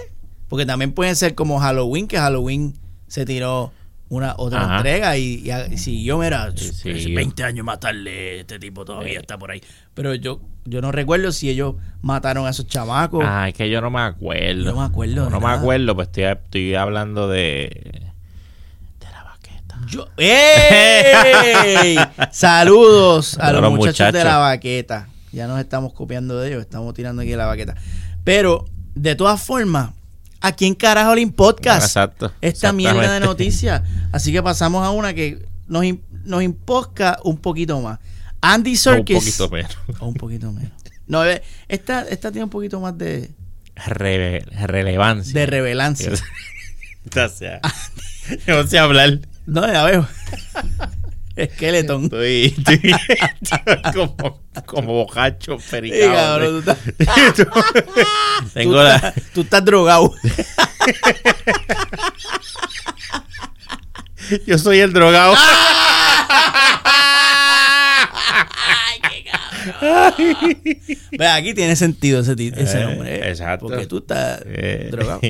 porque 0.49 0.67
también 0.67 0.93
puede 0.93 1.15
ser 1.15 1.35
como 1.35 1.59
Halloween, 1.59 2.07
que 2.09 2.19
Halloween 2.19 2.75
se 3.09 3.25
tiró 3.25 3.73
una 4.09 4.35
otra 4.37 4.63
Ajá. 4.65 4.77
entrega 4.77 5.17
y, 5.17 5.41
y, 5.45 5.51
a- 5.51 5.67
y 5.67 5.79
siguió, 5.79 6.19
mira, 6.19 6.53
Sí, 6.57 6.71
sí. 6.73 6.91
es 6.91 7.15
20 7.15 7.43
años 7.43 7.65
más 7.65 7.81
tarde, 7.81 8.41
este 8.41 8.59
tipo 8.59 8.85
todavía 8.85 9.19
está 9.19 9.37
por 9.39 9.51
ahí. 9.51 9.61
Pero 9.95 10.15
yo 10.15 10.41
yo 10.67 10.81
no 10.81 10.93
recuerdo 10.93 11.31
si 11.33 11.51
ellos 11.51 11.75
mataron 12.01 12.47
a 12.47 12.51
esos 12.51 12.67
chamacos. 12.67 13.23
Ah, 13.27 13.49
es 13.49 13.55
que 13.55 13.69
yo 13.69 13.81
no 13.83 13.91
me 13.91 14.01
acuerdo. 14.01 14.65
No 14.65 14.77
me 14.81 14.87
acuerdo 14.87 15.25
No, 15.25 15.31
no 15.31 15.41
me 15.41 15.53
acuerdo, 15.53 15.95
pues 15.95 16.09
estoy, 16.09 16.25
estoy 16.25 16.75
hablando 16.75 17.29
de. 17.29 18.03
Yo- 19.87 20.09
¡Ey! 20.17 21.97
Saludos 22.33 23.39
a 23.39 23.53
los, 23.53 23.63
los 23.63 23.73
muchachos, 23.73 24.13
de 24.13 24.25
la 24.25 24.39
baqueta. 24.39 25.09
Ya 25.33 25.47
nos 25.47 25.59
estamos 25.61 25.93
copiando 25.93 26.39
de 26.39 26.49
ellos, 26.49 26.61
estamos 26.63 26.95
tirando 26.95 27.23
aquí 27.23 27.31
de 27.33 27.37
la 27.37 27.47
baqueta. 27.47 27.75
Pero, 28.23 28.67
de 28.95 29.15
todas 29.17 29.41
formas, 29.43 29.91
¿a 30.41 30.53
quién 30.53 30.75
carajo 30.75 31.15
le 31.15 31.21
importa 31.23 31.77
Exacto. 31.77 32.33
esta 32.41 32.73
mierda 32.73 33.13
de 33.15 33.21
noticias? 33.21 33.83
Así 34.13 34.33
que 34.33 34.43
pasamos 34.43 34.85
a 34.87 34.91
una 34.91 35.13
que 35.15 35.45
nos, 35.67 35.85
nos 36.25 36.43
imposca 36.43 37.19
un 37.25 37.37
poquito 37.39 37.81
más. 37.81 37.99
Andy 38.41 38.73
Un 38.73 38.77
Serkis. 38.77 39.17
poquito 39.19 39.49
menos. 39.51 39.79
O 40.01 40.07
un 40.07 40.15
poquito 40.15 40.53
menos. 40.53 40.73
No, 41.07 41.25
eh, 41.25 41.43
esta, 41.69 42.03
esta 42.03 42.31
tiene 42.31 42.45
un 42.45 42.51
poquito 42.51 42.79
más 42.81 42.97
de, 42.97 43.31
Rele- 43.75 44.45
relevancia. 44.67 45.33
de 45.39 45.47
revelancia. 45.47 46.11
No 48.47 48.67
sé 48.67 48.79
hablar. 48.79 49.19
No, 49.47 49.67
ya 49.71 49.85
veo. 49.85 50.07
Skeleton. 51.55 52.05
Estoy, 52.05 52.55
estoy, 52.57 52.81
estoy 53.43 53.93
como, 53.93 54.41
como 54.67 54.93
bocacho 54.93 55.59
Sí, 55.59 55.67
pericado. 55.71 56.13
cabrón, 56.15 56.63
tú 56.65 56.71
estás- 56.71 56.79
Tengo 58.55 58.73
tú, 58.77 58.79
la, 58.83 58.95
estás, 58.97 59.15
tú 59.35 59.41
estás 59.41 59.65
drogado. 59.65 60.15
yo 64.47 64.59
soy 64.59 64.79
el 64.79 64.93
drogado. 64.93 65.35
Ve, 71.19 71.27
aquí 71.29 71.55
tiene 71.55 71.77
sentido 71.77 72.21
ese, 72.21 72.33
ese 72.57 72.81
Eh, 72.81 72.85
nombre. 72.85 73.15
¿eh? 73.17 73.29
exacto. 73.31 73.67
Porque 73.67 73.87
tú 73.87 73.99
estás 73.99 74.41
Eh, 74.47 74.89
drogado. 74.91 75.21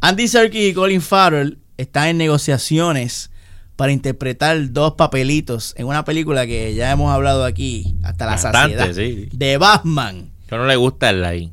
Andy 0.00 0.28
Serkis 0.28 0.70
y 0.70 0.74
Colin 0.74 1.00
Farrell 1.00 1.58
están 1.76 2.08
en 2.08 2.18
negociaciones 2.18 3.30
para 3.76 3.92
interpretar 3.92 4.72
dos 4.72 4.92
papelitos 4.94 5.74
en 5.76 5.86
una 5.86 6.04
película 6.04 6.46
que 6.46 6.74
ya 6.74 6.90
hemos 6.90 7.12
hablado 7.12 7.44
aquí 7.44 7.94
hasta 8.02 8.24
la 8.26 8.32
Bastante, 8.32 8.76
saciedad 8.78 8.94
sí. 8.94 9.28
de 9.32 9.58
Batman. 9.58 10.30
Yo 10.50 10.56
no 10.58 10.66
le 10.66 10.76
gusta 10.76 11.10
el 11.10 11.24
ahí. 11.24 11.52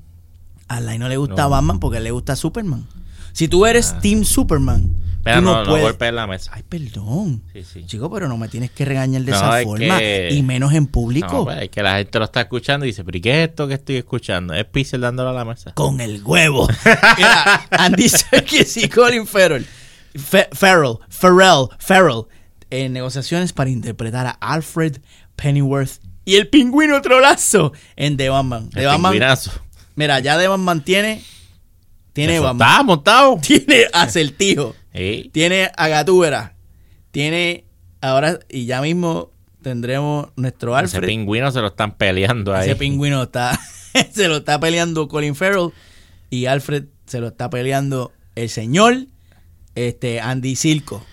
A 0.70 0.80
Lai 0.80 0.98
no 0.98 1.10
le 1.10 1.18
gusta 1.18 1.44
No. 1.44 1.50
Batman 1.50 1.80
porque 1.80 2.00
le 2.00 2.12
gusta 2.12 2.36
Superman. 2.36 2.86
Si 3.34 3.48
tú 3.48 3.66
eres 3.66 3.94
Ah. 3.96 4.00
Team 4.00 4.24
Superman, 4.24 4.96
Tú 5.24 5.30
no 5.30 5.42
no, 5.42 5.64
no, 5.64 5.70
puedes- 5.70 5.84
golpees 5.86 6.14
la 6.14 6.28
mesa. 6.28 6.52
Ay, 6.54 6.64
perdón. 6.68 7.44
Sí, 7.54 7.64
sí. 7.64 7.84
Chico, 7.86 8.12
pero 8.12 8.28
no 8.28 8.38
me 8.38 8.50
tienes 8.50 8.72
que 8.72 8.84
regañar 8.86 9.22
de 9.24 9.32
No, 9.32 9.38
esa 9.38 9.60
es 9.62 9.66
forma. 9.66 9.98
que- 9.98 10.30
Y 10.34 10.44
menos 10.44 10.74
en 10.74 10.86
público. 10.88 11.32
No, 11.32 11.44
pues, 11.46 11.62
es 11.62 11.70
que 11.70 11.82
la 11.82 11.98
gente 11.98 12.20
lo 12.20 12.26
está 12.26 12.42
escuchando 12.42 12.86
y 12.86 12.90
dice, 12.90 13.04
pero 13.06 13.18
¿y 13.18 13.22
qué 13.22 13.44
es 13.44 13.50
esto 13.50 13.68
que 13.68 13.74
estoy 13.76 13.96
escuchando? 13.98 14.54
Es 14.54 14.66
Pixel 14.66 15.00
dándolo 15.02 15.30
a 15.30 15.34
la 15.34 15.46
mesa. 15.46 15.74
con 15.74 16.02
el 16.02 16.22
huevo. 16.24 16.68
Mira, 17.18 17.68
Andy 17.72 18.10
Serkis 18.10 18.76
y 18.78 18.90
Colin 18.90 19.26
Farrell, 19.26 19.66
Fe- 20.16 20.50
Farrell, 20.54 20.98
Farrell, 21.10 21.68
Farrell, 21.80 22.24
en 22.70 22.94
negociaciones 22.94 23.54
para 23.54 23.70
interpretar 23.70 24.26
a 24.28 24.32
Alfred 24.40 24.98
Pennyworth 25.36 26.00
y 26.26 26.36
el 26.36 26.48
pingüino 26.48 27.02
trolazo 27.02 27.74
en 27.96 28.18
The 28.18 28.30
Batman. 28.30 28.70
The 28.70 28.82
El 28.82 28.86
Batman, 28.88 29.12
pingüinazo. 29.14 29.52
mira, 29.96 30.20
ya 30.20 30.38
The 30.40 30.48
Batman 30.48 30.84
tiene, 30.84 31.22
tiene 32.14 32.36
Eso 32.36 32.44
Batman, 32.44 32.70
está 32.70 32.84
montado. 32.84 33.38
tiene 33.42 33.86
Acertijo, 33.94 34.76
Sí. 34.94 35.30
tiene 35.34 35.72
a 35.76 36.06
tiene 37.12 37.66
ahora 38.02 38.40
y 38.50 38.66
ya 38.66 38.82
mismo 38.82 39.32
tendremos 39.62 40.28
nuestro 40.36 40.78
Ese 40.78 40.98
Alfred. 40.98 41.08
pingüino 41.10 41.52
se 41.52 41.62
lo 41.62 41.68
están 41.68 41.96
peleando 41.96 42.54
ahí. 42.56 42.70
Ese 42.70 42.76
pingüino 42.76 43.24
está 43.24 43.60
se 44.14 44.28
lo 44.28 44.38
está 44.38 44.60
peleando 44.60 45.08
Colin 45.08 45.36
Farrell 45.36 45.70
y 46.30 46.46
Alfred 46.48 46.86
se 47.06 47.20
lo 47.20 47.28
está 47.28 47.50
peleando 47.50 48.12
el 48.36 48.50
señor 48.50 49.06
este 49.76 50.20
Andy 50.22 50.56
Silco. 50.56 51.04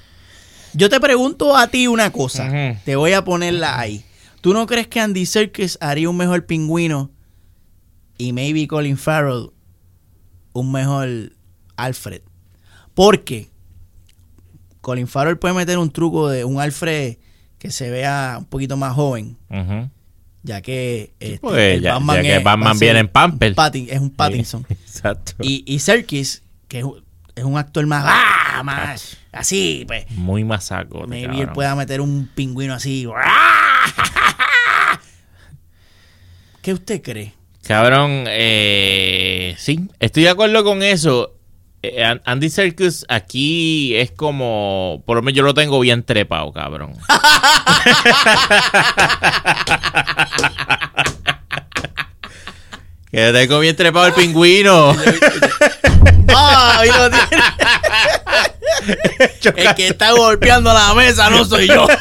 Yo 0.73 0.89
te 0.89 1.01
pregunto 1.01 1.57
a 1.57 1.67
ti 1.67 1.87
una 1.89 2.13
cosa, 2.13 2.49
te 2.85 2.97
voy 2.97 3.13
a 3.13 3.25
ponerla 3.25 3.79
ahí. 3.81 4.05
¿Tú 4.41 4.53
no 4.55 4.67
crees 4.67 4.87
que 4.87 5.01
Andy 5.01 5.27
Serkis 5.27 5.77
haría 5.81 6.09
un 6.09 6.17
mejor 6.17 6.47
pingüino 6.47 7.11
y 8.19 8.33
maybe 8.33 8.67
Colin 8.69 8.97
Farrell 8.97 9.51
un 10.53 10.73
mejor 10.73 11.33
Alfred? 11.77 12.23
Porque 12.95 13.51
Colin 14.81 15.07
Farrell 15.09 15.39
puede 15.39 15.55
meter 15.55 15.79
un 15.79 15.91
truco 15.91 16.29
de 16.29 16.45
un 16.45 16.61
Alfred 16.61 17.17
que 17.59 17.71
se 17.71 17.91
vea 17.91 18.37
un 18.39 18.45
poquito 18.47 18.77
más 18.77 18.95
joven 18.95 19.37
ya 20.43 20.63
que 20.63 21.13
este, 21.21 21.39
pues, 21.39 21.83
ya- 21.83 21.99
ya 22.17 22.23
que 22.23 22.37
es- 22.39 22.45
Batman 22.45 22.79
viene 22.79 22.99
en 23.01 23.09
Pampers. 23.09 23.57
Es 23.91 24.01
un 24.01 24.11
Pattinson. 24.11 24.65
Sí, 24.69 24.75
Exacto. 24.87 25.33
Y, 25.43 25.65
y 25.67 25.79
Serkis, 25.81 26.43
que 26.69 26.79
es, 26.79 26.85
un- 26.85 27.05
es 27.35 27.45
un 27.45 27.59
actor 27.59 27.85
más, 27.87 28.05
¡ah! 28.07 28.39
Más 28.63 29.17
así, 29.33 29.85
pues. 29.87 30.05
Muy 30.11 30.45
masaco. 30.45 31.07
Maybe 31.07 31.41
él 31.41 31.49
pueda 31.53 31.75
meter 31.75 32.01
un 32.01 32.29
pingüino 32.35 32.75
así. 32.75 33.07
¿Qué 36.63 36.73
usted 36.75 37.01
cree? 37.03 37.35
Cabrón, 37.67 38.25
eh, 38.27 39.55
sí, 39.59 39.89
estoy 39.99 40.25
de 40.25 40.31
acuerdo 40.31 40.63
con 40.65 40.83
eso. 40.83 41.35
Eh, 41.83 42.05
An- 42.05 42.21
Andy 42.27 42.51
Serkis 42.51 43.07
aquí 43.09 43.95
es 43.97 44.11
como, 44.11 45.03
por 45.07 45.17
lo 45.17 45.23
menos 45.23 45.37
yo 45.37 45.43
lo 45.43 45.55
tengo 45.55 45.81
bien 45.81 46.03
trepado, 46.03 46.53
cabrón. 46.53 46.93
que 53.11 53.33
tengo 53.33 53.59
bien 53.61 53.77
trepado 53.77 54.07
el 54.07 54.15
pingüino. 54.15 54.95
¡Ah! 56.35 56.81
tiene. 56.83 57.17
El 59.57 59.74
que 59.74 59.88
está 59.88 60.12
golpeando 60.12 60.72
la 60.72 60.93
mesa 60.95 61.30
no 61.30 61.45
soy 61.45 61.66
yo. 61.68 61.86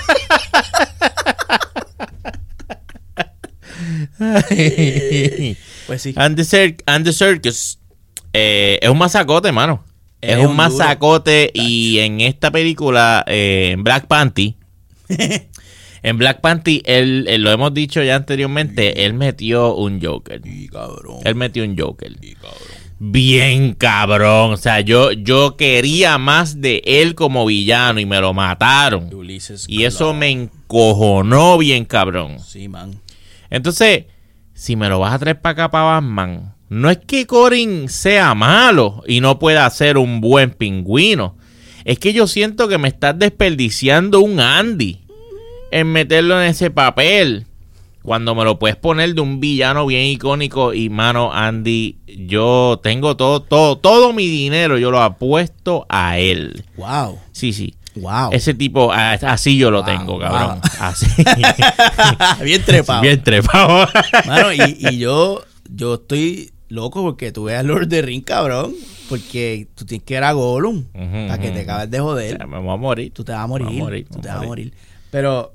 Pues 5.87 6.01
sí. 6.01 6.13
Ser- 6.43 6.77
Andy 6.85 7.13
Serkis 7.13 7.79
eh, 8.33 8.77
es 8.81 8.89
un 8.89 8.97
masacote, 8.97 9.51
mano. 9.51 9.83
Es, 10.21 10.31
Es 10.37 10.37
un, 10.43 10.47
un 10.51 10.55
masacote 10.57 11.49
y 11.53 11.99
en 11.99 12.21
esta 12.21 12.51
película, 12.51 13.23
eh, 13.27 13.69
en 13.73 13.83
Black 13.83 14.05
Panty, 14.07 14.57
en 16.03 16.17
Black 16.17 16.41
Panty, 16.41 16.81
él, 16.85 17.25
él- 17.27 17.41
lo 17.41 17.51
hemos 17.51 17.73
dicho 17.73 18.03
ya 18.03 18.15
anteriormente, 18.17 19.05
él 19.05 19.13
metió 19.13 19.73
un 19.75 20.01
Joker. 20.01 20.41
cabrón. 20.71 21.19
Él 21.23 21.35
metió 21.35 21.63
un 21.63 21.77
Joker. 21.77 22.11
Bien 22.99 23.73
cabrón. 23.73 24.51
O 24.51 24.57
sea, 24.57 24.81
yo, 24.81 25.11
yo 25.13 25.55
quería 25.55 26.17
más 26.17 26.61
de 26.61 26.81
él 26.85 27.15
como 27.15 27.45
villano 27.45 27.99
y 27.99 28.05
me 28.05 28.19
lo 28.19 28.33
mataron. 28.33 29.13
Ulises 29.13 29.65
Y 29.67 29.85
eso 29.85 30.13
me 30.13 30.29
encojonó 30.29 31.57
bien 31.57 31.85
cabrón. 31.85 32.39
Sí, 32.39 32.67
man. 32.67 33.01
Entonces, 33.49 34.05
si 34.53 34.75
me 34.75 34.89
lo 34.89 34.99
vas 34.99 35.13
a 35.13 35.19
traer 35.19 35.41
para 35.41 35.53
acá 35.53 35.71
para 35.71 35.85
Batman, 35.85 36.53
no 36.67 36.89
es 36.89 36.97
que 36.97 37.25
Corin 37.25 37.87
sea 37.89 38.35
malo 38.35 39.01
y 39.07 39.21
no 39.21 39.39
pueda 39.39 39.69
ser 39.69 39.97
un 39.97 40.19
buen 40.19 40.51
pingüino. 40.51 41.37
Es 41.85 41.97
que 41.97 42.11
yo 42.13 42.27
siento 42.27 42.67
que 42.67 42.77
me 42.77 42.89
estás 42.89 43.17
desperdiciando 43.17 44.19
un 44.19 44.39
Andy 44.39 44.99
en 45.71 45.91
meterlo 45.91 46.39
en 46.41 46.49
ese 46.49 46.69
papel. 46.69 47.47
Cuando 48.09 48.33
me 48.33 48.43
lo 48.43 48.57
puedes 48.57 48.75
poner 48.75 49.13
de 49.13 49.21
un 49.21 49.39
villano 49.39 49.85
bien 49.85 50.05
icónico 50.07 50.73
y 50.73 50.89
mano 50.89 51.31
Andy, 51.31 51.99
yo 52.25 52.79
tengo 52.81 53.15
todo, 53.15 53.43
todo, 53.43 53.77
todo 53.77 54.13
mi 54.13 54.25
dinero, 54.25 54.79
yo 54.79 54.89
lo 54.89 54.99
apuesto 54.99 55.85
a 55.89 56.17
él. 56.17 56.65
Wow. 56.75 57.19
Sí, 57.33 57.53
sí. 57.53 57.75
Wow. 57.93 58.31
Ese 58.31 58.55
tipo, 58.55 58.91
así 58.91 59.59
yo 59.59 59.69
lo 59.69 59.83
Wow, 59.83 59.85
tengo, 59.85 60.17
cabrón. 60.19 60.59
wow. 60.59 60.71
Así. 60.79 61.05
Bien 62.43 62.63
trepado. 62.63 63.01
Bien 63.03 63.21
trepado. 63.21 63.87
Mano, 64.25 64.53
y, 64.53 64.77
y 64.89 64.97
yo, 64.97 65.43
yo 65.71 65.93
estoy 65.93 66.49
loco 66.67 67.03
porque 67.03 67.31
tú 67.31 67.43
veas 67.43 67.63
Lord 67.63 67.89
de 67.89 68.01
Ring, 68.01 68.23
cabrón. 68.23 68.73
Porque 69.07 69.67
tú 69.75 69.85
tienes 69.85 70.03
que 70.03 70.15
ir 70.15 70.23
a 70.23 70.31
Gollum 70.31 70.85
para 71.27 71.37
que 71.37 71.51
te 71.51 71.59
acabes 71.61 71.91
de 71.91 71.99
joder. 71.99 72.47
Me 72.47 72.57
voy 72.57 72.73
a 72.73 72.77
morir. 72.77 73.13
Tú 73.13 73.23
te 73.23 73.33
vas 73.33 73.41
a 73.41 73.45
morir. 73.45 73.67
Me 73.67 73.71
voy 73.73 73.81
a 73.81 73.83
morir, 73.83 74.07
tú 74.11 74.19
te 74.19 74.27
vas 74.29 74.37
a 74.37 74.41
morir. 74.41 74.73
Pero 75.11 75.53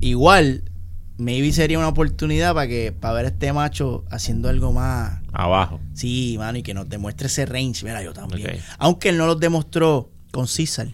igual, 0.00 0.62
maybe 1.18 1.52
sería 1.52 1.78
una 1.78 1.88
oportunidad 1.88 2.54
para 2.54 2.68
que 2.68 2.92
para 2.92 3.14
ver 3.14 3.24
a 3.26 3.28
este 3.28 3.52
macho 3.52 4.04
haciendo 4.10 4.48
algo 4.48 4.72
más. 4.72 5.20
Abajo. 5.32 5.80
Sí, 5.94 6.36
mano, 6.38 6.58
y 6.58 6.62
que 6.62 6.74
nos 6.74 6.88
demuestre 6.88 7.26
ese 7.28 7.46
range. 7.46 7.84
Mira, 7.84 8.02
yo 8.02 8.12
también. 8.12 8.58
Aunque 8.78 9.08
él 9.10 9.18
no 9.18 9.26
los 9.26 9.38
demostró 9.40 10.10
con 10.32 10.46
César, 10.48 10.88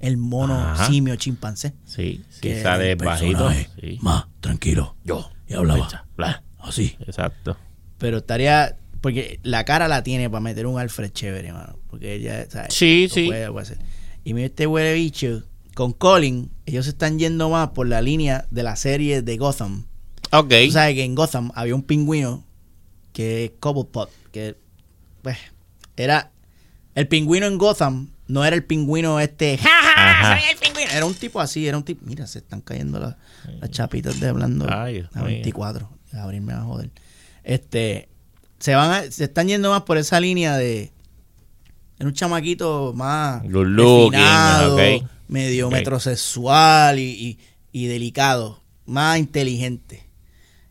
el 0.00 0.16
mono 0.16 0.54
Ajá. 0.58 0.86
simio 0.88 1.16
chimpancé. 1.16 1.74
Sí, 1.84 2.24
sale 2.62 2.92
el 2.92 2.96
bajito. 2.96 3.50
Sí. 3.80 3.98
Más 4.02 4.26
tranquilo. 4.40 4.96
Yo. 5.04 5.30
Y 5.48 5.54
hablaba. 5.54 5.84
Fecha, 5.84 6.04
bla. 6.16 6.42
Así. 6.58 6.96
Exacto. 7.00 7.56
Pero 7.98 8.18
estaría. 8.18 8.76
Porque 9.00 9.38
la 9.44 9.64
cara 9.64 9.86
la 9.88 10.02
tiene 10.02 10.28
para 10.28 10.40
meter 10.40 10.66
un 10.66 10.80
Alfred 10.80 11.10
chévere, 11.12 11.52
mano. 11.52 11.78
Porque 11.88 12.14
ella, 12.14 12.44
¿sabes? 12.50 12.74
Sí, 12.74 13.08
sí. 13.12 13.26
puede- 13.28 13.46
lo 13.46 13.52
puede 13.52 13.66
hacer. 13.66 13.78
Y 14.24 14.34
mira 14.34 14.46
este 14.46 14.66
huele 14.66 14.94
bicho. 14.94 15.44
Con 15.76 15.92
Colin, 15.92 16.50
ellos 16.64 16.86
se 16.86 16.92
están 16.92 17.18
yendo 17.18 17.50
más 17.50 17.68
por 17.68 17.86
la 17.86 18.00
línea 18.00 18.46
de 18.50 18.62
la 18.62 18.76
serie 18.76 19.20
de 19.20 19.36
Gotham. 19.36 19.84
Ok. 20.32 20.48
Tú 20.64 20.72
sabes 20.72 20.94
que 20.94 21.04
en 21.04 21.14
Gotham 21.14 21.50
había 21.54 21.74
un 21.74 21.82
pingüino 21.82 22.44
que 23.12 23.44
es 23.44 23.50
Cobblepot. 23.60 24.10
Que, 24.32 24.56
pues, 25.20 25.36
era. 25.98 26.30
El 26.94 27.08
pingüino 27.08 27.44
en 27.44 27.58
Gotham 27.58 28.08
no 28.26 28.42
era 28.46 28.56
el 28.56 28.64
pingüino 28.64 29.20
este. 29.20 29.58
¡Ja, 29.58 29.68
ja, 29.68 30.10
Ajá. 30.12 30.40
soy 30.40 30.48
el 30.50 30.56
pingüino! 30.56 30.90
Era 30.92 31.04
un 31.04 31.12
tipo 31.12 31.42
así, 31.42 31.68
era 31.68 31.76
un 31.76 31.84
tipo. 31.84 32.06
Mira, 32.06 32.26
se 32.26 32.38
están 32.38 32.62
cayendo 32.62 32.98
las, 32.98 33.16
las 33.60 33.70
chapitas 33.70 34.18
de 34.18 34.28
hablando. 34.28 34.66
Ay, 34.70 35.06
a 35.12 35.18
mío. 35.18 35.26
24. 35.26 35.90
A 36.14 36.22
abrirme 36.22 36.54
a 36.54 36.62
joder. 36.62 36.90
Este. 37.44 38.08
Se 38.60 38.74
van 38.74 38.90
a- 38.92 39.10
se 39.10 39.24
están 39.24 39.46
yendo 39.46 39.68
más 39.68 39.82
por 39.82 39.98
esa 39.98 40.18
línea 40.20 40.56
de. 40.56 40.90
Era 41.98 42.08
un 42.08 42.14
chamaquito 42.14 42.94
más. 42.96 43.42
Good 43.42 43.66
looking, 43.66 44.12
refinado, 44.12 44.74
ok. 44.76 45.10
Medio 45.28 45.70
metrosexual 45.70 46.98
y, 46.98 47.02
y- 47.10 47.38
y 47.72 47.86
delicado. 47.86 48.62
Más 48.86 49.18
inteligente. 49.18 50.04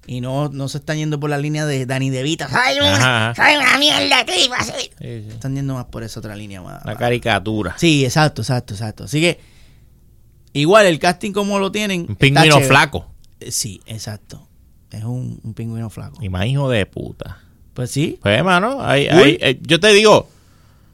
Y 0.07 0.21
no, 0.21 0.49
no 0.49 0.67
se 0.69 0.77
están 0.77 0.97
yendo 0.97 1.19
por 1.19 1.29
la 1.31 1.37
línea 1.39 1.65
de 1.65 1.85
Danny 1.87 2.11
DeVito. 2.11 2.45
¡Soy 2.47 2.77
una, 2.79 3.33
soy 3.35 3.55
una 3.55 3.77
mierda, 3.79 4.23
tipo! 4.25 4.53
así! 4.55 4.71
Sí, 4.73 4.89
sí. 4.99 5.27
Están 5.29 5.55
yendo 5.55 5.73
más 5.73 5.85
por 5.85 6.03
esa 6.03 6.19
otra 6.19 6.35
línea. 6.35 6.61
Más, 6.61 6.85
más- 6.85 6.95
caricatura. 6.97 7.75
Sí, 7.77 8.05
exacto, 8.05 8.41
exacto, 8.43 8.73
exacto. 8.75 9.03
Así 9.05 9.19
que, 9.19 9.39
igual 10.53 10.85
el 10.85 10.99
casting 10.99 11.31
como 11.31 11.59
lo 11.59 11.71
tienen. 11.71 12.05
Un 12.07 12.15
pingüino 12.15 12.59
flaco. 12.61 13.07
Eh, 13.39 13.51
Sí, 13.51 13.81
exacto. 13.87 14.47
Es 14.91 15.03
un, 15.03 15.39
un 15.43 15.53
pingüino 15.53 15.89
flaco. 15.89 16.23
Y 16.23 16.29
más 16.29 16.45
hijo 16.45 16.69
de 16.69 16.85
puta. 16.85 17.39
Pues 17.73 17.91
sí. 17.91 18.17
Pues, 18.21 18.37
hermano, 18.37 18.81
hay, 18.81 19.07
hay- 19.07 19.37
eh, 19.41 19.59
yo 19.63 19.79
te 19.79 19.91
digo, 19.91 20.17
o 20.19 20.29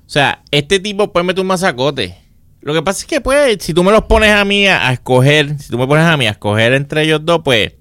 sea, 0.10 0.42
este 0.52 0.80
tipo 0.80 1.12
puede 1.12 1.26
meter 1.26 1.42
un 1.42 1.48
masacote. 1.48 2.18
Lo 2.62 2.74
que 2.74 2.82
pasa 2.84 3.00
es 3.02 3.06
que, 3.06 3.22
pues, 3.22 3.58
si 3.62 3.74
tú 3.74 3.84
me 3.84 3.92
los 3.92 4.04
pones 4.04 4.32
a 4.32 4.46
mí 4.46 4.68
a, 4.68 4.88
a 4.88 4.94
escoger, 4.94 5.58
si 5.60 5.70
tú 5.70 5.78
me 5.78 5.88
pones 5.88 6.06
a 6.06 6.16
mí 6.18 6.28
a 6.28 6.32
escoger 6.32 6.74
entre 6.74 7.04
ellos 7.04 7.22
dos, 7.24 7.42
pues, 7.44 7.74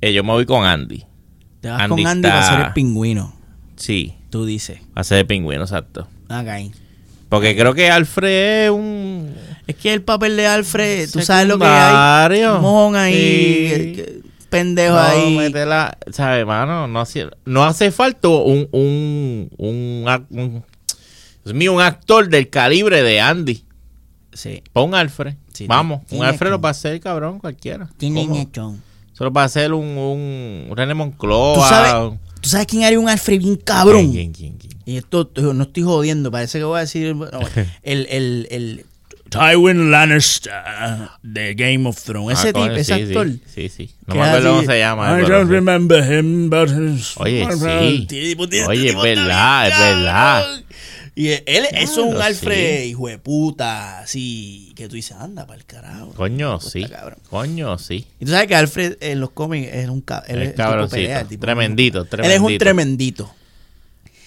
eh, 0.00 0.12
yo 0.12 0.22
me 0.24 0.32
voy 0.32 0.44
con 0.46 0.64
Andy. 0.66 1.04
Te 1.60 1.68
vas 1.70 1.80
Andy 1.82 2.02
con 2.02 2.06
Andy 2.12 2.28
está- 2.28 2.40
para 2.40 2.50
ser 2.56 2.66
el 2.66 2.72
pingüino. 2.74 3.34
Sí, 3.76 4.14
Tú 4.30 4.44
dices. 4.44 4.80
va 4.96 5.00
a 5.00 5.04
ser 5.04 5.18
el 5.18 5.26
pingüino, 5.26 5.62
exacto. 5.62 6.06
Ok. 6.28 6.72
Porque 7.30 7.56
creo 7.56 7.74
que 7.74 7.90
Alfred 7.90 8.64
es 8.66 8.70
un... 8.70 9.34
Es 9.66 9.76
que 9.76 9.92
el 9.92 10.02
papel 10.02 10.36
de 10.36 10.46
Alfred, 10.46 11.10
tú 11.10 11.20
sabes 11.20 11.46
lo 11.46 11.58
que 11.58 11.66
hay. 11.66 12.42
Un 12.44 12.60
mojón 12.62 12.96
ahí. 12.96 13.14
Sí. 13.74 13.92
que- 13.94 14.18
pendejo 14.48 14.94
No, 14.94 15.00
ahí. 15.02 15.36
métela, 15.36 15.98
¿sabes, 16.10 16.46
mano? 16.46 16.88
No 16.88 17.00
hace, 17.00 17.26
no 17.44 17.64
hace 17.64 17.90
falta 17.90 18.28
un, 18.28 18.66
un, 18.72 19.50
un, 19.58 20.04
un- 20.30 20.64
mío, 21.54 21.74
un 21.74 21.82
actor 21.82 22.28
del 22.30 22.48
calibre 22.48 23.02
de 23.02 23.20
Andy. 23.20 23.62
Sí. 24.38 24.62
Pon 24.72 24.90
un 24.90 24.94
Alfred. 24.94 25.34
Sí, 25.52 25.66
Vamos, 25.66 26.02
un 26.10 26.24
Alfred 26.24 26.50
lo 26.50 26.60
va 26.60 26.68
a 26.68 26.70
hacer, 26.70 27.00
cabrón, 27.00 27.40
cualquiera. 27.40 27.88
Tiene 27.96 28.22
¿Cómo? 28.22 28.34
Ñechón. 28.36 28.82
Solo 29.12 29.32
va 29.32 29.42
a 29.42 29.44
hacer 29.46 29.72
un, 29.72 29.84
un, 29.84 30.66
un 30.70 30.76
René 30.76 30.94
Moncloa. 30.94 31.54
¿Tú 31.54 31.60
sabes, 31.68 32.18
¿Tú 32.40 32.48
sabes 32.48 32.66
quién 32.68 32.84
haría 32.84 33.00
un 33.00 33.08
Alfred 33.08 33.38
bien 33.40 33.56
cabrón? 33.56 34.12
¿Quién, 34.12 34.32
quién, 34.32 34.52
quién, 34.56 34.70
quién? 34.70 34.82
Y 34.86 34.96
esto 34.96 35.28
no 35.34 35.64
estoy 35.64 35.82
jodiendo, 35.82 36.30
parece 36.30 36.58
que 36.58 36.64
voy 36.64 36.76
a 36.78 36.80
decir 36.82 37.16
no, 37.16 37.26
el, 37.82 38.06
el, 38.10 38.46
el 38.52 38.86
Tywin 39.28 39.90
Lannister 39.90 40.52
de 41.22 41.54
Game 41.54 41.86
of 41.88 42.00
Thrones. 42.02 42.38
Ese 42.38 42.48
Ah, 42.48 42.52
tipo, 42.52 42.60
coño, 42.60 42.72
ese 42.76 42.94
sí, 42.94 43.02
actor. 43.02 43.28
Sí, 43.28 43.40
sí. 43.54 43.68
sí. 43.68 43.90
No 44.06 44.14
me 44.14 44.22
acuerdo 44.22 44.50
cómo 44.56 44.62
se 44.62 44.78
llama. 44.78 45.20
I 45.20 45.24
don't 45.26 45.50
remember 45.50 46.02
him, 46.02 46.48
but 46.48 46.68
his- 46.70 47.14
Oye, 47.16 47.46
sí. 47.52 48.06
Tipo, 48.06 48.44
Oye, 48.44 48.60
es 48.86 48.90
tipo 48.92 49.02
verdad, 49.02 49.68
es 49.68 49.78
verdad. 49.78 50.44
Y 51.20 51.30
él, 51.32 51.66
es 51.72 51.96
un 51.96 52.16
Alfred, 52.22 52.82
sí. 52.82 52.88
hijo 52.90 53.08
de 53.08 53.18
puta, 53.18 53.98
así, 53.98 54.72
que 54.76 54.86
tú 54.88 54.94
dices, 54.94 55.16
anda 55.18 55.46
para 55.48 55.58
el 55.58 55.64
carajo. 55.64 56.12
Coño, 56.14 56.60
sí. 56.60 56.84
cabrón. 56.84 57.18
Coño, 57.28 57.76
sí. 57.76 58.06
Y 58.20 58.24
tú 58.24 58.30
sabes 58.30 58.46
que 58.46 58.54
Alfred 58.54 58.98
en 59.00 59.18
los 59.18 59.30
cómics 59.30 59.68
es 59.72 59.88
un 59.88 60.00
ca- 60.00 60.22
él 60.28 60.42
Es 60.42 60.52
cabroncito. 60.54 60.94
pelea, 60.94 61.24
tipo- 61.24 61.40
Tremendito, 61.40 62.02
Él 62.02 62.30
es 62.30 62.38
un 62.40 62.56
tremendito. 62.56 62.58
tremendito. 62.58 63.34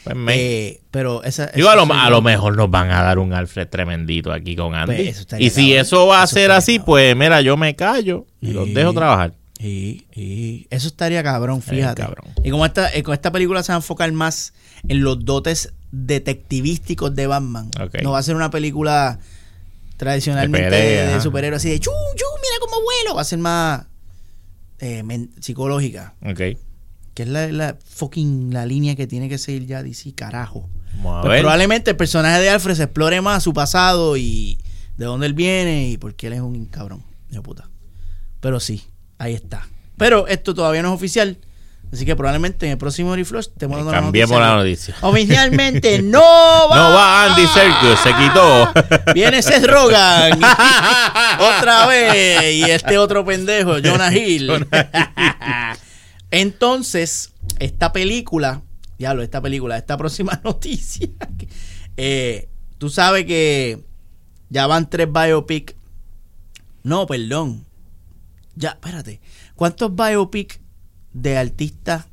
Pues, 0.03 0.37
Eh, 0.37 0.81
pero 0.91 1.23
esa, 1.23 1.45
a 1.45 1.75
lo, 1.75 1.83
a 1.93 2.21
mejor 2.21 2.57
nos 2.57 2.69
van 2.69 2.89
a 2.91 3.03
dar 3.03 3.19
un 3.19 3.31
Alfred 3.33 3.67
tremendito 3.69 4.33
aquí 4.33 4.55
con 4.57 4.75
Andy. 4.75 4.95
Pues, 4.95 5.27
y 5.39 5.49
si 5.49 5.67
cabrón. 5.69 5.81
eso 5.85 6.07
va 6.07 6.21
a 6.21 6.25
Eso 6.25 6.33
ser 6.35 6.51
así, 6.51 6.73
cabrón. 6.77 6.85
pues 6.87 7.15
mira, 7.15 7.39
yo 7.41 7.55
me 7.55 7.75
callo 7.75 8.25
y 8.41 8.47
los 8.51 8.73
dejo 8.73 8.93
trabajar. 8.93 9.33
Y, 9.59 10.05
y 10.13 10.67
eso 10.71 10.87
estaría 10.87 11.21
cabrón, 11.23 11.61
fíjate. 11.61 12.01
cabrón. 12.01 12.25
Y 12.43 12.49
como 12.49 12.65
esta, 12.65 12.91
eh, 12.93 13.03
con 13.03 13.13
esta 13.13 13.31
película 13.31 13.61
se 13.63 13.71
va 13.71 13.75
a 13.75 13.77
enfocar 13.77 14.11
más 14.11 14.53
en 14.89 15.03
los 15.03 15.23
dotes 15.23 15.71
detectivísticos 15.91 17.13
de 17.15 17.27
Batman. 17.27 17.69
Ok. 17.81 17.95
No 18.03 18.11
va 18.11 18.19
a 18.19 18.23
ser 18.23 18.35
una 18.35 18.49
película 18.49 19.19
tradicionalmente 19.97 20.69
De 20.69 20.75
de, 20.75 20.81
pelea, 20.81 21.03
de 21.07 21.13
ajá. 21.13 21.21
superhéroes 21.21 21.61
así 21.61 21.69
de 21.69 21.79
chu, 21.79 21.91
chu, 22.15 22.25
mira 22.41 22.55
cómo 22.59 22.81
vuelo. 22.83 23.15
Va 23.15 23.21
a 23.21 23.25
ser 23.25 23.39
más 23.39 23.85
eh, 24.79 25.03
psicológica. 25.39 26.15
Ok. 26.25 26.57
Que 27.13 27.23
es 27.23 27.27
la, 27.27 27.47
la 27.51 27.77
fucking 27.85 28.53
la 28.53 28.65
línea 28.65 28.95
que 28.95 29.05
tiene 29.07 29.27
que 29.29 29.37
seguir 29.37 29.65
ya 29.65 29.83
DC, 29.83 30.13
carajo. 30.15 30.69
Vamos 30.95 31.17
a 31.19 31.21
Pues 31.21 31.31
ver. 31.31 31.41
probablemente 31.41 31.91
el 31.91 31.97
personaje 31.97 32.39
de 32.41 32.49
Alfred 32.49 32.75
se 32.75 32.83
explore 32.83 33.21
más 33.21 33.43
su 33.43 33.53
pasado 33.53 34.17
y 34.17 34.57
de 34.97 35.05
dónde 35.05 35.25
él 35.27 35.33
viene 35.33 35.89
y 35.89 35.97
por 35.97 36.15
qué 36.15 36.27
él 36.27 36.33
es 36.33 36.41
un 36.41 36.65
cabrón. 36.65 37.03
De 37.29 37.41
puta. 37.41 37.69
Pero 38.39 38.59
sí, 38.59 38.83
ahí 39.17 39.33
está. 39.33 39.67
Pero 39.97 40.27
esto 40.27 40.53
todavía 40.53 40.81
no 40.81 40.89
es 40.89 40.95
oficial. 40.95 41.37
Así 41.91 42.05
que 42.05 42.15
probablemente 42.15 42.65
en 42.67 42.73
el 42.73 42.77
próximo 42.77 43.13
Reflush 43.15 43.47
te 43.57 43.67
dando 43.67 43.91
la 43.91 43.99
noticia. 44.01 44.39
la 44.39 44.55
noticia. 44.55 44.95
Oficialmente 45.01 46.01
no 46.03 46.21
va. 46.21 46.75
No 46.75 46.95
va 46.95 47.25
Andy 47.25 47.45
Serkis, 47.47 47.99
se 48.01 48.13
quitó. 48.15 48.71
Viene 49.13 49.41
Seth 49.41 49.65
Rogen. 49.65 50.41
otra 51.57 51.87
vez. 51.87 52.53
Y 52.55 52.63
este 52.63 52.97
otro 52.97 53.25
pendejo, 53.25 53.73
Jonah 53.83 54.15
Hill. 54.15 54.67
Entonces, 56.31 57.33
esta 57.59 57.91
película, 57.91 58.61
diablo, 58.97 59.21
esta 59.21 59.41
película, 59.41 59.77
esta 59.77 59.97
próxima 59.97 60.39
noticia. 60.45 61.09
eh, 61.97 62.47
tú 62.77 62.89
sabes 62.89 63.25
que 63.25 63.83
ya 64.49 64.65
van 64.65 64.89
tres 64.89 65.11
biopic. 65.11 65.75
No, 66.83 67.05
perdón. 67.05 67.65
Ya, 68.55 68.69
espérate. 68.69 69.19
¿Cuántos 69.55 69.93
biopic 69.93 70.61
de 71.13 71.37
artistas 71.37 72.05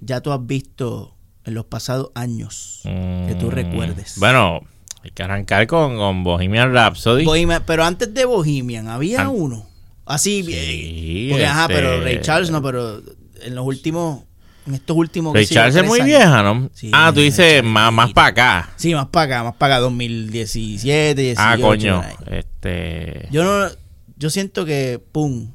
ya 0.00 0.20
tú 0.20 0.32
has 0.32 0.46
visto 0.46 1.16
en 1.44 1.54
los 1.54 1.64
pasados 1.66 2.10
años 2.14 2.80
que 2.84 3.36
tú 3.38 3.46
Mm, 3.46 3.50
recuerdes? 3.50 4.14
Bueno, 4.18 4.60
hay 5.02 5.10
que 5.10 5.22
arrancar 5.22 5.66
con, 5.66 5.96
con 5.96 6.24
Bohemian 6.24 6.72
Rhapsody. 6.72 7.24
Bohemian- 7.24 7.62
pero 7.66 7.84
antes 7.84 8.12
de 8.12 8.24
Bohemian 8.24 8.88
había 8.88 9.22
An- 9.22 9.28
uno. 9.28 9.66
Así 10.04 10.42
Sí, 10.44 11.32
ajá, 11.42 11.62
este- 11.62 11.74
pero 11.74 12.00
Ray 12.00 12.20
Charles 12.20 12.50
no, 12.50 12.62
pero 12.62 13.02
en 13.42 13.54
los 13.54 13.66
últimos, 13.66 14.22
en 14.66 14.74
estos 14.74 14.96
últimos. 14.96 15.34
Ray 15.34 15.46
Charles 15.46 15.74
es 15.76 15.84
muy 15.84 15.98
años. 16.00 16.06
vieja, 16.18 16.42
¿no? 16.42 16.70
Sí, 16.72 16.90
ah, 16.92 17.10
tú 17.12 17.20
dices 17.20 17.62
más, 17.64 17.92
más 17.92 18.12
para 18.12 18.28
acá. 18.28 18.70
Sí, 18.76 18.94
más 18.94 19.06
para 19.06 19.24
acá, 19.36 19.44
más 19.44 19.56
para 19.56 19.76
acá, 19.76 19.80
2017, 19.82 21.20
18. 21.20 21.40
ah, 21.44 21.56
coño. 21.60 22.02
Este. 22.30 23.28
Yo 23.32 23.42
no, 23.44 23.68
yo 24.16 24.30
siento 24.30 24.64
que, 24.64 25.00
pum, 25.12 25.50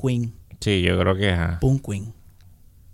Queen, 0.00 0.34
Sí, 0.62 0.82
yo 0.82 0.98
creo 0.98 1.14
que. 1.16 1.30
ajá. 1.30 1.58
pum, 1.60 1.78
Queen. 1.78 2.12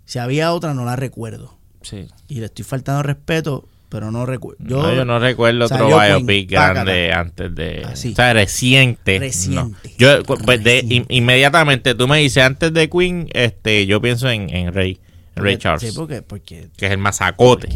Si 0.05 0.19
había 0.19 0.51
otra, 0.53 0.73
no 0.73 0.85
la 0.85 0.95
recuerdo. 0.95 1.57
Sí. 1.81 2.07
Y 2.27 2.39
le 2.39 2.47
estoy 2.47 2.65
faltando 2.65 3.03
respeto, 3.03 3.67
pero 3.89 4.11
no 4.11 4.25
recuerdo. 4.25 4.63
Yo, 4.67 4.81
no, 4.81 4.93
yo 4.93 5.05
no 5.05 5.19
recuerdo 5.19 5.65
otro 5.65 5.87
Queen, 5.87 6.25
biopic 6.25 6.49
grande 6.51 7.13
antes 7.13 7.53
de. 7.55 7.83
Así. 7.85 8.11
O 8.11 8.15
sea, 8.15 8.33
reciente. 8.33 9.19
Reciente. 9.19 9.89
no. 9.91 9.95
Yo, 9.97 10.23
pues, 10.23 10.63
de- 10.63 10.83
in- 10.89 11.05
inmediatamente 11.09 11.95
tú 11.95 12.07
me 12.07 12.17
dices 12.19 12.43
antes 12.43 12.73
de 12.73 12.89
Queen, 12.89 13.29
este, 13.33 13.85
yo 13.85 14.01
pienso 14.01 14.29
en, 14.29 14.49
en 14.53 14.73
Ray, 14.73 14.99
en 15.35 15.43
Ray 15.43 15.53
porque- 15.55 15.57
Charles, 15.57 15.81
Sí, 15.81 15.95
porque, 15.95 16.21
porque, 16.21 16.67
que 16.75 16.85
es 16.87 16.91
el 16.91 16.97
masacote. 16.97 17.69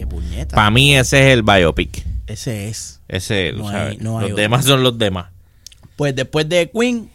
Para 0.54 0.70
mí 0.72 0.96
ese 0.98 1.20
es 1.28 1.34
el 1.34 1.44
biopic. 1.44 2.04
ese 2.28 2.68
es. 2.70 3.00
Ese, 3.08 3.54
No 3.54 3.70
hay- 3.70 3.98
no 3.98 4.20
hay 4.20 4.30
los 4.30 4.38
demás 4.38 4.66
son 4.66 4.82
los 4.84 4.98
demás. 4.98 5.28
Pues 5.96 6.16
después 6.16 6.50
de 6.50 6.70
Queen 6.72 7.10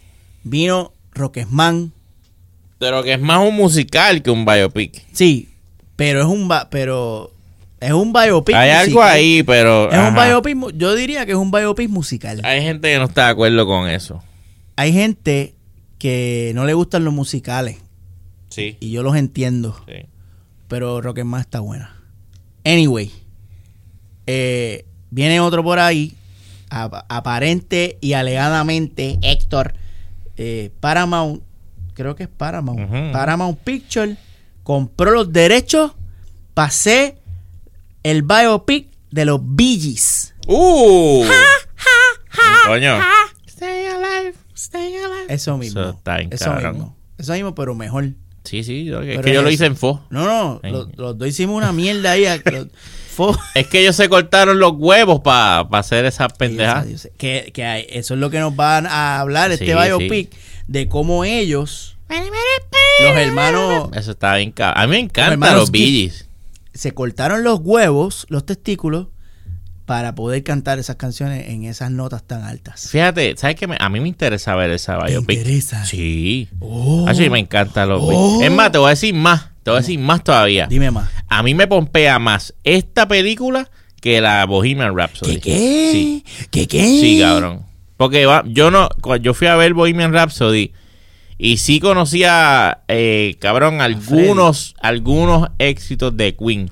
vino 0.45 0.93
Rocketman. 1.13 1.93
Pero 2.79 3.03
que 3.03 3.15
es 3.15 3.21
más 3.21 3.47
un 3.47 3.55
musical 3.57 4.23
que 4.23 4.31
un 4.31 4.45
biopic. 4.45 5.05
Sí, 5.13 5.49
pero 5.97 6.21
es 6.21 6.27
un 6.27 6.47
ba- 6.49 6.69
pero 6.71 7.33
es 7.81 7.93
un 7.93 8.13
biopic. 8.13 8.55
Hay 8.55 8.71
algo 8.71 9.03
ahí, 9.03 9.43
pero. 9.43 9.91
Es 9.91 9.99
un 9.99 10.15
biopic, 10.15 10.77
yo 10.77 10.95
diría 10.95 11.27
que 11.27 11.33
es 11.33 11.39
un 11.39 11.51
biopic 11.51 11.89
musical. 11.89 12.41
Hay 12.45 12.63
gente 12.63 12.93
que 12.93 12.99
no 12.99 13.05
está 13.07 13.27
de 13.27 13.31
acuerdo 13.33 13.67
con 13.67 13.89
eso. 13.89 14.23
Hay 14.77 14.93
gente 14.93 15.55
que 15.99 16.53
no 16.55 16.65
le 16.65 16.75
gustan 16.75 17.05
los 17.05 17.13
musicales 17.13 17.79
Sí. 18.51 18.77
y 18.79 18.93
yo 18.93 19.03
los 19.03 19.17
entiendo, 19.17 19.77
sí. 19.89 20.07
pero 20.69 21.01
Rocketman 21.01 21.41
está 21.41 21.59
buena. 21.61 21.97
Anyway, 22.65 23.11
eh, 24.27 24.85
viene 25.11 25.41
otro 25.41 25.63
por 25.65 25.79
ahí, 25.79 26.15
ap- 26.71 27.05
aparente 27.09 27.99
y 28.01 28.13
alegadamente 28.13 29.19
Héctor 29.23 29.75
eh, 30.37 30.71
Paramount, 30.81 31.43
creo 31.99 32.17
que 32.17 32.23
es 32.23 32.29
Paramount, 32.31 32.81
Ujú. 32.81 33.13
Paramount 33.13 33.59
Picture 33.59 34.17
compró 34.63 35.11
los 35.11 35.33
derechos 35.33 35.93
para 36.55 36.69
hacer 36.69 37.17
el 38.03 38.23
biopic 38.23 38.89
de 39.11 39.25
los 39.27 39.41
Bee 39.43 39.79
Gees. 39.79 40.35
¡Uh! 40.47 41.25
Coño. 42.67 42.99
Eso 45.29 45.57
mismo. 45.59 45.81
Eso 45.81 45.91
está 45.91 46.17
bien 46.19 46.29
Eso 46.33 46.45
cabrón. 46.47 46.73
mismo. 46.73 46.97
Eso 47.19 47.33
mismo, 47.33 47.55
pero 47.55 47.75
mejor. 47.75 48.11
Sí, 48.45 48.65
sí. 48.65 48.89
es 48.91 49.21
que 49.21 49.35
yo 49.35 49.43
lo 49.43 49.51
hice 49.51 49.67
en 49.67 49.77
fo. 49.77 50.03
No, 50.11 50.25
no, 50.25 50.61
En- 50.63 50.73
los, 50.73 50.89
los 50.97 51.19
dos 51.19 51.29
hicimos 51.29 51.57
una 51.57 51.73
mierda 51.73 52.13
ahí. 52.13 52.25
a- 52.25 52.37
los- 52.37 52.69
fo- 53.17 53.39
Es 53.55 53.67
que 53.67 53.81
ellos 53.81 53.95
se 53.97 54.09
cortaron 54.09 54.59
los 54.59 54.73
huevos 54.77 55.21
para 55.21 55.61
hacer 55.73 56.05
esas 56.07 56.33
pendejadas. 56.33 57.09
Que, 57.19 57.51
que 57.53 57.65
hay- 57.65 57.87
eso 57.91 58.15
es 58.15 58.21
lo 58.21 58.31
que 58.31 58.39
nos 58.39 58.57
van 58.57 58.87
a 58.87 59.21
hablar 59.21 59.51
este 59.51 59.67
Sí, 59.67 59.73
biopic 59.75 60.31
de 60.69 60.89
cómo 60.89 61.25
ellos, 61.25 61.97
los 63.03 63.17
hermanos, 63.17 63.91
Eso 63.95 64.13
está 64.13 64.37
bien 64.37 64.53
cabrón. 64.53 64.83
A 64.83 64.87
mí 64.87 64.91
me 64.93 64.99
encantan 65.01 65.55
los 65.57 65.71
Gees. 65.71 66.27
se 66.75 66.93
cortaron 66.93 67.43
los 67.45 67.61
huevos, 67.63 68.27
los 68.29 68.47
testículos, 68.47 69.09
para 69.87 70.15
poder 70.15 70.43
cantar 70.43 70.79
esas 70.79 70.97
canciones 70.97 71.49
en 71.49 71.65
esas 71.65 71.91
notas 71.91 72.23
tan 72.23 72.43
altas. 72.45 72.89
Fíjate, 72.91 73.35
¿sabes 73.39 73.57
qué? 73.57 73.67
Me- 73.67 73.79
A 73.81 73.89
mí 73.89 74.01
me 74.01 74.09
interesa 74.09 74.55
ver 74.55 74.71
esa 74.71 74.99
¿Te 74.99 75.13
biopic. 75.13 75.39
interesa? 75.39 75.85
Sí. 75.87 76.49
Oh. 76.61 77.07
Así 77.09 77.31
me 77.31 77.39
encantan 77.39 77.89
los 77.89 78.01
Oh. 78.05 78.43
Es 78.43 78.51
más, 78.51 78.71
te 78.71 78.77
voy 78.79 78.89
a 78.89 78.91
decir 78.91 79.15
más. 79.15 79.49
Te 79.63 79.71
voy 79.71 79.79
a 79.79 79.81
decir 79.81 79.99
más 79.99 80.23
todavía. 80.23 80.67
Dime 80.67 80.91
más. 80.91 81.09
A 81.29 81.43
mí 81.43 81.55
me 81.55 81.67
pompea 81.67 82.19
más 82.19 82.55
esta 82.65 83.09
película 83.09 83.71
que 84.03 84.21
la 84.21 84.45
Bohemian 84.45 84.95
Rhapsody. 84.95 85.35
¿Qué 85.37 85.41
qué? 85.41 85.89
Sí. 85.93 86.25
¿Qué 86.51 86.69
qué? 86.69 86.85
Sí, 86.85 87.19
cabrón. 87.21 87.65
Porque 87.99 88.25
va, 88.27 88.45
yo 88.47 88.71
no, 88.71 88.89
yo 89.21 89.35
fui 89.35 89.49
a 89.49 89.57
ver 89.57 89.75
Bohemian 89.75 90.15
Rhapsody 90.15 90.73
y 91.37 91.59
sí 91.59 91.81
conocía, 91.81 92.79
eh, 92.89 93.37
cabrón, 93.41 93.81
algunos, 93.81 94.75
algunos 94.81 95.49
éxitos 95.59 96.17
de 96.17 96.35
Queen. 96.35 96.71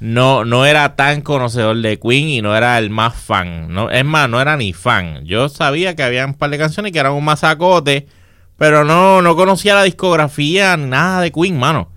No, 0.00 0.44
no 0.44 0.64
era 0.64 0.94
tan 0.94 1.22
conocedor 1.22 1.76
de 1.78 1.98
Queen 1.98 2.28
y 2.28 2.40
no 2.40 2.56
era 2.56 2.78
el 2.78 2.88
más 2.88 3.16
fan. 3.16 3.74
No, 3.74 3.90
es 3.90 4.04
más, 4.04 4.28
no 4.28 4.40
era 4.40 4.56
ni 4.56 4.72
fan. 4.72 5.24
Yo 5.24 5.48
sabía 5.48 5.96
que 5.96 6.04
había 6.04 6.24
un 6.24 6.34
par 6.34 6.50
de 6.50 6.58
canciones 6.58 6.92
que 6.92 7.00
eran 7.00 7.12
un 7.12 7.24
masacote, 7.24 8.06
pero 8.56 8.84
no, 8.84 9.20
no 9.22 9.34
conocía 9.34 9.74
la 9.74 9.82
discografía, 9.82 10.76
nada 10.76 11.20
de 11.20 11.32
Queen, 11.32 11.58
mano. 11.58 11.90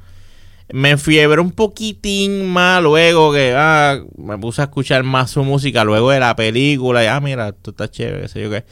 Me 0.74 0.98
fiebre 0.98 1.42
un 1.42 1.52
poquitín 1.52 2.48
más 2.48 2.82
luego 2.82 3.32
que 3.34 3.54
ah, 3.56 4.00
me 4.18 4.38
puse 4.38 4.62
a 4.62 4.66
escuchar 4.66 5.04
más 5.04 5.32
su 5.32 5.44
música 5.44 5.84
luego 5.84 6.12
de 6.12 6.20
la 6.20 6.36
película 6.36 7.04
y 7.04 7.08
ah, 7.08 7.20
mira, 7.20 7.50
esto 7.50 7.72
está 7.72 7.90
chévere, 7.90 8.22
qué 8.24 8.28
sé 8.28 8.42
yo 8.42 8.50
qué. 8.50 8.64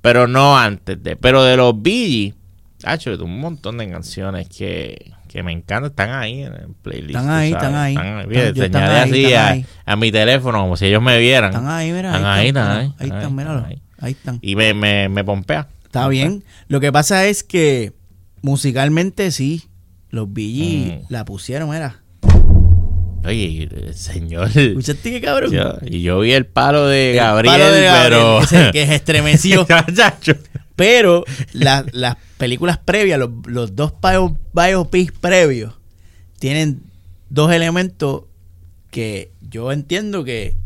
Pero 0.00 0.26
no 0.26 0.56
antes 0.58 1.02
de. 1.02 1.16
Pero 1.16 1.42
de 1.44 1.56
los 1.56 1.80
Bee 1.80 2.34
Hacho, 2.84 3.12
un 3.24 3.38
montón 3.38 3.78
de 3.78 3.88
canciones 3.88 4.48
que, 4.48 5.12
que 5.28 5.42
me 5.44 5.52
encantan. 5.52 5.90
Están 5.90 6.10
ahí 6.10 6.42
en 6.42 6.52
el 6.54 6.68
playlist. 6.82 7.10
Están 7.10 7.30
ahí, 7.30 7.52
están 7.52 7.74
ahí. 7.76 7.96
Mira, 7.96 8.22
Están- 8.48 8.54
yo- 8.54 8.64
están 8.64 8.82
señalé 8.82 8.94
ahí, 8.98 9.10
así 9.10 9.24
están 9.26 9.44
a, 9.44 9.48
ahí. 9.50 9.66
a 9.86 9.96
mi 9.96 10.10
teléfono 10.12 10.60
como 10.62 10.76
si 10.76 10.86
ellos 10.86 11.02
me 11.02 11.18
vieran. 11.18 11.50
Están 11.50 11.68
ahí, 11.68 11.92
mira. 11.92 12.08
Están 12.16 12.26
ahí, 12.26 12.48
están 12.48 12.70
ahí, 12.78 12.92
Ahí 12.98 13.06
están 13.08 13.36
míralo. 13.36 13.64
Ahí 14.00 14.12
están. 14.12 14.38
Y 14.42 14.56
me, 14.56 14.74
me, 14.74 15.08
me 15.08 15.22
pompea. 15.22 15.68
Está 15.84 16.08
bien. 16.08 16.42
Lo 16.66 16.80
que 16.80 16.90
pasa 16.90 17.26
es 17.26 17.44
que 17.44 17.92
musicalmente 18.42 19.30
sí, 19.30 19.62
los 20.12 20.28
BG 20.32 21.00
Mm. 21.02 21.06
la 21.08 21.24
pusieron, 21.24 21.74
era. 21.74 21.98
Oye, 23.24 23.68
el 23.70 23.94
señor. 23.94 24.48
¿Escuchaste 24.56 25.10
qué 25.10 25.20
cabrón? 25.20 25.50
Yo, 25.52 25.74
y 25.86 26.02
yo 26.02 26.20
vi 26.20 26.32
el 26.32 26.46
palo 26.46 26.86
de 26.86 27.10
El 27.12 27.16
Gabriel, 27.16 27.52
palo 27.54 27.70
de 27.72 27.82
Gabriel, 27.84 28.10
pero. 28.10 28.40
que 28.40 28.46
se- 28.46 28.70
que 28.72 28.86
se 28.86 28.94
estremeció. 28.94 29.66
Pero 30.76 31.24
la- 31.52 31.84
las 31.92 32.16
películas 32.38 32.78
previas, 32.78 33.18
los, 33.18 33.30
los 33.46 33.76
dos 33.76 33.92
bio- 34.02 34.36
biopics 34.54 35.12
previos, 35.12 35.74
tienen 36.38 36.82
dos 37.28 37.52
elementos 37.52 38.24
que 38.90 39.30
yo 39.48 39.70
entiendo 39.70 40.24
que, 40.24 40.56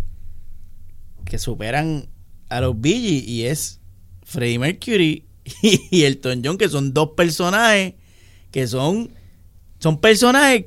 que 1.24 1.38
superan 1.38 2.08
a 2.48 2.60
los 2.60 2.76
Gees, 2.82 3.26
y 3.28 3.44
es 3.46 3.80
Freddie 4.24 4.58
Mercury 4.60 5.24
y, 5.62 5.80
y 5.90 6.04
Elton 6.04 6.40
John, 6.44 6.56
que 6.56 6.68
son 6.68 6.94
dos 6.94 7.10
personajes 7.16 7.94
que 8.52 8.66
son, 8.68 9.10
son 9.78 9.98
personajes 10.00 10.66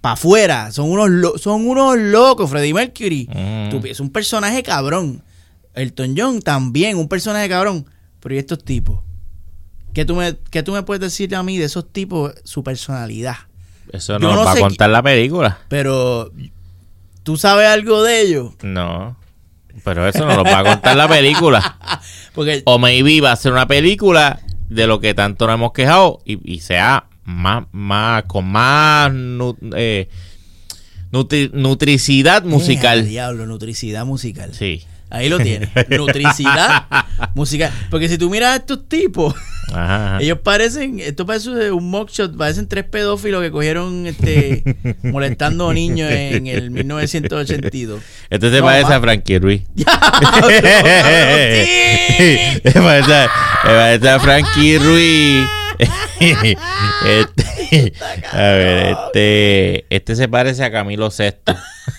para 0.00 0.14
afuera, 0.14 0.70
son 0.72 0.90
unos, 0.90 1.10
lo- 1.10 1.38
son 1.38 1.66
unos 1.68 1.96
locos. 1.98 2.48
Freddie 2.50 2.74
Mercury 2.74 3.28
Mm. 3.32 3.70
tú- 3.70 3.82
es 3.86 4.00
un 4.00 4.10
personaje 4.10 4.62
cabrón. 4.62 5.22
Elton 5.74 6.14
John 6.16 6.40
también, 6.40 6.96
un 6.96 7.08
personaje 7.08 7.48
cabrón. 7.48 7.86
Pero 8.20 8.34
¿y 8.34 8.38
estos 8.38 8.64
tipos? 8.64 9.00
¿Qué 9.92 10.04
tú, 10.04 10.14
me, 10.14 10.36
¿Qué 10.50 10.62
tú 10.62 10.72
me 10.72 10.82
puedes 10.82 11.00
decir 11.00 11.34
a 11.34 11.42
mí 11.42 11.58
de 11.58 11.64
esos 11.64 11.90
tipos, 11.92 12.32
su 12.44 12.62
personalidad? 12.62 13.36
Eso 13.92 14.18
no 14.18 14.34
no 14.34 14.44
va 14.44 14.52
a 14.52 14.56
contar 14.58 14.90
la 14.90 15.02
película. 15.02 15.58
Pero, 15.68 16.30
¿tú 17.22 17.36
sabes 17.36 17.66
algo 17.68 18.02
de 18.02 18.20
ellos? 18.20 18.52
No. 18.62 19.16
Pero 19.84 20.06
eso 20.08 20.26
no 20.26 20.34
nos 20.36 20.44
va 20.44 20.58
a 20.60 20.64
contar 20.64 20.96
la 20.96 21.08
película. 21.08 21.78
Porque 22.34 22.62
O 22.64 22.78
maybe 22.78 23.20
va 23.20 23.32
a 23.32 23.36
ser 23.36 23.52
una 23.52 23.66
película 23.66 24.40
de 24.68 24.86
lo 24.86 25.00
que 25.00 25.14
tanto 25.14 25.46
nos 25.46 25.54
hemos 25.54 25.72
quejado 25.72 26.20
y, 26.24 26.40
y 26.50 26.60
sea 26.60 27.06
más, 27.26 27.64
más, 27.72 28.22
con 28.24 28.46
más 28.46 29.12
nu- 29.12 29.56
eh, 29.76 30.08
nutri- 31.12 31.50
nutricidad 31.52 32.42
Eh, 32.44 32.48
musical. 32.48 33.06
diablo, 33.06 33.46
nutricidad 33.46 34.04
musical. 34.06 34.52
Sí. 34.54 34.84
Ahí 35.08 35.28
lo 35.28 35.38
tienes. 35.38 35.68
nutricidad 35.90 36.86
musical. 37.34 37.70
Porque 37.90 38.08
si 38.08 38.18
tú 38.18 38.28
miras 38.28 38.52
a 38.54 38.56
estos 38.56 38.88
tipos, 38.88 39.34
Ajá, 39.68 40.16
ajá. 40.16 40.18
ellos 40.20 40.38
parecen, 40.40 40.98
esto 40.98 41.24
parece 41.26 41.70
un 41.70 41.90
mockshot, 41.90 42.36
parecen 42.36 42.66
tres 42.68 42.84
pedófilos 42.84 43.40
que 43.42 43.50
cogieron 43.52 44.06
este 44.08 44.62
molestando 45.04 45.72
niños 45.72 46.10
en 46.10 46.48
el 46.48 46.70
1982. 46.72 48.02
Este 48.30 48.50
se 48.50 48.58
No, 48.58 48.64
parece 48.64 48.88
ma- 48.90 48.96
a 48.96 49.00
Frankie 49.00 49.38
Ruiz. 49.38 49.62
¡Diablo, 49.74 50.48
Se 52.64 52.72
parece 52.74 53.14
a- 53.14 53.30
se 53.62 53.68
parece 53.68 54.08
a 54.10 54.20
Frankie 54.20 54.78
Ruiz. 54.78 55.46
Este- 56.20 57.92
a 58.32 58.36
ver, 58.36 58.96
este, 58.96 59.86
este 59.90 60.16
se 60.16 60.28
parece 60.28 60.64
a 60.64 60.70
Camilo 60.70 61.10
Sesto. 61.10 61.54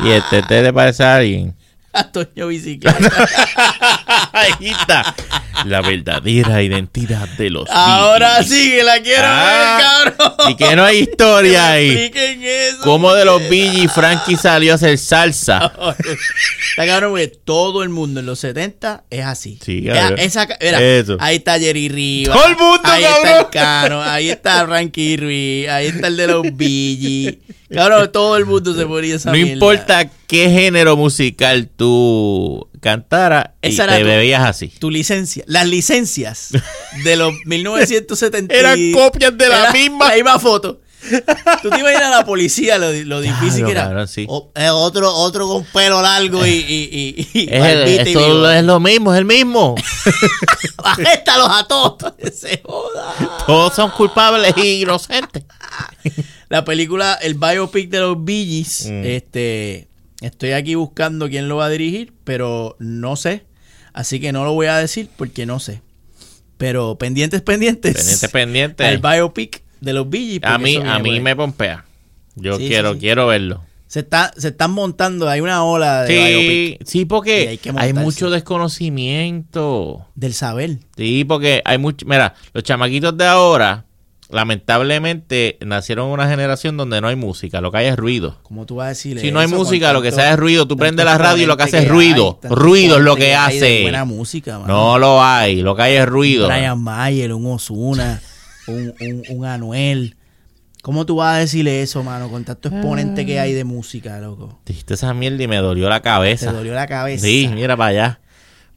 y 0.00 0.10
este, 0.10 0.38
este 0.38 0.62
le 0.62 0.72
parece 0.72 1.04
a 1.04 1.16
alguien. 1.16 1.54
A 1.94 2.10
Toño 2.10 2.48
Bicicleta. 2.48 3.08
Ahí 4.32 4.68
está. 4.70 5.14
La 5.66 5.80
verdadera 5.80 6.62
identidad 6.62 7.28
de 7.38 7.48
los 7.50 7.68
Ahora 7.70 8.38
Bee 8.40 8.44
Gees. 8.46 8.48
sí 8.48 8.70
que 8.70 8.82
la 8.82 9.00
quiero 9.00 9.22
Ah, 9.24 10.02
ver, 10.04 10.14
cabrón. 10.16 10.50
Y 10.50 10.56
que 10.56 10.76
no 10.76 10.84
hay 10.84 10.98
historia 10.98 11.70
ahí. 11.72 11.90
Expliquen 11.90 12.42
eso. 12.42 12.78
¿Cómo 12.82 13.14
de 13.14 13.24
los 13.24 13.48
Bee 13.48 13.70
Gees 13.70 13.92
Frankie 13.92 14.36
salió 14.36 14.72
a 14.72 14.74
hacer 14.74 14.98
salsa? 14.98 15.72
Está 16.70 16.86
cabrón 16.86 17.12
porque 17.12 17.28
todo 17.28 17.82
el 17.82 17.88
mundo 17.88 18.20
en 18.20 18.26
los 18.26 18.40
70 18.40 19.04
es 19.10 19.24
así. 19.24 19.58
Sí, 19.64 19.84
Esa- 19.88 20.00
cabrón. 20.00 20.18
esa 20.18 20.46
ca- 20.48 20.58
mira, 20.60 20.82
Eso. 20.82 21.16
Ahí 21.20 21.36
está 21.36 21.58
Jerry 21.58 21.88
Rivas. 21.88 22.36
Todo 22.36 22.48
el 22.48 22.56
mundo, 22.56 22.80
Ahí 22.84 23.04
está 23.04 23.14
cabrón. 23.22 23.38
el 23.44 23.50
Cano. 23.50 24.02
Ahí 24.02 24.30
está 24.30 24.66
Frankie 24.66 25.16
Ruiz. 25.16 25.68
Ahí 25.68 25.86
está 25.86 26.08
el 26.08 26.16
de 26.16 26.26
los 26.26 26.42
Billy. 26.56 27.38
Cabrón, 27.72 28.10
todo 28.12 28.36
el 28.36 28.44
mundo 28.44 28.74
se 28.74 28.84
ponía 28.86 29.16
esa 29.16 29.30
No 29.30 29.36
mierda. 29.36 29.52
importa 29.52 30.10
qué 30.26 30.50
género 30.50 30.96
musical 30.96 31.68
tú 31.76 32.68
cantaras 32.84 33.50
y 33.62 33.68
Esa 33.70 33.84
era 33.84 33.94
te 33.94 34.00
tu- 34.02 34.06
bebías 34.06 34.44
así. 34.44 34.68
Tu 34.68 34.90
licencia. 34.90 35.42
Las 35.48 35.66
licencias 35.66 36.50
de 37.02 37.16
los 37.16 37.32
1970. 37.46 38.54
Eran 38.54 38.92
copias 38.92 39.36
de 39.36 39.48
la 39.48 39.72
misma. 39.72 40.08
La 40.10 40.14
misma 40.14 40.38
foto. 40.38 40.80
Tú 41.60 41.68
te 41.68 41.80
imaginas 41.80 42.04
a 42.04 42.10
la 42.10 42.24
policía 42.24 42.78
lo, 42.78 42.90
lo 42.90 43.20
difícil 43.20 43.66
Claro, 43.66 43.88
que 43.90 43.92
era. 43.92 44.06
sí. 44.06 44.24
O- 44.26 44.50
eh, 44.54 44.70
otro, 44.70 45.12
otro 45.14 45.46
con 45.46 45.62
pelo 45.64 46.00
largo 46.00 46.46
y, 46.46 46.50
y, 46.50 47.28
y, 47.34 47.40
y 47.40 47.48
Es, 47.52 47.90
y 47.90 47.96
esto 48.08 48.20
bigote. 48.26 48.58
es 48.58 48.64
lo 48.64 48.80
mismo, 48.80 49.12
es 49.12 49.18
el 49.18 49.24
mismo. 49.26 49.74
Bajéstalos 50.82 51.48
a 51.50 51.66
todos. 51.68 52.14
Se 52.34 52.62
joda. 52.64 53.14
Todos 53.46 53.74
son 53.74 53.90
culpables 53.90 54.54
e 54.56 54.66
inocentes. 54.66 55.44
La 56.48 56.64
película, 56.64 57.14
el 57.20 57.34
biopic 57.34 57.90
de 57.90 58.00
los 58.00 58.16
Gees, 58.26 58.86
Mm. 58.88 59.04
este, 59.04 59.88
estoy 60.26 60.52
aquí 60.52 60.74
buscando 60.74 61.28
quién 61.28 61.48
lo 61.48 61.56
va 61.56 61.66
a 61.66 61.70
dirigir, 61.70 62.12
pero 62.24 62.76
no 62.78 63.16
sé. 63.16 63.44
Así 63.92 64.18
que 64.20 64.32
no 64.32 64.44
lo 64.44 64.52
voy 64.52 64.66
a 64.66 64.76
decir 64.76 65.08
porque 65.16 65.46
no 65.46 65.60
sé. 65.60 65.82
Pero 66.56 66.96
pendientes, 66.98 67.42
pendientes. 67.42 67.94
Pendiente, 67.94 68.28
pendiente. 68.28 68.84
Al 68.86 68.98
biopic 68.98 69.62
de 69.80 69.92
los 69.92 70.06
Gees. 70.10 70.40
A 70.42 70.58
mí, 70.58 70.76
a 70.76 70.98
mí 70.98 71.20
me 71.20 71.36
pompea. 71.36 71.84
Yo 72.36 72.56
Sí, 72.58 72.66
quiero, 72.68 72.90
sí, 72.90 72.94
sí. 72.96 73.00
quiero 73.00 73.26
verlo. 73.28 73.64
Se, 73.86 74.00
está, 74.00 74.32
se 74.36 74.48
están 74.48 74.72
montando, 74.72 75.28
hay 75.28 75.40
una 75.40 75.62
ola 75.64 76.02
de 76.02 76.08
Sí, 76.08 76.14
biopic 76.32 76.86
sí, 76.88 77.04
porque 77.04 77.48
hay 77.48 77.60
hay 77.76 77.92
mucho 77.92 78.30
desconocimiento. 78.30 80.06
del 80.14 80.34
saber. 80.34 80.78
Sí, 80.96 81.24
porque 81.24 81.62
hay 81.64 81.78
mucho. 81.78 82.06
Mira, 82.06 82.34
los 82.52 82.64
chamaquitos 82.64 83.16
de 83.16 83.26
ahora, 83.26 83.84
lamentablemente, 84.30 85.58
nacieron 85.64 86.06
en 86.08 86.12
una 86.12 86.28
generación 86.28 86.76
donde 86.76 87.00
no 87.00 87.08
hay 87.08 87.16
música, 87.16 87.60
lo 87.60 87.70
que 87.70 87.78
hay 87.78 87.86
es 87.86 87.96
ruido. 87.96 88.38
¿Cómo 88.42 88.66
tú 88.66 88.76
vas 88.76 88.86
a 88.86 88.88
decir 88.90 89.18
Si 89.20 89.30
no 89.30 89.40
hay 89.40 89.48
música, 89.48 89.92
lo 89.92 90.02
que 90.02 90.12
sea 90.12 90.32
es 90.32 90.38
ruido. 90.38 90.66
Tú 90.66 90.76
prendes 90.76 91.04
la 91.04 91.18
radio 91.18 91.44
y 91.44 91.46
lo 91.46 91.56
que 91.56 91.64
hace 91.64 91.78
es 91.78 91.84
que 91.84 91.88
ruido. 91.90 92.38
hay, 92.42 92.50
Ruido 92.50 92.96
es 92.98 93.02
lo 93.02 93.16
que 93.16 93.24
de 93.24 93.34
hace. 93.34 93.82
Buena 93.82 94.04
música, 94.04 94.58
mano. 94.58 94.72
No 94.72 94.98
lo 94.98 95.22
hay, 95.22 95.62
lo 95.62 95.74
que 95.76 95.82
hay 95.82 95.94
es 95.96 96.06
ruido. 96.06 96.46
Brian 96.48 96.82
Mayer, 96.82 97.32
un 97.32 97.46
Osuna, 97.46 98.20
un, 98.66 98.94
un, 99.00 99.22
un 99.28 99.44
Anuel. 99.46 100.16
¿Cómo 100.82 101.06
tú 101.06 101.16
vas 101.16 101.36
a 101.36 101.38
decirle 101.38 101.80
eso, 101.80 102.02
mano, 102.02 102.28
con 102.30 102.44
tanto 102.44 102.68
exponente 102.68 103.24
que 103.24 103.40
hay 103.40 103.54
de 103.54 103.64
música, 103.64 104.18
loco? 104.18 104.60
Dijiste 104.66 104.94
esa 104.94 105.14
mierda 105.14 105.42
y 105.42 105.48
me 105.48 105.56
dolió 105.56 105.88
la 105.88 106.00
Te 106.00 106.04
cabeza. 106.04 106.52
dolió 106.52 106.74
la 106.74 106.86
cabeza. 106.86 107.24
Sí, 107.24 107.48
mira 107.54 107.74
para 107.76 107.88
allá. 107.90 108.20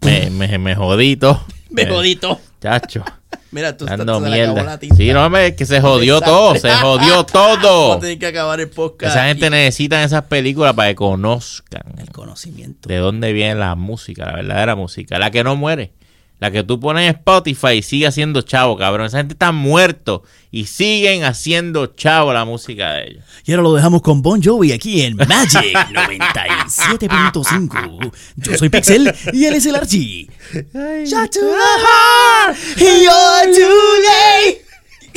Me, 0.02 0.30
me, 0.30 0.58
me 0.58 0.76
jodito. 0.76 1.44
Me 1.70 1.86
jodito. 1.86 2.40
Chacho, 2.62 3.04
Mira, 3.52 3.76
tú 3.78 3.86
estás 3.86 3.98
dando 3.98 4.16
acabó 4.16 4.30
mierda. 4.30 4.80
Sí, 4.96 5.12
no, 5.14 5.30
me, 5.30 5.56
que 5.56 5.66
se 5.66 5.80
jodió 5.82 6.20
todo, 6.22 6.56
se 6.56 6.70
jodió 6.76 7.26
Vamos 7.34 7.62
todo. 7.62 7.94
a 7.94 8.00
tener 8.00 8.20
que 8.20 8.28
acabar 8.28 8.60
el 8.60 8.70
podcast. 8.70 9.16
Esa 9.16 9.28
gente 9.28 9.50
necesita 9.50 10.04
esas 10.04 10.24
películas 10.24 10.74
para 10.74 10.90
que 10.90 10.96
conozcan 10.96 11.84
El 11.98 12.10
conocimiento. 12.12 12.88
de 12.90 12.98
dónde 12.98 13.34
viene 13.34 13.56
la 13.56 13.76
música, 13.76 14.26
la 14.26 14.34
verdadera 14.34 14.76
música, 14.76 15.18
la 15.20 15.32
que 15.32 15.44
no 15.44 15.56
muere. 15.56 15.94
La 16.40 16.52
que 16.52 16.62
tú 16.64 16.80
pones 16.80 17.10
en 17.10 17.16
Spotify 17.16 17.78
y 17.78 17.82
sigue 17.82 18.06
haciendo 18.06 18.44
chavo, 18.44 18.78
cabrón. 18.78 19.08
Esa 19.08 19.18
gente 19.18 19.34
está 19.34 19.52
muerto 19.52 20.22
y 20.52 20.68
siguen 20.68 21.24
haciendo 21.24 21.88
chavo 21.88 22.32
la 22.32 22.46
música 22.46 22.94
de 22.94 23.08
ellos. 23.08 23.24
Y 23.46 23.52
ahora 23.52 23.64
lo 23.64 23.74
dejamos 23.74 24.04
con 24.04 24.22
Bon 24.22 24.40
Jovi 24.42 24.72
aquí 24.72 25.02
en 25.02 25.16
Magic 25.16 25.74
97.5. 25.92 28.12
Yo 28.36 28.58
soy 28.58 28.70
Pixel 28.70 29.12
y 29.34 29.46
él 29.46 29.56
es 29.56 29.66
el 29.66 29.76
Archie. 29.76 30.30
Shot 30.54 31.32
to 31.32 31.40
the 31.40 31.80
heart, 31.84 32.56
you're 32.78 33.56
too 33.56 34.02
late. 34.04 34.67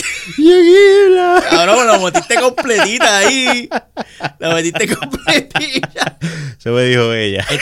Cabrón, 1.51 1.87
lo 1.87 2.01
metiste 2.01 2.35
completita 2.37 3.19
ahí. 3.19 3.69
Lo 4.39 4.55
metiste 4.55 4.89
completita. 4.95 6.19
Eso 6.59 6.71
me 6.73 6.85
dijo 6.85 7.13
ella. 7.13 7.45
¡Eh! 7.51 7.57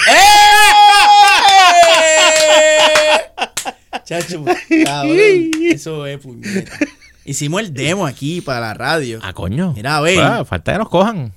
Chacho, 4.04 4.44
cabrón. 4.84 5.16
Eso 5.62 6.06
es 6.06 6.18
puñeta. 6.18 6.72
Hicimos 7.24 7.60
el 7.60 7.74
demo 7.74 8.06
aquí 8.06 8.40
para 8.40 8.60
la 8.60 8.74
radio. 8.74 9.18
Ah, 9.22 9.32
coño. 9.32 9.72
Mira, 9.74 9.96
a 9.98 10.00
ver. 10.00 10.18
Ah, 10.20 10.44
falta 10.44 10.72
que 10.72 10.78
nos 10.78 10.88
cojan. 10.88 11.32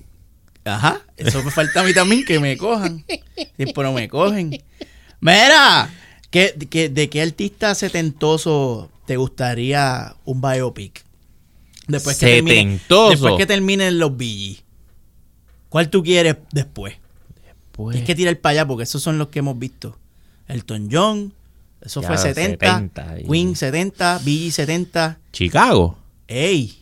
Ajá, 0.63 1.01
eso 1.17 1.43
me 1.43 1.49
falta 1.51 1.81
a 1.81 1.83
mí 1.83 1.93
también 1.93 2.23
que 2.23 2.39
me 2.39 2.55
cojan. 2.55 3.03
Sí, 3.57 3.65
pero 3.73 3.91
me 3.91 4.07
cogen. 4.07 4.61
Mira, 5.19 5.89
¿qué, 6.29 6.53
qué- 6.69 6.87
de 6.89 7.09
qué 7.09 7.21
artista 7.23 7.73
setentoso 7.75 8.89
te 9.11 9.17
gustaría 9.17 10.15
un 10.23 10.39
biopic? 10.39 11.03
Después 11.85 12.17
que 12.17 12.27
termine, 12.27 12.79
después 13.09 13.33
que 13.37 13.45
terminen 13.45 13.99
los 13.99 14.15
BG. 14.15 14.63
¿Cuál 15.67 15.89
tú 15.89 16.01
quieres 16.01 16.37
después? 16.53 16.95
Pues, 17.73 17.95
Tienes 17.95 18.07
que 18.07 18.15
tirar 18.15 18.37
para 18.39 18.51
allá 18.51 18.67
porque 18.67 18.83
esos 18.83 19.03
son 19.03 19.17
los 19.17 19.27
que 19.27 19.39
hemos 19.39 19.59
visto. 19.59 19.97
Elton 20.47 20.87
John, 20.89 21.33
Eso 21.81 22.01
Ya, 22.01 22.07
fue 22.07 22.17
70. 22.19 22.65
70, 22.65 23.19
y- 23.19 23.23
Queen 23.27 23.53
70, 23.57 24.19
Biggie 24.23 24.51
70. 24.51 25.19
Chicago. 25.33 25.97
¡Ey! 26.29 26.77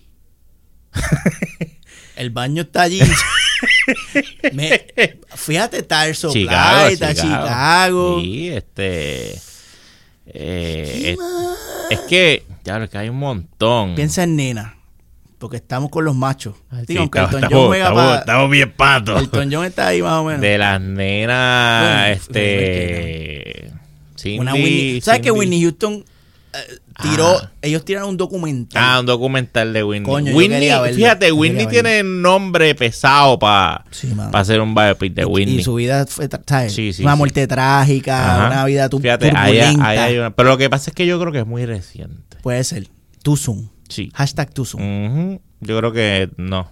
El 2.16 2.30
baño 2.30 2.62
está 2.62 2.84
allí. 2.84 3.02
Me- 4.54 4.86
fíjate, 5.36 5.80
está 5.80 6.08
el 6.08 6.16
Chicago, 6.16 6.88
está 6.90 7.16
Chicago. 7.16 8.20
Sí, 8.22 8.50
este. 8.50 9.42
Eh, 10.34 11.16
es, 11.92 12.00
es 12.00 12.00
que, 12.08 12.44
ya 12.64 12.88
que 12.88 12.98
hay 12.98 13.10
un 13.10 13.18
montón. 13.18 13.96
Piensa 13.96 14.24
en 14.24 14.36
nena. 14.36 14.76
Porque 15.38 15.56
estamos 15.58 15.90
con 15.90 16.04
los 16.04 16.16
machos. 16.16 16.56
Ay, 16.70 16.84
Digo, 16.86 16.88
sí, 16.88 16.98
aunque 16.98 17.20
estamos, 17.38 17.68
juega 17.68 18.18
estamos- 18.20 18.50
bien 18.52 18.74
patos. 18.74 19.22
Elton 19.22 19.50
John 19.52 19.66
está 19.66 19.88
ahí 19.88 20.02
más 20.02 20.14
o 20.16 20.26
menos. 20.26 20.42
De 20.42 20.58
las 20.58 20.82
nenas, 20.82 21.82
Bueno, 21.82 22.06
este. 22.14 23.72
Cindy, 24.18 24.40
Una 24.40 24.54
Whitney. 24.54 25.02
¿Sabes 25.02 25.22
que 25.22 25.32
Whitney 25.32 25.62
Houston 25.62 26.04
eh, 26.54 26.58
tiró? 27.02 27.38
Ah. 27.42 27.52
Ellos 27.62 27.84
tiraron 27.86 28.10
un 28.10 28.18
documental. 28.18 28.82
Ah, 28.84 29.00
un 29.00 29.06
documental 29.06 29.74
de 29.74 29.84
Whitney. 29.84 30.06
Coño, 30.06 30.36
Whitney, 30.36 30.68
verlo, 30.70 30.94
fíjate, 30.96 31.32
Whitney 31.32 31.68
tiene 31.68 32.04
nombre 32.04 32.74
pesado 32.76 33.38
para 33.40 33.86
Sí, 33.92 34.14
hacer 34.34 34.62
un 34.62 34.74
biopic 34.76 35.14
de 35.14 35.22
Y- 35.24 35.26
Whitney. 35.26 35.60
Y 35.60 35.64
su 35.64 35.76
vida 35.76 36.06
fue, 36.08 36.28
¿sabes? 36.46 36.74
Sí, 36.74 36.94
sí, 36.94 37.04
una 37.04 37.16
muerte 37.16 37.46
trágica, 37.48 38.36
Ajá. 38.36 38.48
una 38.48 38.66
vida 38.66 38.90
tu- 38.90 39.00
Fíjate, 39.00 39.32
ahí, 39.36 39.58
turbulenta. 39.60 39.88
ahí 39.88 39.98
hay 39.98 40.18
una- 40.18 40.36
pero 40.36 40.50
lo 40.50 40.58
que 40.58 40.70
pasa 40.70 40.90
es 40.92 40.96
que 40.96 41.06
yo 41.06 41.20
creo 41.20 41.32
que 41.32 41.40
es 41.40 41.48
muy 41.48 41.66
reciente. 41.66 42.38
Puede 42.42 42.64
ser. 42.64 42.88
Soon. 43.36 43.70
Sí. 43.90 44.10
Hashtag. 44.16 44.50
Ujú. 44.58 45.42
Yo 45.62 45.78
creo 45.78 45.92
que 45.92 46.30
no. 46.38 46.72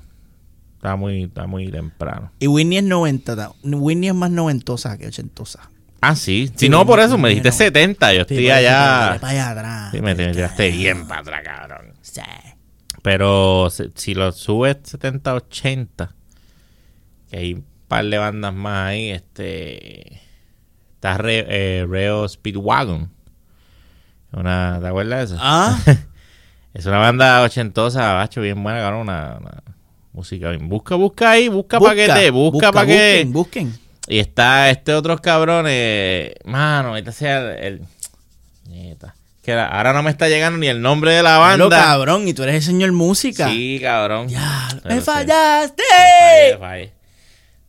Está 0.77 0.95
muy, 0.95 1.23
está 1.23 1.45
muy 1.47 1.69
temprano. 1.69 2.31
Y 2.39 2.47
Whitney 2.47 2.77
es 2.79 2.83
90. 2.83 3.35
ta- 3.35 3.51
Whitney 3.63 4.09
es 4.09 4.15
más 4.15 4.31
noventosa 4.31 4.97
que 4.97 5.07
ochentosa. 5.07 5.69
Ah, 6.01 6.15
sí. 6.15 6.47
Si 6.55 6.65
Sí, 6.65 6.69
no, 6.69 6.85
por 6.85 6.99
eso 6.99 7.17
me 7.17 7.29
dijiste 7.29 7.49
no. 7.49 7.55
70. 7.55 8.13
Yo 8.13 8.21
estoy 8.21 8.49
allá. 8.49 8.77
dale 8.79 9.19
para 9.19 9.31
allá 9.31 9.49
atrás. 9.51 9.91
Sí, 9.91 10.01
me 10.01 10.15
me 10.15 10.27
tiraste 10.31 10.69
bien 10.71 11.07
para 11.07 11.21
atrás, 11.21 11.41
cabrón. 11.43 11.93
Sí. 12.01 12.21
Pero 13.01 13.69
si, 13.69 13.85
si 13.95 14.13
lo 14.13 14.31
subes 14.31 14.77
70, 14.83 15.33
80, 15.33 16.15
que 17.29 17.37
hay 17.37 17.53
un 17.53 17.65
par 17.87 18.05
de 18.05 18.17
bandas 18.17 18.53
más 18.53 18.89
ahí, 18.89 19.09
este. 19.11 20.21
Está 20.95 21.17
Re, 21.17 21.45
eh, 21.47 21.85
Reo 21.87 22.27
Speedwagon. 22.27 23.11
Una, 24.33 24.79
¿Te 24.81 24.87
acuerdas 24.87 25.29
de 25.29 25.35
eso? 25.35 25.43
Ah, 25.43 25.77
Es 26.73 26.85
una 26.85 26.99
banda 26.99 27.41
ochentosa, 27.41 28.13
bacho, 28.13 28.41
bien 28.41 28.61
buena, 28.61 28.79
cabrón. 28.81 29.01
Una, 29.01 29.37
una 29.39 29.63
música 30.13 30.51
bien. 30.51 30.69
Busca, 30.69 30.93
busca 30.95 31.31
ahí, 31.31 31.47
busca, 31.47 31.79
para 31.79 31.95
que 31.95 32.07
te, 32.07 32.29
busca, 32.29 32.71
para 32.71 32.85
que. 32.85 33.23
Busquen, 33.25 33.33
busquen. 33.33 33.86
Y 34.07 34.19
está 34.19 34.69
este 34.69 34.93
otros 34.93 35.19
cabrones. 35.21 36.31
Mano, 36.45 36.89
ahorita 36.89 37.11
sea 37.11 37.53
el. 37.55 37.81
Nieta. 38.67 39.15
Que 39.43 39.53
la- 39.55 39.67
ahora 39.67 39.93
no 39.93 40.03
me 40.03 40.09
está 40.11 40.27
llegando 40.27 40.57
ni 40.59 40.67
el 40.67 40.81
nombre 40.81 41.13
de 41.13 41.23
la 41.23 41.35
Lo 41.35 41.39
banda. 41.69 41.81
cabrón, 41.83 42.27
y 42.27 42.33
tú 42.33 42.43
eres 42.43 42.55
el 42.55 42.63
señor 42.63 42.91
música. 42.91 43.47
Sí, 43.49 43.79
cabrón. 43.81 44.27
Ya, 44.29 44.67
Pero 44.83 44.95
me 44.95 45.01
sí. 45.01 45.05
fallaste. 45.05 45.83
Fallé, 45.89 46.57
fallé. 46.59 46.93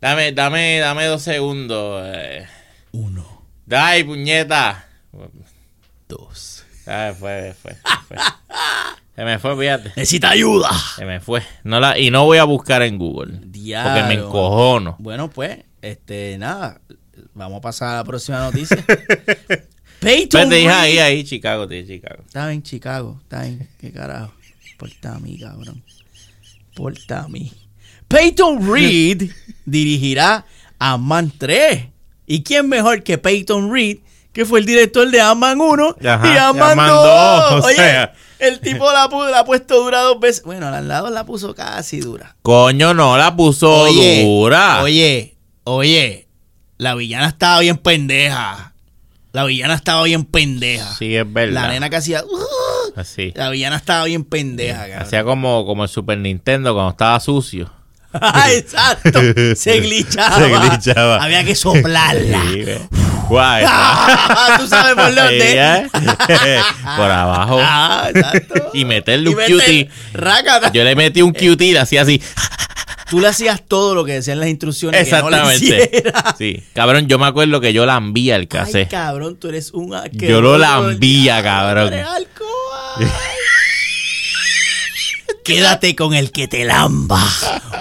Dame, 0.01 0.33
dame, 0.33 0.79
dame 0.79 1.05
dos 1.07 1.23
segundos. 1.23 2.03
eh. 2.07 2.47
Uno, 2.93 3.43
Dai, 3.67 4.03
puñeta. 4.05 4.87
dos. 6.09 6.65
Ay, 6.87 7.15
fue, 7.19 7.55
fue, 7.61 7.77
fue. 8.09 8.17
Se 9.15 9.25
me 9.25 9.39
fue, 9.39 9.57
fíjate. 9.59 9.89
Necesita 9.97 10.31
ayuda. 10.31 10.71
Se 10.97 11.05
me 11.05 11.21
fue. 11.21 11.43
No 11.65 11.81
la, 11.81 11.99
y 11.99 12.11
no 12.11 12.25
voy 12.25 12.39
a 12.39 12.45
buscar 12.45 12.83
en 12.83 12.99
Google. 12.99 13.33
Porque 13.35 13.47
me 13.47 13.53
Diablo. 13.53 14.11
encojono. 14.13 14.97
Bueno, 15.01 15.29
pues, 15.29 15.59
este, 15.83 16.37
nada. 16.39 16.81
Vamos 17.35 17.59
a 17.59 17.61
pasar 17.61 17.89
a 17.89 17.97
la 17.99 18.05
próxima 18.05 18.39
noticia. 18.41 18.85
Peyton 20.01 20.49
te 20.49 20.55
dije 20.57 20.69
ahí, 20.71 20.99
ahí, 20.99 21.25
Chicago, 21.25 21.67
te 21.67 21.83
dije 21.83 21.95
Chicago. 21.97 22.23
Está 22.27 22.53
en 22.53 22.63
Chicago, 22.63 23.19
está 23.23 23.47
en. 23.47 23.69
¿Qué 23.81 23.93
carajo? 23.93 24.33
Porta 24.79 25.17
a 25.17 25.19
mí, 25.19 25.39
cabrón. 25.39 25.83
Porta 26.75 27.21
a 27.25 27.29
mí. 27.29 27.53
Peyton 28.07 28.73
Reed 28.73 29.31
dirigirá 29.67 30.47
Ant-Man 30.79 31.33
3. 31.37 31.87
¿Y 32.27 32.43
quién 32.43 32.69
mejor 32.69 33.03
que 33.03 33.19
Peyton 33.19 33.73
Reed, 33.73 33.99
que 34.33 34.45
fue 34.45 34.61
el 34.61 34.67
director 34.67 35.11
de 35.11 35.21
Ant-Man 35.21 35.61
1 35.61 35.97
Ajá, 36.05 36.27
y 36.35 36.37
Ant-Man 36.39 36.71
Ant-Man 36.71 36.89
2? 36.89 37.51
2, 37.51 37.65
o 37.65 37.67
Oye, 37.67 37.75
sea. 37.77 38.13
el 38.39 38.61
tipo 38.61 38.85
la, 38.93 39.09
la 39.31 39.41
ha 39.41 39.45
puesto 39.45 39.83
dura 39.83 40.03
dos 40.03 40.21
veces. 40.21 40.45
Bueno, 40.45 40.69
al 40.69 40.87
lado 40.87 41.11
la 41.11 41.27
puso 41.27 41.55
casi 41.55 42.01
dura. 42.01 42.37
Coño, 42.43 42.95
no 42.95 43.19
la 43.19 43.35
puso 43.35 43.81
Oye, 43.83 44.23
dura. 44.25 44.83
Oye, 44.83 45.35
oye, 45.71 46.27
la 46.79 46.95
villana 46.95 47.27
estaba 47.29 47.61
bien 47.61 47.77
pendeja. 47.77 48.73
La 49.33 49.45
villana 49.45 49.75
estaba 49.75 50.03
bien 50.05 50.25
pendeja. 50.25 50.95
Sí, 50.99 51.15
es 51.15 51.31
verdad. 51.31 51.63
La 51.63 51.69
nena 51.69 51.91
que 51.91 51.97
hacía. 51.97 52.25
"Uh", 52.25 52.93
Así. 52.97 53.33
la 53.37 53.51
villana 53.51 53.77
estaba 53.77 54.05
bien 54.05 54.25
pendeja. 54.25 54.87
Hacía 55.01 55.23
como, 55.25 55.65
como 55.67 55.85
el 55.85 55.89
Super 55.91 56.19
Nintendo 56.19 56.73
cuando 56.75 56.91
estaba 56.91 57.21
sucio. 57.21 57.71
Ah, 58.13 58.47
Exacto. 58.53 59.21
Se 59.55 59.81
glitchaba. 59.81 60.37
Se 60.37 60.49
glitchaba. 60.49 61.23
Había 61.23 61.45
que 61.45 61.55
soplarla. 61.55 62.43
Sí. 62.53 62.65
Guay. 63.29 63.65
Tú 64.59 64.67
sabes 64.67 64.95
por 64.95 65.15
dónde. 65.15 65.53
Ella, 65.53 65.87
por 66.97 67.11
abajo. 67.11 67.59
Ah, 67.61 68.09
exacto. 68.13 68.71
Y 68.73 68.87
meterle 68.87 69.29
un 69.29 69.37
meter- 69.37 69.53
cutie. 69.59 69.91
rácata. 70.15 70.73
Yo 70.73 70.83
le 70.85 70.97
metí 70.97 71.21
un 71.21 71.33
cutie 71.33 71.69
y 71.69 71.73
le 71.73 71.81
hacía 71.81 72.03
así. 72.03 72.23
Tú 73.11 73.21
le 73.21 73.29
hacías 73.29 73.63
todo 73.67 73.95
lo 73.95 74.05
que 74.05 74.13
decían 74.13 74.39
las 74.39 74.49
instrucciones. 74.49 75.09
Que 75.09 75.17
no 75.17 75.31
le 75.31 75.37
Exactamente. 75.39 76.13
Sí. 76.37 76.63
Cabrón, 76.75 77.07
yo 77.09 77.19
me 77.19 77.27
acuerdo 77.27 77.61
que 77.61 77.73
yo 77.73 77.87
lambía 77.87 78.37
el 78.37 78.43
Ay, 78.43 78.47
cassette. 78.49 78.91
cabrón, 78.91 79.37
tú 79.37 79.49
eres 79.49 79.73
un 79.73 79.97
Yo 80.13 80.41
lo 80.41 80.59
lambía, 80.59 81.43
cabrón. 81.43 81.95
Quédate 85.45 85.97
con 85.97 86.13
el 86.15 86.31
que 86.31 86.47
te 86.47 86.67
lamba. 86.67 87.27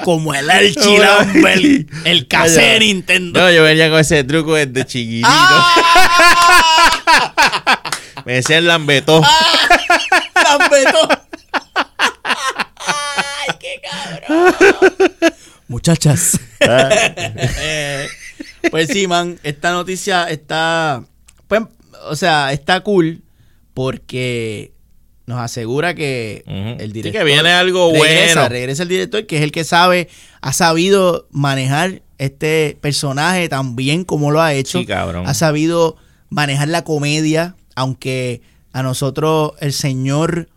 Como 0.05 0.33
el 0.33 0.49
Archie 0.49 0.99
lamba 0.99 1.51
el, 1.51 1.85
el 2.05 2.25
cassette 2.29 2.73
de 2.73 2.79
Nintendo. 2.79 3.41
No, 3.41 3.51
yo 3.51 3.61
venía 3.63 3.89
con 3.89 3.99
ese 3.99 4.23
truco 4.23 4.53
desde 4.55 4.85
chiquitito. 4.85 5.27
¡Ah! 5.29 5.73
Me 8.25 8.35
decían 8.35 8.65
lambetó. 8.67 9.21
¡Lambeto! 10.43 11.09
¡Ay, 12.23 13.55
qué 13.59 13.81
cabrón! 13.83 14.95
Muchachas. 15.87 16.39
Eh, 16.59 18.07
pues 18.71 18.89
sí, 18.89 19.07
man, 19.07 19.39
esta 19.43 19.71
noticia 19.71 20.25
está, 20.25 21.03
pues, 21.47 21.61
o 22.09 22.15
sea, 22.15 22.51
está 22.51 22.81
cool 22.81 23.21
porque 23.73 24.73
nos 25.25 25.39
asegura 25.39 25.93
que 25.95 26.43
el 26.79 26.87
Sí, 26.89 26.93
director 26.93 27.21
que 27.21 27.25
viene 27.25 27.49
algo 27.51 27.91
regresa, 27.93 28.33
bueno. 28.41 28.49
regresa 28.49 28.83
el 28.83 28.89
director 28.89 29.25
que 29.25 29.37
es 29.37 29.43
el 29.43 29.51
que 29.53 29.63
sabe, 29.63 30.09
ha 30.41 30.51
sabido 30.51 31.27
manejar 31.31 32.01
este 32.17 32.77
personaje 32.81 33.47
tan 33.47 33.75
bien 33.77 34.03
como 34.03 34.31
lo 34.31 34.41
ha 34.41 34.53
hecho. 34.53 34.79
Sí, 34.79 34.85
cabrón. 34.85 35.25
Ha 35.27 35.33
sabido 35.33 35.95
manejar 36.29 36.67
la 36.67 36.83
comedia, 36.83 37.55
aunque 37.75 38.41
a 38.73 38.83
nosotros 38.83 39.53
el 39.61 39.71
señor, 39.71 40.49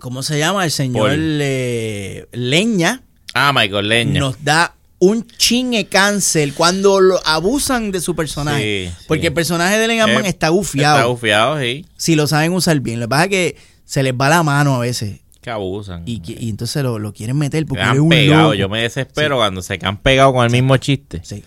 ¿cómo 0.00 0.22
se 0.22 0.38
llama? 0.38 0.64
El 0.64 0.70
señor 0.70 1.10
eh, 1.14 2.26
Leña 2.32 3.02
Ah, 3.38 3.52
Michael 3.54 3.88
Leña. 3.88 4.20
nos 4.20 4.42
da 4.44 4.74
un 5.00 5.24
chingue 5.26 5.86
cáncer 5.86 6.52
cuando 6.54 6.98
lo 7.00 7.20
abusan 7.24 7.92
de 7.92 8.00
su 8.00 8.16
personaje. 8.16 8.88
Sí, 8.88 8.94
sí. 8.98 9.04
Porque 9.06 9.28
el 9.28 9.32
personaje 9.32 9.78
de 9.78 9.86
Leña 9.86 10.06
Man 10.08 10.24
Eh, 10.24 10.28
está 10.28 10.48
gufiado. 10.48 10.96
Está 10.96 11.06
gufiado, 11.08 11.60
sí. 11.60 11.86
si 11.96 12.16
lo 12.16 12.26
saben 12.26 12.52
usar 12.52 12.80
bien. 12.80 12.98
Lo 13.00 13.06
que 13.06 13.10
pasa 13.10 13.24
es 13.24 13.30
que 13.30 13.56
se 13.84 14.02
les 14.02 14.12
va 14.12 14.28
la 14.28 14.42
mano 14.42 14.74
a 14.74 14.80
veces. 14.80 15.20
Que 15.40 15.50
abusan. 15.50 16.02
Y, 16.04 16.18
que- 16.20 16.36
y 16.38 16.48
entonces 16.50 16.82
lo, 16.82 16.98
lo 16.98 17.12
quieren 17.12 17.36
meter 17.38 17.64
porque 17.64 17.80
Quedan 17.82 17.94
es 17.94 18.00
un 18.00 18.08
pegados. 18.08 18.42
loco. 18.42 18.54
Yo 18.54 18.68
me 18.68 18.82
desespero 18.82 19.36
cuando 19.36 19.62
se 19.62 19.78
quedan 19.78 19.98
pegados 19.98 20.32
con 20.34 20.44
el 20.44 20.50
mismo 20.50 20.76
chiste. 20.78 21.20
Sí. 21.22 21.44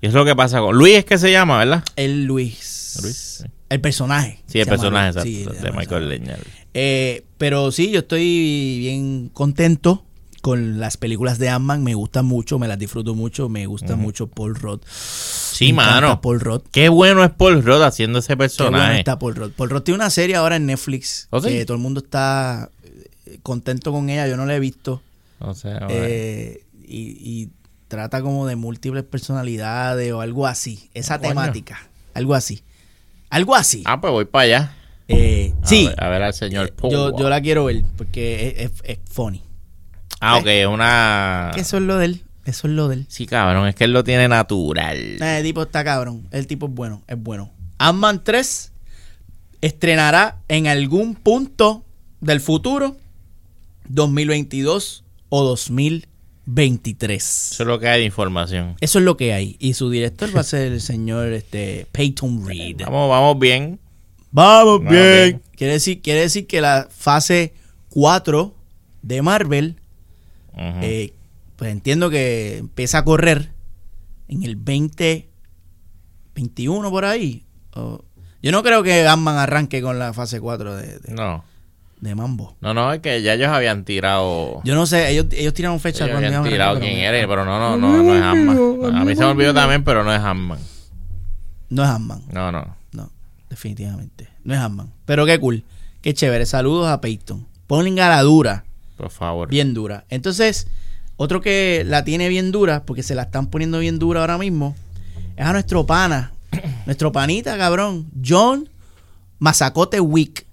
Y 0.00 0.06
es 0.06 0.14
lo 0.14 0.24
que 0.24 0.34
pasa 0.34 0.60
con 0.60 0.74
Luis, 0.76 0.94
es 0.96 1.04
que 1.04 1.18
se 1.18 1.30
llama, 1.30 1.58
¿verdad? 1.58 1.84
El 1.96 2.24
Luis. 2.24 2.98
Luis. 3.02 3.44
El 3.68 3.80
personaje. 3.82 4.40
Sí, 4.46 4.60
el 4.60 4.66
personaje 4.66 5.08
exacto, 5.08 5.62
de 5.62 5.72
Michael. 5.72 6.08
Leña. 6.08 6.36
Eh, 6.72 7.24
pero 7.36 7.70
sí, 7.70 7.90
yo 7.90 7.98
estoy 8.00 8.78
bien 8.78 9.28
contento 9.34 10.04
con 10.40 10.78
las 10.80 10.96
películas 10.96 11.38
de 11.38 11.48
Ant-Man. 11.48 11.82
Me 11.84 11.94
gustan 11.94 12.26
mucho, 12.26 12.58
me 12.58 12.68
las 12.68 12.78
disfruto 12.78 13.14
mucho. 13.14 13.48
Me 13.48 13.66
gusta 13.66 13.96
mucho 13.96 14.26
Paul 14.28 14.54
Rudd. 14.54 14.80
Sí, 14.86 15.72
mano. 15.72 16.20
Paul 16.20 16.40
Rudd. 16.40 16.62
Qué 16.70 16.88
bueno 16.88 17.24
es 17.24 17.30
Paul 17.30 17.62
Rudd 17.64 17.82
haciendo 17.82 18.18
ese 18.20 18.28
Qué 18.28 18.34
bueno 18.36 18.44
personaje. 18.48 18.98
está 19.00 19.18
Paul 19.18 19.34
Rudd. 19.34 19.52
Paul 19.52 19.70
Rudd 19.70 19.82
tiene 19.82 19.96
una 19.96 20.10
serie 20.10 20.36
ahora 20.36 20.56
en 20.56 20.66
Netflix 20.66 21.26
¿Oh, 21.30 21.40
sí? 21.40 21.48
que 21.48 21.64
todo 21.64 21.76
el 21.76 21.82
mundo 21.82 22.00
está 22.00 22.70
eh, 22.84 23.38
contento 23.42 23.92
con 23.92 24.08
ella. 24.10 24.26
Yo 24.28 24.36
no 24.36 24.46
la 24.46 24.54
he 24.56 24.60
visto. 24.60 25.02
O 25.40 25.54
sea. 25.54 25.86
Eh, 25.90 26.62
y, 26.86 27.16
y 27.42 27.48
trata 27.88 28.22
como 28.22 28.46
de 28.46 28.56
múltiples 28.56 29.04
personalidades 29.04 30.12
o 30.12 30.20
algo 30.20 30.46
así. 30.46 30.90
Esa 30.94 31.18
coño. 31.18 31.30
temática. 31.30 31.88
Algo 32.14 32.34
así. 32.34 32.62
Algo 33.30 33.54
así. 33.54 33.82
ah, 33.86 34.00
pues 34.00 34.12
voy 34.12 34.24
para 34.24 34.42
allá. 34.44 34.74
Eh, 35.08 35.54
A 35.62 35.66
sí. 35.66 35.86
ver- 35.86 36.02
A 36.04 36.08
ver, 36.08 36.22
al 36.22 36.34
señor 36.34 36.72
Paul. 36.74 36.92
Yo, 36.92 37.18
yo 37.18 37.28
la 37.30 37.40
quiero 37.40 37.64
ver 37.66 37.82
porque 37.96 38.54
es, 38.58 38.70
es- 38.72 38.82
es 38.84 38.98
funny. 39.10 39.42
Ah, 40.20 40.38
ok, 40.38 40.46
una... 40.72 41.50
Que 41.54 41.60
Eso 41.60 41.76
es 41.76 41.82
lo 41.82 41.98
de 41.98 42.06
él. 42.06 42.22
Eso 42.44 42.66
es 42.66 42.72
lo 42.72 42.88
de 42.88 42.96
él. 42.96 43.06
Sí, 43.08 43.26
cabrón, 43.26 43.68
es 43.68 43.74
que 43.74 43.84
él 43.84 43.92
lo 43.92 44.04
tiene 44.04 44.26
natural. 44.28 44.96
Eh, 45.22 45.36
El 45.38 45.42
tipo 45.44 45.62
está 45.62 45.84
cabrón. 45.84 46.26
El 46.30 46.46
tipo 46.46 46.66
es 46.66 46.72
bueno. 46.72 47.02
Es 47.06 47.22
bueno. 47.22 47.50
Ant-Man 47.78 48.22
3. 48.24 48.72
estrenará 49.60 50.38
en 50.48 50.66
algún 50.66 51.14
punto 51.14 51.84
del 52.20 52.40
futuro 52.40 52.96
2022 53.88 55.04
o 55.28 55.44
2023. 55.44 57.50
Eso 57.52 57.62
es 57.62 57.66
lo 57.66 57.78
que 57.78 57.88
hay 57.88 58.00
de 58.00 58.06
información. 58.06 58.76
Eso 58.80 58.98
es 58.98 59.04
lo 59.04 59.16
que 59.16 59.32
hay. 59.34 59.56
Y 59.58 59.74
su 59.74 59.90
director 59.90 60.34
va 60.34 60.40
a 60.40 60.44
ser 60.44 60.72
el 60.72 60.80
señor 60.80 61.32
este, 61.32 61.86
Peyton 61.92 62.46
Reed. 62.46 62.78
Vamos, 62.84 63.10
vamos 63.10 63.38
bien. 63.38 63.78
Vamos 64.30 64.78
Vamos 64.80 64.92
bien. 64.92 65.42
Quiere 65.56 65.74
decir, 65.74 66.00
quiere 66.02 66.20
decir 66.20 66.46
que 66.46 66.60
la 66.60 66.86
fase 66.90 67.54
4 67.90 68.54
de 69.02 69.22
Marvel, 69.22 69.76
Eh, 70.58 71.12
pues 71.56 71.72
entiendo 71.72 72.10
que 72.10 72.58
empieza 72.58 72.98
a 72.98 73.04
correr 73.04 73.52
en 74.28 74.42
el 74.42 74.56
2021 74.56 76.90
por 76.90 77.04
ahí. 77.04 77.44
Yo 78.42 78.52
no 78.52 78.62
creo 78.62 78.82
que 78.82 79.06
Ant-Man 79.06 79.36
arranque 79.36 79.82
con 79.82 79.98
la 79.98 80.12
fase 80.12 80.40
4 80.40 80.76
de, 80.76 80.98
de- 81.00 81.14
no, 81.14 81.44
de 82.00 82.14
Mambo. 82.14 82.56
no, 82.60 82.72
no, 82.74 82.92
es 82.92 83.00
que 83.00 83.20
ya 83.22 83.34
ellos 83.34 83.48
habían 83.48 83.84
tirado. 83.84 84.60
Yo 84.64 84.74
no 84.76 84.86
sé, 84.86 85.10
ellos, 85.10 85.26
ellos 85.32 85.52
tiraron 85.54 85.80
fecha 85.80 86.04
ellos 86.04 86.14
cuando 86.14 86.28
habían 86.38 86.52
tirado 86.52 86.78
quién 86.78 86.92
pero 86.94 87.16
era, 87.16 87.26
pero 87.28 87.44
no, 87.44 87.58
no, 87.58 87.76
no, 87.76 88.02
no 88.02 88.14
es 88.14 88.22
Ant-Man. 88.22 88.94
A 88.96 89.04
mí 89.04 89.14
se 89.16 89.22
me 89.22 89.30
olvidó 89.30 89.52
también, 89.54 89.82
pero 89.84 90.04
no 90.04 90.12
es 90.14 90.20
Ant-Man. 90.20 90.58
No 91.70 91.82
es 91.84 91.90
Ant-Man. 91.90 92.22
No, 92.32 92.52
no. 92.52 92.76
No, 92.92 93.10
definitivamente. 93.50 94.28
No 94.44 94.54
es 94.54 94.60
Ant-Man. 94.60 94.92
Pero 95.04 95.26
qué 95.26 95.38
cool. 95.40 95.64
Qué 96.00 96.14
chévere. 96.14 96.46
Saludos 96.46 96.86
a 96.88 97.00
Peyton. 97.00 97.46
Ponle 97.66 98.00
a 98.00 98.08
la 98.08 98.22
dura. 98.22 98.64
Por 98.98 99.10
favor. 99.10 99.48
Bien 99.48 99.72
dura. 99.72 100.04
Entonces, 100.10 100.66
otro 101.16 101.40
que 101.40 101.84
la 101.86 102.04
tiene 102.04 102.28
bien 102.28 102.52
dura, 102.52 102.84
porque 102.84 103.02
se 103.02 103.14
la 103.14 103.22
están 103.22 103.46
poniendo 103.46 103.78
bien 103.78 103.98
dura 103.98 104.20
ahora 104.20 104.36
mismo, 104.38 104.76
es 105.36 105.46
a 105.46 105.52
nuestro 105.52 105.86
pana. 105.86 106.32
nuestro 106.86 107.10
panita, 107.12 107.56
cabrón. 107.56 108.10
John 108.26 108.68
Mazacote 109.38 110.00
Wick. 110.00 110.46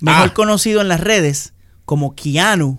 Mejor 0.00 0.28
Ah. 0.30 0.34
conocido 0.34 0.80
en 0.80 0.88
las 0.88 1.00
redes 1.00 1.52
como 1.84 2.14
Keanu 2.16 2.78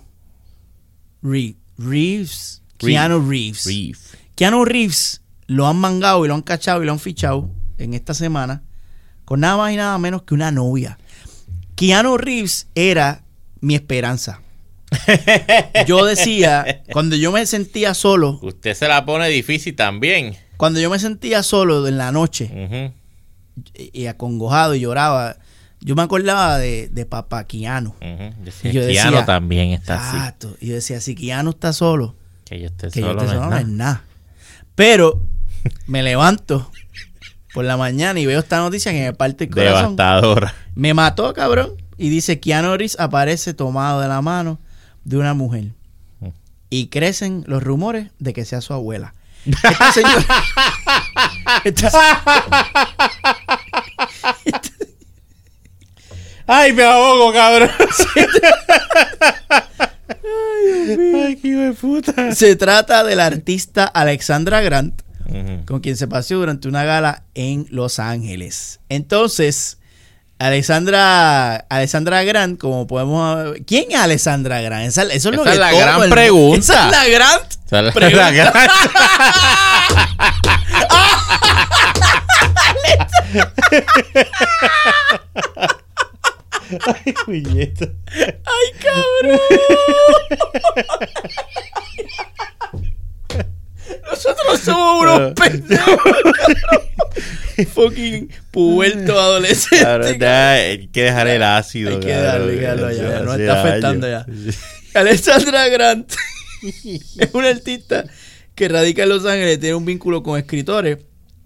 Re- 1.22 1.56
Reeves. 1.78 2.62
Reeve. 2.78 2.92
Keanu 2.94 3.28
Reeves. 3.28 3.64
Reeve. 3.64 3.98
Keanu 4.36 4.64
Reeves 4.64 5.22
lo 5.46 5.66
han 5.66 5.76
mangado 5.76 6.24
y 6.24 6.28
lo 6.28 6.34
han 6.34 6.42
cachado 6.42 6.82
y 6.82 6.86
lo 6.86 6.92
han 6.92 6.98
fichado 7.00 7.50
en 7.78 7.94
esta 7.94 8.14
semana 8.14 8.62
con 9.24 9.40
nada 9.40 9.56
más 9.56 9.72
y 9.72 9.76
nada 9.76 9.98
menos 9.98 10.22
que 10.22 10.34
una 10.34 10.50
novia. 10.52 10.98
Keanu 11.74 12.16
Reeves 12.18 12.66
era 12.74 13.24
mi 13.60 13.74
esperanza. 13.74 14.40
Yo 15.86 16.04
decía, 16.04 16.82
cuando 16.92 17.16
yo 17.16 17.32
me 17.32 17.44
sentía 17.46 17.94
solo, 17.94 18.38
Usted 18.42 18.74
se 18.74 18.88
la 18.88 19.04
pone 19.04 19.28
difícil 19.28 19.74
también. 19.76 20.36
cuando 20.56 20.80
yo 20.80 20.90
me 20.90 20.98
sentía 20.98 21.42
solo 21.42 21.86
en 21.86 21.98
la 21.98 22.12
noche 22.12 22.92
y, 23.74 24.02
y 24.02 24.06
acongojado 24.06 24.74
y 24.74 24.80
lloraba, 24.80 25.36
yo 25.80 25.94
me 25.94 26.02
acordaba 26.02 26.58
de, 26.58 26.88
de 26.88 27.06
papá. 27.06 27.46
Yo 27.48 27.92
decía, 28.44 28.70
Y 28.70 28.74
yo 28.74 28.80
decía, 28.84 29.02
Keanu 29.04 29.24
también 29.26 29.70
está 29.70 29.94
así. 30.08 30.16
Exacto. 30.16 30.56
Y 30.60 30.66
yo 30.68 30.74
decía, 30.74 31.00
si 31.00 31.14
Keanu 31.14 31.50
está 31.50 31.72
solo, 31.72 32.14
Que 32.44 32.58
yo 32.60 32.66
esté 32.66 32.90
que 32.90 33.00
yo 33.00 33.08
solo 33.08 33.22
esté 33.22 33.34
no 33.36 33.56
es 33.56 33.66
nada. 33.68 34.04
Pero 34.74 35.22
me 35.86 36.02
levanto 36.02 36.70
por 37.54 37.64
la 37.64 37.76
mañana 37.76 38.18
y 38.20 38.26
veo 38.26 38.40
esta 38.40 38.58
noticia 38.58 38.92
que 38.92 39.00
me 39.02 39.12
parte 39.12 39.44
el 39.44 39.50
corazón. 39.50 39.96
Devastadora. 39.96 40.54
Me 40.74 40.94
mató, 40.94 41.32
cabrón. 41.34 41.72
Y 41.96 42.08
dice, 42.10 42.38
Keanu 42.40 42.70
Reeves 42.76 42.96
aparece 43.00 43.54
tomado 43.54 44.00
de 44.00 44.08
la 44.08 44.22
mano 44.22 44.58
de 45.04 45.16
una 45.16 45.34
mujer. 45.34 45.72
Mm. 46.20 46.28
Y 46.70 46.86
crecen 46.88 47.44
los 47.46 47.62
rumores 47.62 48.10
de 48.18 48.32
que 48.32 48.44
sea 48.44 48.60
su 48.60 48.72
abuela. 48.74 49.14
Esta 49.46 49.92
señora... 49.92 50.24
esta- 51.64 51.90
Ay, 56.46 56.72
me 56.72 56.82
ahogo, 56.82 57.32
cabrón. 57.32 57.70
Ay, 61.14 61.36
qué 61.36 61.48
hijo 61.48 61.60
de 61.60 61.72
puta. 61.74 62.34
se 62.34 62.56
trata 62.56 63.04
de 63.04 63.16
la 63.16 63.26
artista 63.26 63.84
Alexandra 63.84 64.60
Grant, 64.62 65.02
con 65.66 65.80
quien 65.80 65.96
se 65.96 66.08
paseó 66.08 66.38
durante 66.38 66.68
una 66.68 66.84
gala 66.84 67.24
en 67.34 67.66
Los 67.70 67.98
Ángeles. 67.98 68.80
Entonces, 68.88 69.77
Alexandra, 70.38 71.56
Alexandra 71.68 72.22
Grant, 72.22 72.60
como 72.60 72.86
podemos 72.86 73.54
¿quién 73.66 73.86
es 73.90 73.98
Alexandra 73.98 74.60
Grant? 74.60 74.86
Esa, 74.86 75.02
eso 75.02 75.30
es 75.30 75.36
lo 75.36 75.42
Esa 75.42 75.44
que 75.44 75.50
es 75.50 75.58
la 75.58 75.70
todo 75.70 75.80
gran 75.80 76.02
el- 76.04 76.10
pregunta. 76.10 76.58
Esa 76.60 76.86
es 76.86 76.92
la 76.92 77.08
gran 77.08 77.40
O 77.40 77.68
sea, 77.68 77.82
la- 77.82 77.92
pregunta. 77.92 78.30
la 78.30 78.32
gran- 78.32 78.52
Ay, 87.04 87.12
puñeta. 87.24 87.86
¡Ay, 88.12 88.72
cabrón! 88.82 89.40
Nosotros 94.10 94.60
somos 94.60 95.00
unos 95.02 95.32
pendejos. 95.32 95.98
Fucking 97.74 98.30
puberto 98.50 99.18
adolescente. 99.18 100.18
Ya, 100.18 100.52
hay 100.52 100.88
que 100.88 101.02
dejar 101.02 101.26
el 101.28 101.42
ácido. 101.42 101.90
Hay 101.90 102.00
que 102.00 102.08
cabrón. 102.08 102.26
darle, 102.26 102.52
dejarlo 102.56 102.92
ya, 102.92 103.02
ya, 103.02 103.20
no 103.20 103.34
está 103.34 103.60
afectando 103.60 104.06
años. 104.06 104.56
Alexandra 104.94 105.68
Grant 105.68 106.12
es 106.62 107.34
una 107.34 107.48
artista 107.48 108.04
que 108.54 108.68
radica 108.68 109.04
en 109.04 109.08
Los 109.08 109.24
Ángeles, 109.24 109.60
tiene 109.60 109.74
un 109.74 109.84
vínculo 109.84 110.22
con 110.22 110.38
escritores, 110.38 110.98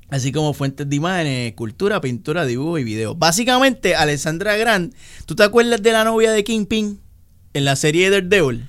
así 0.09 0.33
como 0.33 0.55
fuentes 0.55 0.89
de 0.89 0.97
imágenes, 0.97 1.51
escultura, 1.51 2.01
pintura, 2.01 2.47
dibujo 2.47 2.79
y 2.79 2.85
video. 2.85 3.15
Básicamente, 3.15 3.95
Alexandra 3.95 4.57
Grant, 4.57 4.95
¿tú 5.27 5.35
te 5.35 5.43
acuerdas 5.43 5.83
de 5.83 5.93
la 5.93 6.05
novia 6.05 6.33
de 6.33 6.45
Kingpin 6.45 7.01
en 7.53 7.65
la 7.65 7.77
serie 7.77 8.11
de 8.11 8.23
Daredevil? 8.23 8.67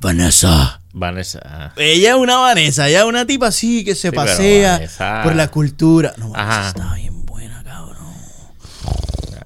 Vanessa. 0.00 0.82
Vanessa. 0.98 1.74
Ella 1.76 2.10
es 2.12 2.16
una 2.16 2.36
Vanessa, 2.38 2.88
ella 2.88 3.00
es 3.00 3.04
una 3.04 3.26
tipa 3.26 3.48
así 3.48 3.84
que 3.84 3.94
se 3.94 4.08
Sí, 4.08 4.14
pasea 4.16 4.72
Vanessa- 4.78 5.20
por 5.22 5.36
la 5.36 5.48
cultura. 5.48 6.14
No, 6.16 6.30
Vanessa 6.30 6.58
Ajá. 6.60 6.68
está 6.68 6.94
bien 6.94 7.26
buena, 7.26 7.62
cabrón. 7.62 8.14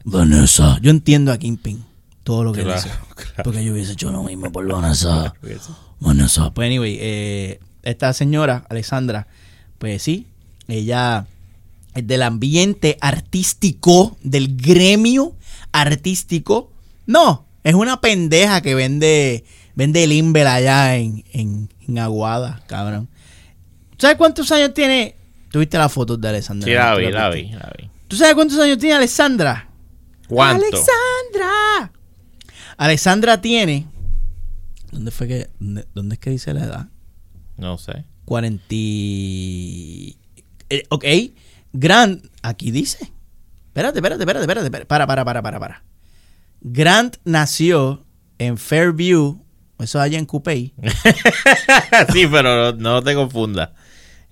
Vanessa. 0.05 0.79
Yo 0.81 0.91
entiendo 0.91 1.33
a 1.33 1.39
Kingpin, 1.39 1.85
todo 2.23 2.45
lo 2.45 2.53
que 2.53 2.63
Claro, 2.63 2.81
dice. 2.81 2.95
claro. 3.17 3.43
Porque 3.45 3.65
yo 3.65 3.73
hubiese 3.73 3.93
hecho 3.93 4.11
lo 4.13 4.23
mismo 4.23 4.51
por 4.53 4.67
Vanessa. 4.67 5.35
Vanessa. 6.01 6.51
Pues 6.53 6.67
anyway, 6.67 6.97
eh, 7.01 7.61
esta 7.83 8.13
señora, 8.13 8.65
Alexandra, 8.69 9.27
pues 9.79 10.03
sí, 10.03 10.27
ella 10.69 11.27
es 11.95 12.07
del 12.07 12.23
ambiente 12.23 12.97
artístico, 13.01 14.17
del 14.23 14.57
gremio 14.57 15.35
artístico. 15.73 16.71
No, 17.07 17.45
es 17.65 17.75
una 17.75 18.01
pendeja 18.01 18.61
que 18.61 18.75
vende, 18.77 19.45
vende 19.75 20.07
Limber 20.07 20.47
allá 20.47 20.97
en, 20.97 21.25
en, 21.33 21.69
en 21.87 21.99
Aguada, 21.99 22.63
cabrón. 22.67 23.09
¿Sabes 23.99 24.17
cuántos 24.17 24.51
años 24.53 24.73
tiene? 24.75 25.17
Tuviste 25.51 25.77
las 25.79 25.93
fotos 25.93 26.21
de 26.21 26.29
Alexandra. 26.29 26.67
Sí, 26.67 26.73
la 26.75 26.93
¿Tú 26.95 27.01
vi, 27.01 27.11
la 27.11 27.31
vi, 27.31 27.51
la 27.53 27.73
vi. 27.79 27.91
¿Tú 28.09 28.17
sabes 28.17 28.35
cuántos 28.35 28.59
años 28.59 28.79
tiene 28.79 28.97
Alexandra? 28.97 29.69
¿Cuánto? 30.29 30.65
Alexandra. 30.65 31.93
Alexandra 32.77 33.41
tiene. 33.41 33.87
¿Dónde 34.91 35.11
fue 35.11 35.29
que.? 35.29 35.51
Dónde, 35.59 35.87
dónde 35.95 36.15
es 36.15 36.19
que 36.19 36.31
dice 36.31 36.55
la 36.55 36.65
edad? 36.65 36.89
No 37.57 37.79
sé. 37.79 38.05
40. 38.25 38.65
y- 38.71 40.17
eh, 40.71 40.85
ok. 40.89 41.05
Grant. 41.73 42.25
Aquí 42.43 42.71
dice. 42.71 43.13
Espérate, 43.69 43.99
espérate, 43.99 44.23
espérate. 44.23 44.45
espérate. 44.45 44.87
Para, 44.87 45.07
para, 45.07 45.25
para, 45.25 45.43
para, 45.43 45.61
para. 45.61 45.85
Grant 46.63 47.17
nació 47.25 48.05
en 48.39 48.57
Fairview. 48.57 49.45
Eso 49.83 50.01
allá 50.01 50.19
en 50.19 50.27
Coupey. 50.27 50.73
sí, 52.13 52.27
pero 52.31 52.73
no, 52.73 52.95
no 52.95 53.03
te 53.03 53.15
confundas. 53.15 53.71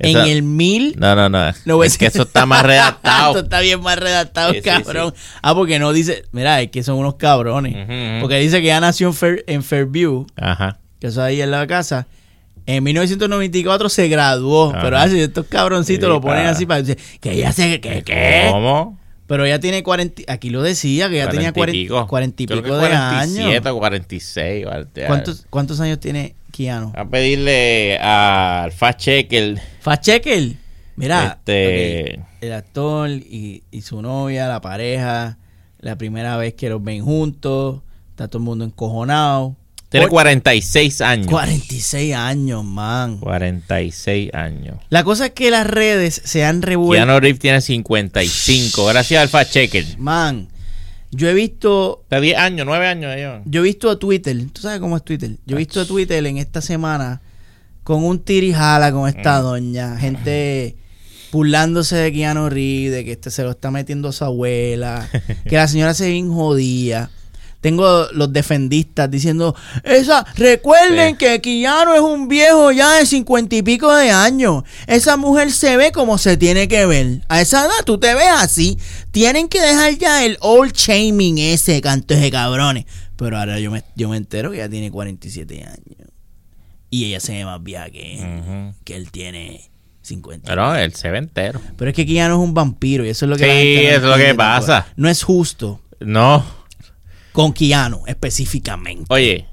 En 0.01 0.17
el 0.17 0.43
mil. 0.45 0.95
No, 0.97 1.17
no, 1.17 1.29
no. 1.29 1.53
No, 1.65 1.83
es 1.83 1.99
que 1.99 2.07
eso 2.07 2.23
está 2.23 2.47
más 2.47 2.59
Esto 2.61 2.69
redactado. 2.69 3.39
está 3.41 3.59
bien 3.61 3.81
más 3.83 3.99
redactado, 3.99 4.53
Sí, 4.53 4.59
sí, 4.59 4.63
cabrón. 4.63 5.13
Ah, 5.43 5.55
porque 5.55 5.79
no 5.81 5.93
dice. 5.93 6.23
Mira, 6.31 6.61
es 6.63 6.71
que 6.71 6.85
son 6.85 6.99
unos 6.99 7.17
cabrones. 7.17 7.75
Porque 8.21 8.39
dice 8.39 8.61
que 8.61 8.69
ya 8.69 8.81
nació 8.81 9.09
en, 9.09 9.15
Fair- 9.15 9.45
en 9.49 9.63
Fairview. 9.65 10.27
Ajá. 10.37 10.79
que 11.01 11.09
eso 11.09 11.21
ahí 11.23 11.41
en 11.43 11.51
la 11.51 11.67
casa. 11.67 12.07
En 12.67 12.85
1994 12.85 13.89
se 13.89 14.09
graduó, 14.09 14.71
Ajá. 14.71 14.83
pero 14.83 14.99
así 14.99 15.19
estos 15.19 15.47
cabroncitos 15.47 16.07
lo 16.09 16.21
ponen 16.21 16.47
así 16.47 16.67
para 16.67 16.83
decir 16.83 16.99
que 17.19 17.33
ella 17.33 17.51
se 17.53 17.81
que 17.81 18.03
qué. 18.05 18.49
¿Cómo? 18.53 18.98
Pero 19.29 19.45
ella 19.45 19.61
tiene 19.61 19.83
40, 19.83 20.22
aquí 20.33 20.49
lo 20.51 20.62
decía 20.62 21.09
que 21.09 21.16
ella 21.16 21.29
tenía 21.29 21.53
40, 21.53 22.07
40 22.07 22.43
y 22.43 22.47
Creo 22.47 22.62
pico 22.62 22.68
que 22.68 22.83
de 22.83 22.89
47 22.89 23.49
años. 23.51 23.66
o 23.66 23.79
46. 23.79 24.64
¿vale? 24.66 24.87
¿Cuántos 25.07 25.47
cuántos 25.51 25.81
años 25.81 26.01
tiene 26.01 26.35
Keanu? 26.51 26.93
A 26.97 27.05
pedirle 27.09 27.99
al 27.99 28.72
fact 28.72 29.01
checker. 29.01 29.61
Fast 29.81 30.03
checker. 30.03 30.55
Mira, 30.97 31.37
Este- 31.39 32.18
ok, 32.18 32.26
el 32.41 32.53
actor 32.55 33.11
y, 33.11 33.62
y 33.70 33.83
su 33.83 34.01
novia, 34.03 34.49
la 34.49 34.61
pareja, 34.62 35.37
la 35.79 35.97
primera 35.97 36.37
vez 36.39 36.55
que 36.55 36.70
los 36.70 36.83
ven 36.83 37.05
juntos, 37.05 37.83
está 38.11 38.29
todo 38.29 38.39
el 38.39 38.45
mundo 38.47 38.64
encojonado. 38.64 39.57
Tiene 39.91 40.05
Por- 40.05 40.11
46 40.11 41.01
años. 41.01 41.26
46 41.28 42.14
años, 42.14 42.62
man. 42.64 43.18
46 43.18 44.34
años. 44.34 44.76
La 44.91 45.03
cosa 45.03 45.26
es 45.26 45.32
que 45.32 45.51
las 45.51 45.66
redes 45.66 46.20
se 46.24 46.45
han 46.45 46.61
revuelto. 46.62 47.05
Keanu 47.07 47.20
Reeves 47.20 47.41
tiene 47.41 47.61
55. 47.62 48.84
Gracias 48.86 49.22
al 49.22 49.28
fact 49.28 49.51
checker. 49.53 49.84
Man, 49.99 50.49
Yo 51.11 51.26
he 51.30 51.32
visto 51.32 52.05
De 52.11 52.20
10 52.20 52.36
años, 52.36 52.66
9 52.66 52.86
años 52.86 53.14
ellos. 53.16 53.41
Yo 53.47 53.61
he 53.61 53.64
visto 53.64 53.89
a 53.91 53.99
Twitter, 53.99 54.36
tú 54.53 54.61
sabes 54.61 54.78
cómo 54.78 54.95
es 54.97 55.03
Twitter. 55.05 55.30
Yo 55.47 55.57
he 55.57 55.59
visto 55.59 55.80
a 55.80 55.86
Twitter 55.86 56.24
en 56.26 56.36
esta 56.36 56.61
semana 56.61 57.22
con 57.82 58.05
un 58.05 58.18
tirijala 58.18 58.93
con 58.93 59.09
esta 59.09 59.41
Mm. 59.41 59.43
doña, 59.43 59.97
gente 59.97 60.76
burlándose 61.32 61.97
de 61.97 62.12
Keanu 62.12 62.51
Reeves, 62.51 62.93
de 62.93 63.05
que 63.07 63.12
este 63.12 63.30
se 63.30 63.43
lo 63.43 63.53
está 63.53 63.70
metiendo 63.70 64.09
a 64.09 64.12
su 64.12 64.24
abuela, 64.24 65.09
que 65.49 65.57
la 65.57 65.66
señora 65.66 65.95
se 65.95 66.11
bien 66.11 66.30
jodida. 66.30 67.11
Tengo 67.61 68.07
los 68.13 68.33
defendistas 68.33 69.11
diciendo, 69.11 69.55
esa, 69.83 70.25
recuerden 70.37 71.13
Sí. 71.13 71.19
que 71.19 71.41
Keanu 71.41 71.93
es 71.95 72.01
un 72.01 72.29
viejo 72.29 72.71
ya 72.71 72.95
de 72.95 73.05
cincuenta 73.07 73.57
y 73.57 73.63
pico 73.63 73.93
de 73.95 74.11
años. 74.11 74.63
Esa 74.87 75.17
mujer 75.17 75.51
se 75.51 75.77
ve 75.77 75.91
como 75.91 76.19
se 76.19 76.37
tiene 76.37 76.69
que 76.69 76.87
ver. 76.87 77.23
A 77.29 77.41
esa 77.41 77.63
edad 77.65 77.85
tú 77.85 77.99
te 77.99 78.15
ves 78.15 78.29
así. 78.33 78.79
Tienen 79.11 79.49
que 79.49 79.61
dejar 79.61 79.99
ya 79.99 80.25
el 80.25 80.37
old 80.41 80.73
shaming 80.73 81.39
ese, 81.39 81.81
cantos 81.81 82.21
de 82.21 82.31
cabrones. 82.31 82.85
Pero 83.17 83.37
ahora 83.39 83.59
yo 83.59 83.73
me, 83.73 83.83
yo 83.97 84.09
me 84.09 84.17
entero 84.17 84.53
que 84.53 84.59
ella 84.59 84.69
tiene 84.69 84.93
47 84.93 85.65
años. 85.65 86.09
Y 86.91 87.07
ella 87.07 87.19
se 87.21 87.33
ve 87.33 87.45
más 87.45 87.61
vieja 87.63 87.91
que 87.91 88.19
él, 88.21 88.73
que 88.85 88.95
él 88.95 89.11
tiene 89.11 89.69
50. 90.03 90.47
Pero 90.49 90.75
él 90.77 90.95
se 90.95 91.11
ve 91.11 91.19
entero. 91.19 91.61
Pero 91.77 91.91
es 91.91 91.95
que 91.97 92.07
Keanu 92.07 92.37
es 92.37 92.41
un 92.49 92.55
vampiro 92.55 93.05
y 93.05 93.09
eso 93.09 93.25
es 93.27 93.31
lo 93.31 93.37
que 93.37 93.43
Sí, 93.45 93.49
la 93.49 93.55
gente 93.57 93.83
no 93.83 93.89
eso 93.91 93.97
es 93.97 94.11
lo 94.11 94.17
que 94.17 94.29
tampoco. 94.35 94.37
pasa. 94.67 94.87
No 94.97 95.09
es 95.09 95.23
justo 95.25 95.81
No. 96.01 96.58
Con 97.39 97.53
Keanu 97.53 98.03
específicamente. 98.09 99.05
Oye, 99.11 99.47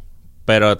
pero 0.43 0.75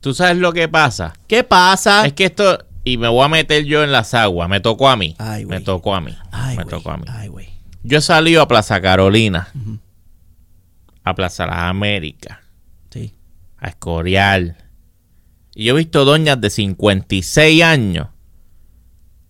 tú 0.00 0.12
sabes 0.12 0.36
lo 0.36 0.52
que 0.52 0.68
pasa. 0.68 1.14
¿Qué 1.26 1.44
pasa? 1.44 2.04
Es 2.04 2.12
que 2.12 2.26
esto, 2.26 2.58
y 2.84 2.98
me 2.98 3.08
voy 3.08 3.24
a 3.24 3.28
meter 3.28 3.64
yo 3.64 3.82
en 3.82 3.90
las 3.90 4.12
aguas, 4.12 4.46
me 4.46 4.60
tocó 4.60 4.90
a 4.90 4.96
mí. 4.96 5.16
Ay, 5.16 5.46
me 5.46 5.62
tocó 5.62 5.94
a 5.94 6.02
mí. 6.02 6.14
Ay, 6.32 6.58
me 6.58 6.66
tocó 6.66 6.90
a 6.90 6.98
mí. 6.98 7.04
Ay. 7.08 7.30
Yo 7.84 7.96
he 7.96 8.00
salido 8.02 8.42
a 8.42 8.48
Plaza 8.48 8.82
Carolina, 8.82 9.48
a 11.04 11.14
Plaza 11.14 11.46
Las 11.46 11.56
Américas, 11.56 12.36
Sí. 12.90 13.14
a 13.56 13.68
Escorial. 13.68 14.58
Y 15.54 15.64
yo 15.64 15.74
he 15.74 15.78
visto 15.78 16.04
doñas 16.04 16.38
de 16.38 16.50
56 16.50 17.62
años 17.62 18.08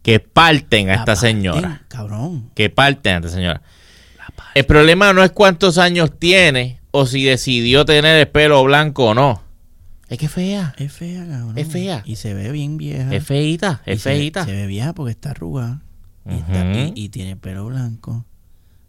que 0.02 0.18
parten 0.18 0.90
a 0.90 0.94
esta 0.94 1.04
parten, 1.14 1.20
señora. 1.20 1.82
Cabrón. 1.86 2.50
Que 2.56 2.68
parten 2.68 3.12
a 3.14 3.16
esta 3.18 3.28
señora. 3.28 3.62
El 4.56 4.66
problema 4.66 5.12
no 5.12 5.22
es 5.22 5.30
cuántos 5.30 5.78
años 5.78 6.10
tiene 6.18 6.80
o 6.96 7.06
si 7.06 7.24
decidió 7.24 7.84
tener 7.84 8.18
el 8.18 8.28
pelo 8.28 8.62
blanco 8.64 9.06
o 9.10 9.14
no. 9.14 9.42
Es 10.08 10.18
que 10.18 10.26
es 10.26 10.32
fea. 10.32 10.74
Es 10.78 10.92
fea, 10.92 11.26
cabrón. 11.28 11.58
Es 11.58 11.66
fea. 11.68 12.02
Y 12.04 12.16
se 12.16 12.32
ve 12.34 12.50
bien 12.52 12.76
vieja. 12.76 13.12
Es 13.14 13.24
feita, 13.24 13.82
es 13.86 14.02
feita. 14.02 14.44
Se, 14.44 14.52
ve 14.52 14.66
vieja 14.66 14.92
porque 14.94 15.10
está 15.12 15.30
arrugada. 15.32 15.82
Y, 16.28 16.34
y- 16.34 16.92
y 17.04 17.08
tiene 17.08 17.36
pelo 17.36 17.66
blanco. 17.66 18.24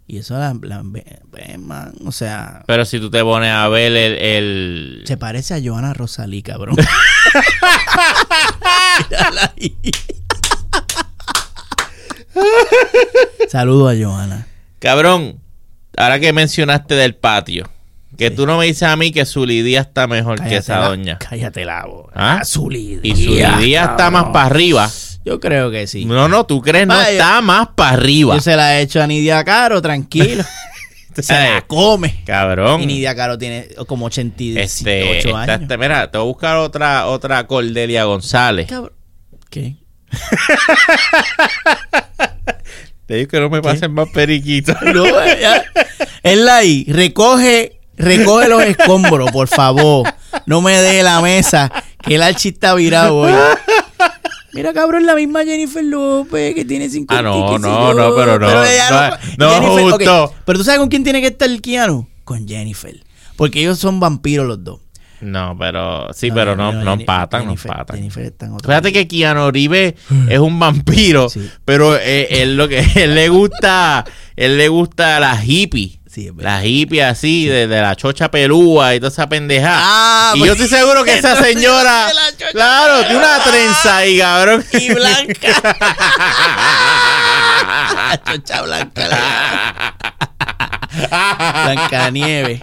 Y 0.10 0.18
eso 0.20 0.38
la, 0.38 0.56
la 0.62 0.82
ve- 0.86 1.20
ve, 1.32 1.58
man, 1.58 1.94
o 2.06 2.12
sea, 2.14 2.64
Pero 2.66 2.86
si 2.86 2.98
tú 3.00 3.10
te 3.12 3.22
pones 3.24 3.52
a 3.52 3.68
ver 3.68 3.92
el... 3.92 4.14
el- 4.14 5.04
se 5.06 5.18
parece 5.18 5.54
a 5.54 5.60
Joana 5.62 5.94
Rosalí, 5.94 6.42
cabrón. 6.44 6.76
Mírala 9.10 9.54
ahí. 9.58 9.76
Saludo 13.50 13.90
a 13.90 13.96
Joana. 13.96 14.48
Cabrón, 14.80 15.40
ahora 15.98 16.20
que 16.20 16.34
mencionaste 16.34 16.96
del 16.96 17.16
patio, 17.16 17.70
que 18.18 18.30
Sí. 18.30 18.36
tú 18.36 18.46
no 18.48 18.58
me 18.58 18.66
dices 18.66 18.84
a 18.84 18.96
mí 18.96 19.12
que 19.12 19.26
su 19.26 19.46
Lidia 19.46 19.82
está 19.82 20.08
mejor 20.08 20.42
que 20.44 20.58
esa 20.58 20.80
la- 20.80 20.88
doña. 20.88 21.18
Cállate 21.20 21.64
la 21.66 21.86
boca. 21.86 22.12
¿Ah? 22.16 22.42
Zulidía, 22.46 23.00
Y 23.04 23.16
su 23.16 23.32
Lidia 23.60 23.84
está 23.86 24.10
más 24.12 24.26
para 24.26 24.46
arriba. 24.48 24.90
Yo 25.24 25.40
creo 25.40 25.70
que 25.72 25.88
sí. 25.88 26.06
No, 26.06 26.28
no, 26.30 26.46
tú 26.46 26.62
crees, 26.62 26.88
no 26.88 26.96
Vaya. 26.96 27.12
está 27.12 27.42
más 27.42 27.68
para 27.76 27.92
arriba. 27.92 28.36
Yo 28.36 28.42
se 28.42 28.56
la 28.56 28.78
he 28.78 28.82
hecho 28.82 29.02
a 29.02 29.08
Nidia 29.08 29.44
Caro, 29.44 29.82
tranquilo. 29.82 30.44
se 31.18 31.34
la 31.34 31.64
come. 31.68 32.22
Cabrón. 32.26 32.82
Y 32.82 32.86
Nidia 32.86 33.14
Caro 33.16 33.38
tiene 33.38 33.68
como 33.88 34.06
88 34.06 34.60
Este, 34.64 35.18
esta- 35.20 35.42
años. 35.42 35.62
este, 35.62 35.78
mira, 35.78 36.10
te 36.10 36.18
voy 36.18 36.26
a 36.26 36.28
buscar 36.30 36.58
otra, 36.58 37.08
otra 37.08 37.46
Cordelia 37.46 38.06
González. 38.06 38.68
Cabrón. 38.68 38.94
¿Qué? 39.50 39.76
Te 43.06 43.16
digo 43.16 43.30
que 43.30 43.40
no 43.40 43.50
me 43.50 43.62
pasen 43.62 43.94
más 43.94 44.10
periquitos. 44.10 44.76
No, 44.94 45.06
ella- 45.22 45.64
él 46.24 46.48
ahí, 46.50 46.86
recoge, 46.90 47.77
recoge 47.98 48.48
los 48.48 48.62
escombros, 48.64 49.32
por 49.32 49.48
favor. 49.48 50.08
No 50.46 50.62
me 50.62 50.74
dé 50.80 51.04
la 51.04 51.22
mesa, 51.22 51.72
que 52.02 52.16
el 52.16 52.24
archi 52.24 52.50
está 52.50 52.74
virado 52.76 53.18
hoy. 53.18 53.32
Mira, 54.54 54.74
cabrón, 54.74 55.06
la 55.06 55.14
misma 55.16 55.44
Jennifer 55.44 55.84
López 55.84 56.56
que 56.56 56.66
tiene 56.66 56.90
50 56.90 57.20
Ah, 57.20 57.22
no, 57.22 57.58
no, 57.60 57.94
no, 57.94 58.16
pero 58.16 58.40
no, 58.40 58.64
ella 58.64 59.20
no, 59.38 59.46
no, 59.46 59.52
Jennifer- 59.54 59.92
justo. 59.92 60.34
Pero 60.46 60.58
tú 60.60 60.64
sabes 60.66 60.80
con 60.80 60.90
quién 60.90 61.04
tiene 61.04 61.22
que 61.22 61.28
estar 61.28 61.48
el 61.50 61.62
Keanu? 61.62 62.08
Con 62.24 62.48
Jennifer. 62.48 62.96
Porque 63.36 63.60
ellos 63.60 63.78
son 63.78 64.00
vampiros 64.00 64.48
los 64.48 64.64
dos. 64.64 64.80
No, 65.20 65.56
pero 65.60 66.12
sí, 66.14 66.30
pero 66.32 66.56
no, 66.56 66.72
no, 66.72 66.80
Jennifer- 66.80 67.00
empatan, 67.02 67.42
no 67.46 67.52
Jennifer- 67.56 67.72
empatan. 67.72 67.96
Jennifer 67.98 68.24
está 68.26 68.46
en 68.46 68.54
otra 68.54 68.68
Fíjate 68.70 68.94
que 68.94 69.08
Keanu 69.08 69.52
Reeves 69.52 69.96
es 70.30 70.40
un 70.40 70.60
vampiro, 70.60 71.30
Sí. 71.30 71.50
pero 71.66 71.96
eh, 71.96 72.42
él 72.42 72.56
lo 72.58 72.68
que 72.68 72.80
él 72.96 73.16
le 73.16 73.30
gusta, 73.30 74.06
él 74.36 74.58
le 74.58 74.68
gusta 74.70 75.20
la 75.20 75.40
hippie. 75.44 75.97
Sí, 76.18 76.26
es 76.30 76.36
verdad. 76.36 76.62
La 76.62 76.66
hippie 76.66 77.04
así, 77.04 77.46
de, 77.46 77.68
de 77.68 77.80
la 77.80 77.96
chocha 77.96 78.32
pelúa 78.32 78.96
y 78.96 79.00
toda 79.00 79.12
esa 79.12 79.30
pendeja. 79.30 79.76
Ah, 79.78 80.32
y 80.34 80.40
pues- 80.40 80.48
yo 80.48 80.54
estoy 80.64 80.80
seguro 80.80 81.04
que 81.04 81.16
esa 81.16 81.36
señora, 81.44 82.08
claro, 82.52 83.02
tiene 83.02 83.18
una 83.18 83.38
trenza 83.44 83.98
ahí, 83.98 84.18
cabrón. 84.18 84.66
Y 84.74 84.94
blanca. 84.96 85.48
La 88.10 88.24
chocha 88.26 88.62
blanca. 88.64 89.08
la- 89.08 89.96
Blanca 91.66 92.10
nieve. 92.10 92.60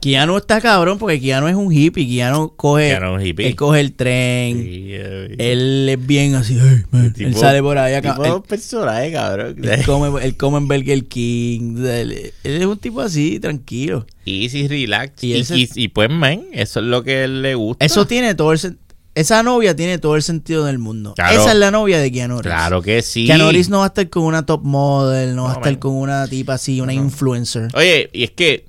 Keanu 0.00 0.36
está 0.38 0.60
cabrón 0.60 0.98
porque 0.98 1.20
Keanu 1.20 1.48
es 1.48 1.54
un 1.54 1.72
hippie. 1.72 2.06
Keanu 2.08 2.52
coge, 2.56 2.88
Keanu 2.90 3.16
es 3.16 3.20
un 3.20 3.26
hippie. 3.26 3.46
él 3.48 3.56
coge 3.56 3.80
el 3.80 3.92
tren. 3.94 4.56
Sí, 4.62 4.86
eh, 4.90 5.34
Él 5.38 5.88
es 5.88 6.06
bien 6.06 6.34
así. 6.34 6.58
"Hey, 6.60 6.82
man". 6.90 7.14
él 7.18 7.34
sale 7.34 7.62
por 7.62 7.78
ahí. 7.78 7.94
acá, 7.94 8.12
tipo 8.14 8.36
él, 8.36 8.42
personaje, 8.46 9.12
cabrón. 9.12 9.56
él 9.62 9.84
come, 9.84 10.24
él 10.24 10.36
come 10.36 10.58
en 10.58 10.68
Burger 10.68 11.04
King. 11.06 11.76
Él, 11.84 12.32
él 12.44 12.56
es 12.60 12.64
un 12.66 12.78
tipo 12.78 13.00
así, 13.00 13.40
tranquilo. 13.40 14.06
Easy, 14.24 14.68
relax. 14.68 15.22
Y 15.24 15.34
Y, 15.34 15.40
y- 15.54 15.68
y 15.74 15.88
pues, 15.88 16.10
man, 16.10 16.42
eso 16.52 16.80
es 16.80 16.86
lo 16.86 17.02
que 17.02 17.24
él 17.24 17.42
le 17.42 17.54
gusta. 17.54 17.84
Eso 17.84 18.06
tiene 18.06 18.34
todo 18.34 18.52
el 18.52 18.58
sen- 18.58 18.76
Esa 19.14 19.42
novia 19.42 19.74
tiene 19.74 19.98
todo 19.98 20.14
el 20.14 20.22
sentido 20.22 20.64
del 20.64 20.78
mundo. 20.78 21.14
Claro. 21.16 21.40
Esa 21.40 21.50
es 21.52 21.58
la 21.58 21.72
novia 21.72 21.98
de 21.98 22.12
Keanu 22.12 22.40
Reeves. 22.40 22.56
Claro 22.56 22.82
que 22.82 23.02
sí. 23.02 23.26
Keanu 23.26 23.46
Reeves 23.50 23.68
no 23.68 23.78
va 23.78 23.84
a 23.84 23.86
estar 23.88 24.08
con 24.10 24.22
una 24.22 24.46
top 24.46 24.62
model, 24.62 25.34
no 25.34 25.44
va 25.44 25.50
a 25.50 25.52
estar 25.54 25.72
man. 25.72 25.80
con 25.80 25.94
una 25.94 26.28
tipa 26.28 26.54
así, 26.54 26.80
una 26.80 26.92
influencer. 26.94 27.68
Oye, 27.74 28.10
y 28.12 28.22
es 28.22 28.30
que 28.30 28.64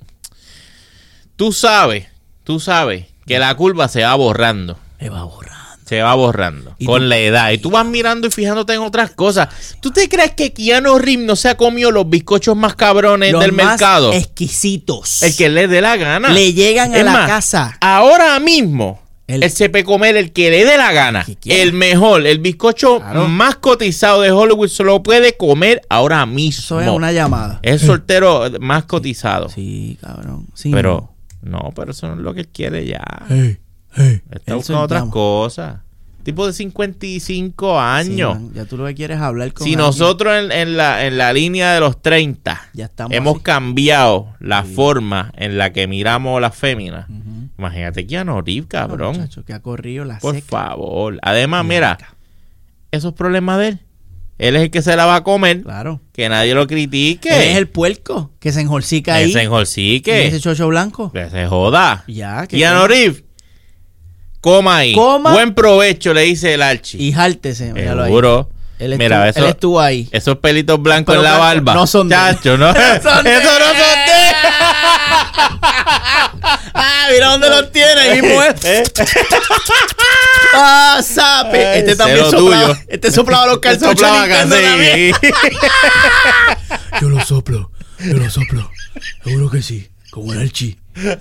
tú 1.40 1.52
sabes, 1.54 2.06
tú 2.44 2.60
sabes 2.60 3.06
que 3.26 3.38
la 3.38 3.54
curva 3.54 3.88
se 3.88 4.02
va 4.02 4.14
borrando. 4.14 4.78
Me 5.00 5.08
va 5.08 5.24
borrando. 5.24 5.58
Se 5.86 6.02
va 6.02 6.14
borrando 6.14 6.76
con 6.84 7.00
tú- 7.00 7.06
la 7.06 7.16
edad. 7.16 7.50
Y 7.52 7.56
tú 7.56 7.70
vas 7.70 7.86
mirando 7.86 8.26
y 8.28 8.30
fijándote 8.30 8.74
en 8.74 8.80
otras 8.82 9.12
cosas. 9.12 9.48
¿Tú 9.80 9.90
te 9.90 10.06
crees 10.10 10.32
que 10.32 10.52
Keanu 10.52 10.98
Reeves 10.98 11.24
no 11.24 11.36
se 11.36 11.48
ha 11.48 11.56
comido 11.56 11.90
los 11.92 12.10
bizcochos 12.10 12.54
más 12.56 12.74
cabrones 12.76 13.32
Los 13.32 13.40
del 13.40 13.52
más 13.52 13.68
mercado? 13.68 14.12
exquisitos. 14.12 15.22
El 15.22 15.34
que 15.34 15.48
le 15.48 15.66
dé 15.66 15.80
la 15.80 15.96
gana. 15.96 16.28
le 16.28 16.52
llegan 16.52 16.94
a 16.94 17.02
la 17.02 17.10
más, 17.12 17.26
casa. 17.28 17.78
Ahora 17.80 18.38
mismo, 18.38 19.00
El- 19.26 19.42
él 19.42 19.50
se 19.50 19.70
puede 19.70 19.84
comer 19.84 20.16
el 20.18 20.32
que 20.32 20.50
le 20.50 20.66
dé 20.66 20.76
la 20.76 20.92
gana. 20.92 21.24
El 21.46 21.72
mejor, 21.72 22.26
el 22.26 22.38
bizcocho 22.38 22.98
Claro. 22.98 23.28
más 23.28 23.56
cotizado 23.56 24.20
de 24.20 24.30
Hollywood 24.30 24.68
se 24.68 24.84
lo 24.84 25.02
puede 25.02 25.38
comer 25.38 25.80
ahora 25.88 26.26
mismo. 26.26 26.60
Eso 26.60 26.80
es 26.82 26.88
una 26.88 27.10
llamada. 27.12 27.58
Es 27.62 27.80
el 27.80 27.86
soltero 27.88 28.44
más 28.60 28.84
cotizado. 28.84 29.48
Sí, 29.48 29.96
cabrón. 30.00 30.46
Sí, 30.54 30.70
Pero, 30.72 31.14
no, 31.42 31.70
pero 31.74 31.90
eso 31.92 32.06
no 32.08 32.14
es 32.14 32.20
lo 32.20 32.34
que 32.34 32.40
él 32.40 32.48
quiere 32.48 32.86
ya. 32.86 33.02
Hey, 33.28 33.58
hey. 33.94 34.20
Está 34.30 34.54
buscando 34.56 34.82
otras 34.82 35.04
cosas. 35.06 35.80
Tipo 36.22 36.46
de 36.46 36.52
55 36.52 37.72
Sí, 37.72 37.78
años. 37.82 38.38
ya 38.52 38.66
tú 38.66 38.76
lo 38.76 38.84
que 38.86 38.94
quieres 38.94 39.16
es 39.16 39.22
hablar 39.22 39.54
con 39.54 39.64
si 39.64 39.70
alguien. 39.72 39.86
nosotros 39.86 40.34
en, 40.36 40.52
en 40.52 40.76
la, 40.76 41.06
en 41.06 41.16
la 41.16 41.32
línea 41.32 41.72
de 41.72 41.80
los 41.80 42.02
30 42.02 42.60
Ya 42.74 42.84
estamos 42.84 43.16
hemos 43.16 43.36
así. 43.36 43.42
cambiado 43.42 44.34
la 44.38 44.64
Sí. 44.64 44.74
forma 44.74 45.32
en 45.36 45.56
la 45.56 45.72
que 45.72 45.86
miramos 45.86 46.36
a 46.36 46.40
las 46.40 46.54
féminas, 46.54 47.08
Ujú. 47.08 47.48
imagínate 47.56 48.06
Keanu 48.06 48.42
Reeves, 48.42 48.64
No, 48.64 48.68
cabrón. 48.68 49.16
muchacho, 49.16 49.44
que 49.46 49.54
ha 49.54 49.60
corrido 49.62 50.04
la 50.04 50.18
Por 50.18 50.34
seca. 50.34 50.46
favor. 50.48 51.18
Además, 51.22 51.64
mira, 51.64 51.96
esos 52.90 53.14
problemas 53.14 53.58
de 53.58 53.68
él. 53.68 53.80
Él 54.40 54.56
es 54.56 54.62
el 54.62 54.70
que 54.70 54.80
se 54.82 54.96
la 54.96 55.04
va 55.06 55.16
a 55.16 55.22
comer. 55.22 55.62
Claro. 55.62 56.00
Que 56.12 56.28
nadie 56.28 56.54
lo 56.54 56.66
critique. 56.66 57.28
Él 57.28 57.50
es 57.50 57.56
el 57.56 57.68
puerco 57.68 58.30
que 58.40 58.52
se 58.52 58.60
enjolcica 58.62 59.14
ahí. 59.16 59.30
Ese 59.30 59.40
en 59.40 59.44
enjolcique. 59.46 60.26
ese 60.26 60.40
chocho 60.40 60.66
blanco. 60.68 61.12
Que 61.12 61.28
se 61.28 61.46
joda. 61.46 62.04
Ya, 62.08 62.46
que 62.46 62.56
Keanu. 62.56 62.86
Reeves, 62.86 63.22
coma 64.40 64.78
ahí. 64.78 64.94
Coma. 64.94 65.32
Buen 65.32 65.54
provecho, 65.54 66.14
le 66.14 66.22
dice 66.22 66.54
el 66.54 66.62
Archie. 66.62 67.00
Y 67.02 67.12
ahí. 68.02 68.04
Seguro. 68.06 68.50
Él 68.78 68.96
Mira, 68.96 69.28
estuvo, 69.28 69.28
eso- 69.28 69.38
él 69.46 69.50
estuvo 69.54 69.80
ahí. 69.80 70.08
Esos 70.10 70.36
pelitos 70.38 70.80
blancos 70.80 71.12
Pero 71.14 71.20
en 71.26 71.30
la 71.30 71.36
barba. 71.38 71.74
no 71.74 71.86
son 71.86 72.08
de. 72.08 72.14
Chacho, 72.14 72.56
no. 72.58 72.68
Son 72.72 72.78
Eso 72.78 73.10
no 73.12 73.26
son 73.26 73.26
de 73.26 74.09
Ah, 76.74 77.08
mira 77.12 77.26
dónde 77.28 77.48
los 77.50 77.72
tiene. 77.72 78.00
Ahí 78.00 78.22
mismo 78.22 78.42
es. 78.42 78.64
¿Eh? 78.64 78.82
Ah, 80.54 81.00
sape. 81.02 81.66
Ay, 81.66 81.78
Este 81.80 81.96
también 81.96 82.24
soplaba. 82.30 82.66
tuyo. 82.74 82.80
Este 82.88 83.10
soplaba 83.10 83.46
los. 83.46 83.60
Soplaba 83.78 84.28
también. 84.28 85.14
sí. 85.20 85.28
Yo 87.00 87.08
lo 87.08 87.20
soplo. 87.24 87.70
Yo 87.98 88.14
lo 88.14 88.30
soplo. 88.30 88.70
Seguro 89.24 89.50
que 89.50 89.62
sí. 89.62 89.88
Como 90.10 90.32
el 90.34 90.52
chi. 90.52 90.76
¡Este 90.96 91.16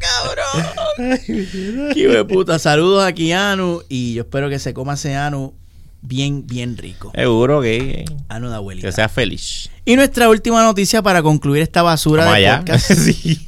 cabrón! 0.00 1.92
¡Qué 1.94 2.24
puta! 2.28 2.58
Saludos 2.58 3.04
a 3.04 3.12
Kianu 3.12 3.82
y 3.88 4.14
yo 4.14 4.22
espero 4.22 4.48
que 4.50 4.58
se 4.58 4.74
coma 4.74 4.94
ese 4.94 5.14
Anu 5.14 5.54
bien, 6.02 6.44
bien 6.46 6.76
rico. 6.76 7.12
Seguro 7.14 7.62
que, 7.62 8.04
Anu 8.28 8.48
de 8.50 8.56
abuelita. 8.56 8.88
que 8.88 8.92
sea 8.92 9.08
feliz. 9.08 9.70
Y 9.84 9.96
nuestra 9.96 10.28
última 10.28 10.62
noticia 10.62 11.02
para 11.02 11.22
concluir 11.22 11.62
esta 11.62 11.82
basura 11.82 12.24
Vamos 12.24 12.38
de 12.38 12.46
allá. 12.46 12.58
podcast. 12.60 12.90
Sí. 12.94 13.40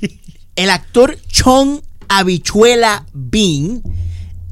El 0.55 0.71
actor 0.71 1.19
Chong 1.29 1.81
Habichuela 2.09 3.05
Bean 3.13 3.83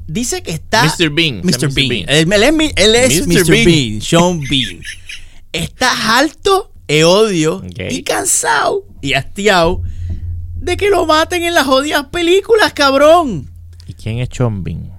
dice 0.07 0.43
que 0.43 0.53
está. 0.53 0.85
Mr. 0.85 1.11
Bean. 1.11 1.41
Mr. 1.43 1.69
Mr. 1.69 1.75
Bean. 1.75 1.89
Bean. 1.89 2.05
Él, 2.09 2.33
él 2.33 2.43
es, 2.43 2.73
él 2.77 2.95
es 2.95 3.27
Mr. 3.27 3.35
Mr. 3.41 3.51
Bean. 3.51 3.65
Bean. 3.65 4.01
Sean 4.03 4.41
Bean. 4.41 4.81
está 5.53 6.19
alto 6.19 6.71
de 6.89 7.05
odio 7.05 7.63
y 7.91 8.03
cansado 8.03 8.85
y 9.01 9.15
hastiado 9.15 9.83
de 10.57 10.77
que 10.77 10.91
lo 10.91 11.07
maten 11.07 11.43
en 11.43 11.55
las 11.55 11.67
jodidas 11.67 12.07
películas, 12.07 12.73
cabrón. 12.73 13.51
¿Y 13.87 13.93
quién 13.95 14.19
es 14.19 14.29
Chombin? 14.31 14.94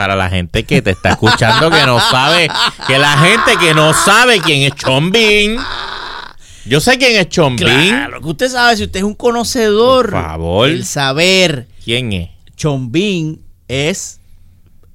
Para 0.00 0.16
la 0.16 0.30
gente 0.30 0.64
que 0.64 0.80
te 0.80 0.92
está 0.92 1.10
escuchando 1.10 1.70
que 1.70 1.84
no 1.84 2.00
sabe, 2.00 2.48
que 2.86 2.98
la 2.98 3.18
gente 3.18 3.58
que 3.60 3.74
no 3.74 3.92
sabe 3.92 4.40
quién 4.40 4.62
es 4.62 4.74
Chombin. 4.74 5.58
Yo 6.64 6.80
sé 6.80 6.96
quién 6.96 7.20
es 7.20 7.28
Chombin. 7.28 7.66
Claro, 7.66 8.22
que 8.22 8.26
usted 8.28 8.48
sabe, 8.50 8.76
si 8.78 8.84
usted 8.84 9.00
es 9.00 9.04
un 9.04 9.14
conocedor, 9.14 10.10
Por 10.10 10.22
favor. 10.22 10.68
el 10.70 10.86
saber. 10.86 11.68
¿Quién 11.84 12.12
es? 12.14 12.30
Chombin 12.56 13.42
es 13.68 14.20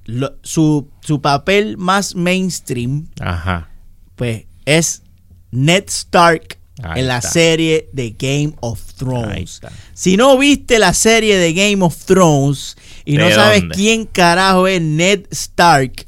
lo- 0.06 0.34
su, 0.42 0.90
su 1.02 1.22
papel 1.22 1.78
más 1.78 2.16
mainstream, 2.16 3.08
Ajá. 3.20 3.70
pues 4.16 4.46
es 4.66 5.04
Ned 5.52 5.84
Stark 5.88 6.58
Ahí 6.84 7.02
en 7.02 7.08
la 7.08 7.18
está. 7.20 7.32
serie 7.32 7.90
de 7.94 8.12
Game 8.12 8.54
of 8.60 8.82
Thrones. 8.96 9.62
Si 9.94 10.18
no 10.18 10.38
viste 10.38 10.78
la 10.80 10.94
serie 10.94 11.38
de 11.38 11.54
Game 11.54 11.84
of 11.84 11.96
Thrones 12.06 12.76
y 13.06 13.18
no 13.18 13.28
¿De 13.28 13.34
sabes 13.36 13.62
dónde? 13.62 13.76
quién 13.76 14.06
carajo 14.06 14.68
es 14.68 14.82
Ned 14.82 15.26
Stark, 15.32 16.06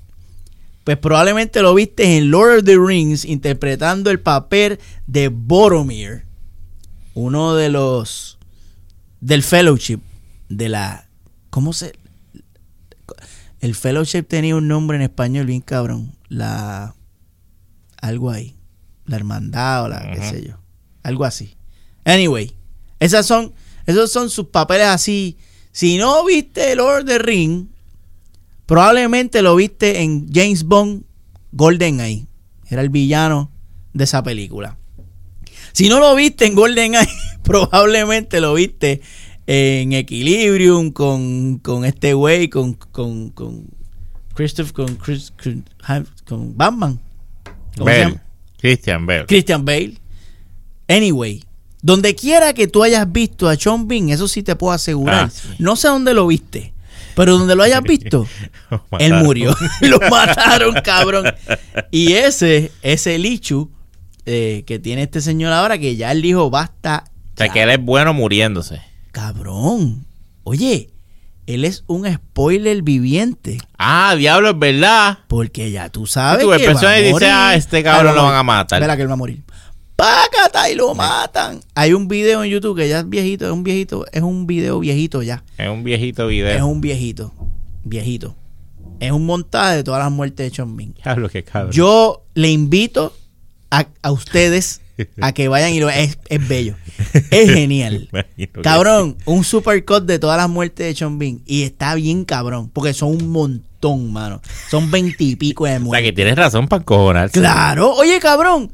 pues 0.83 0.97
probablemente 0.97 1.61
lo 1.61 1.73
viste 1.73 2.17
en 2.17 2.31
Lord 2.31 2.59
of 2.59 2.63
the 2.65 2.77
Rings 2.77 3.23
interpretando 3.25 4.09
el 4.11 4.19
papel 4.19 4.79
de 5.05 5.29
Boromir, 5.29 6.25
uno 7.13 7.55
de 7.55 7.69
los 7.69 8.37
del 9.21 9.43
Fellowship 9.43 9.99
de 10.49 10.69
la 10.69 11.07
¿cómo 11.49 11.73
se 11.73 11.93
el 13.61 13.73
Fellowship 13.73 14.23
tenía 14.23 14.55
un 14.55 14.67
nombre 14.67 14.97
en 14.97 15.03
español 15.03 15.45
bien 15.47 15.61
cabrón, 15.61 16.13
la 16.29 16.93
algo 18.01 18.29
ahí, 18.31 18.55
la 19.07 19.15
hermandad 19.15 19.85
o 19.85 19.87
la 19.89 20.11
qué 20.13 20.21
sé 20.21 20.47
yo, 20.47 20.59
algo 21.03 21.25
así. 21.25 21.55
Anyway, 22.05 22.55
esas 22.99 23.25
son 23.25 23.53
esos 23.85 24.11
son 24.11 24.29
sus 24.29 24.47
papeles 24.47 24.87
así. 24.87 25.37
Si 25.71 25.97
no 25.97 26.23
viste 26.25 26.75
Lord 26.75 27.01
of 27.03 27.05
the 27.07 27.19
Ring, 27.19 27.67
probablemente 28.65 29.41
lo 29.41 29.55
viste 29.55 30.01
en 30.01 30.27
James 30.33 30.63
Bond 30.63 31.03
GoldenEye. 31.51 32.27
Era 32.69 32.81
el 32.81 32.89
villano 32.89 33.51
de 33.93 34.03
esa 34.03 34.23
película. 34.23 34.77
Si 35.71 35.89
no 35.89 35.99
lo 35.99 36.15
viste 36.15 36.45
en 36.45 36.55
GoldenEye, 36.55 37.07
probablemente 37.43 38.41
lo 38.41 38.53
viste 38.55 39.01
en 39.45 39.93
Equilibrium 39.93 40.91
con, 40.91 41.59
con 41.59 41.85
este 41.85 42.13
güey, 42.13 42.49
con, 42.49 42.73
con, 42.73 43.29
con 43.29 43.67
Christopher, 44.33 44.73
con, 44.73 44.95
Chris- 44.97 45.31
con, 46.27 46.57
Batman. 46.57 46.99
¿Cómo 47.77 47.89
se 47.89 47.95
Bell. 47.97 48.07
llama? 48.09 48.23
Christian 48.57 49.05
Bell. 49.05 49.25
Christian 49.25 49.65
Bale. 49.65 49.97
Anyway, 50.87 51.43
donde 51.81 52.15
quiera 52.15 52.53
que 52.53 52.67
tú 52.67 52.83
hayas 52.83 53.11
visto 53.11 53.47
a 53.47 53.55
Sean 53.55 53.87
Bean, 53.87 54.09
eso 54.09 54.27
sí 54.27 54.43
te 54.43 54.55
puedo 54.55 54.73
asegurar. 54.73 55.25
Ah, 55.25 55.29
sí. 55.29 55.49
No 55.59 55.75
sé 55.75 55.87
dónde 55.87 56.13
lo 56.13 56.27
viste, 56.27 56.73
pero 57.15 57.37
donde 57.37 57.55
lo 57.55 57.63
hayas 57.63 57.81
visto, 57.83 58.27
él 58.99 59.13
murió. 59.15 59.55
lo 59.81 59.99
mataron, 60.09 60.75
cabrón. 60.83 61.25
Y 61.91 62.13
ese, 62.13 62.71
ese 62.81 63.17
Lichu 63.17 63.69
eh, 64.25 64.63
que 64.65 64.79
tiene 64.79 65.03
este 65.03 65.21
señor 65.21 65.53
ahora, 65.53 65.77
que 65.77 65.95
ya 65.95 66.11
él 66.11 66.21
dijo, 66.21 66.49
basta. 66.49 67.05
O 67.33 67.37
sea 67.37 67.47
ya". 67.47 67.53
que 67.53 67.61
él 67.63 67.69
es 67.69 67.81
bueno 67.81 68.13
muriéndose. 68.13 68.81
Cabrón. 69.11 70.05
Oye, 70.43 70.89
él 71.47 71.63
es 71.63 71.85
un 71.87 72.05
spoiler 72.13 72.81
viviente. 72.81 73.57
Ah, 73.77 74.15
diablo, 74.17 74.49
es 74.49 74.59
verdad. 74.59 75.19
Porque 75.27 75.71
ya 75.71 75.89
tú 75.89 76.05
sabes 76.05 76.43
tú 76.43 76.51
que 76.51 76.57
y 76.57 76.67
dices, 76.67 77.11
morir. 77.11 77.29
ah, 77.31 77.55
este 77.55 77.81
cabrón 77.81 78.15
lo 78.15 78.23
va 78.23 78.29
van 78.31 78.39
a 78.39 78.43
matar. 78.43 78.81
Espera 78.81 78.95
que 78.97 79.01
él 79.03 79.09
va 79.09 79.13
a 79.13 79.17
morir. 79.17 79.41
Pácata 79.95 80.69
y 80.69 80.75
lo 80.75 80.93
matan. 80.93 81.61
Hay 81.73 81.93
un 81.93 82.07
video 82.07 82.43
en 82.43 82.51
YouTube 82.51 82.77
que 82.77 82.89
ya 82.89 82.99
es 82.99 83.09
viejito, 83.09 83.45
es 83.45 83.51
un 83.51 83.63
viejito, 83.63 84.05
es 84.11 84.21
un 84.21 84.45
video 84.45 84.79
viejito 84.79 85.23
ya. 85.23 85.43
Es 85.57 85.69
un 85.69 85.83
viejito 85.83 86.27
video. 86.27 86.55
Es 86.55 86.61
un 86.61 86.81
viejito, 86.81 87.33
viejito. 87.83 88.35
Es 88.99 89.11
un 89.11 89.25
montaje 89.25 89.77
de 89.77 89.83
todas 89.83 90.03
las 90.03 90.11
muertes 90.11 90.49
de 90.49 90.55
Sean 90.55 90.75
Bean. 90.75 90.93
Diablo, 90.95 91.29
qué 91.29 91.43
cabrón. 91.43 91.71
Yo 91.71 92.25
le 92.33 92.49
invito 92.51 93.13
a, 93.71 93.85
a 94.01 94.11
ustedes 94.11 94.81
a 95.21 95.31
que 95.33 95.47
vayan 95.47 95.71
y 95.73 95.79
lo 95.79 95.89
es, 95.89 96.17
es 96.29 96.47
bello. 96.47 96.75
Es 97.31 97.51
genial. 97.51 98.09
Cabrón, 98.63 99.17
un 99.25 99.43
supercut 99.43 100.03
de 100.05 100.17
todas 100.19 100.37
las 100.37 100.49
muertes 100.49 100.87
de 100.87 100.95
Sean 100.95 101.19
Bean. 101.19 101.41
Y 101.45 101.63
está 101.63 101.93
bien 101.95 102.25
cabrón, 102.25 102.69
porque 102.73 102.93
son 102.93 103.09
un 103.09 103.29
montón, 103.29 104.11
mano. 104.11 104.41
Son 104.69 104.89
veintipico 104.89 105.65
de 105.65 105.71
sí. 105.71 105.75
O 105.77 105.79
sea 105.79 105.85
muertes. 105.85 106.09
que 106.09 106.13
tienes 106.13 106.35
razón 106.35 106.67
para 106.67 106.81
encojonarse. 106.81 107.39
Claro, 107.39 107.93
oye 107.93 108.19
cabrón, 108.19 108.71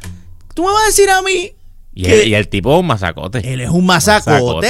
tú 0.53 0.63
me 0.63 0.71
vas 0.71 0.83
a 0.83 0.87
decir 0.87 1.09
a 1.09 1.21
mí 1.21 1.51
Y 1.93 2.03
que 2.03 2.21
el, 2.23 2.27
y 2.29 2.35
el 2.35 2.47
tipo 2.47 2.73
es 2.73 2.79
un 2.79 2.87
mazacote. 2.87 3.53
él 3.53 3.59
es 3.61 3.69
un 3.69 3.85
masacote. 3.85 4.67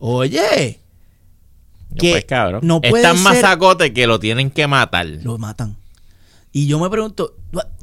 Oye, 0.00 0.78
que 1.98 2.10
pues, 2.12 2.24
cabrón. 2.26 2.60
no 2.62 2.80
es 2.82 2.90
puede 2.90 3.02
tan 3.02 3.16
ser- 3.16 3.24
mazacote 3.24 3.92
que 3.92 4.06
lo 4.06 4.20
tienen 4.20 4.50
que 4.50 4.66
matar. 4.66 5.06
lo 5.06 5.38
matan. 5.38 5.76
Y 6.52 6.66
yo 6.66 6.78
me 6.80 6.90
pregunto, 6.90 7.34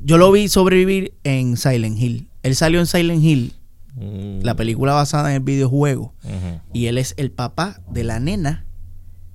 yo 0.04 0.18
lo 0.18 0.32
vi 0.32 0.50
sobrevivir 0.50 1.14
en 1.24 1.56
Silent 1.58 1.98
Hill. 2.00 2.28
Él 2.48 2.56
salió 2.56 2.80
en 2.80 2.88
Silent 2.88 3.24
Hill, 3.24 3.54
Mm, 3.98 4.42
la 4.44 4.56
película 4.56 4.94
basada 4.94 5.30
en 5.32 5.38
el 5.38 5.44
videojuego. 5.44 6.14
Y 6.72 6.86
él 6.86 7.00
es 7.00 7.16
el 7.18 7.32
papá 7.32 7.82
de 7.90 8.04
la 8.04 8.20
nena 8.20 8.66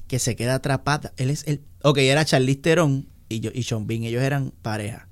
que 0.07 0.21
se 0.21 0.37
queda 0.37 0.55
atrapada. 0.55 1.13
Él 1.17 1.31
es 1.31 1.45
el. 1.49 1.63
Ok, 1.83 1.99
era 1.99 2.25
Charlize 2.25 2.61
Theron 2.61 3.09
y, 3.29 3.41
yo, 3.41 3.51
y 3.53 3.65
Sean 3.65 3.89
Bean. 3.89 4.05
Ellos 4.05 4.23
eran 4.23 4.53
pareja. 4.63 5.09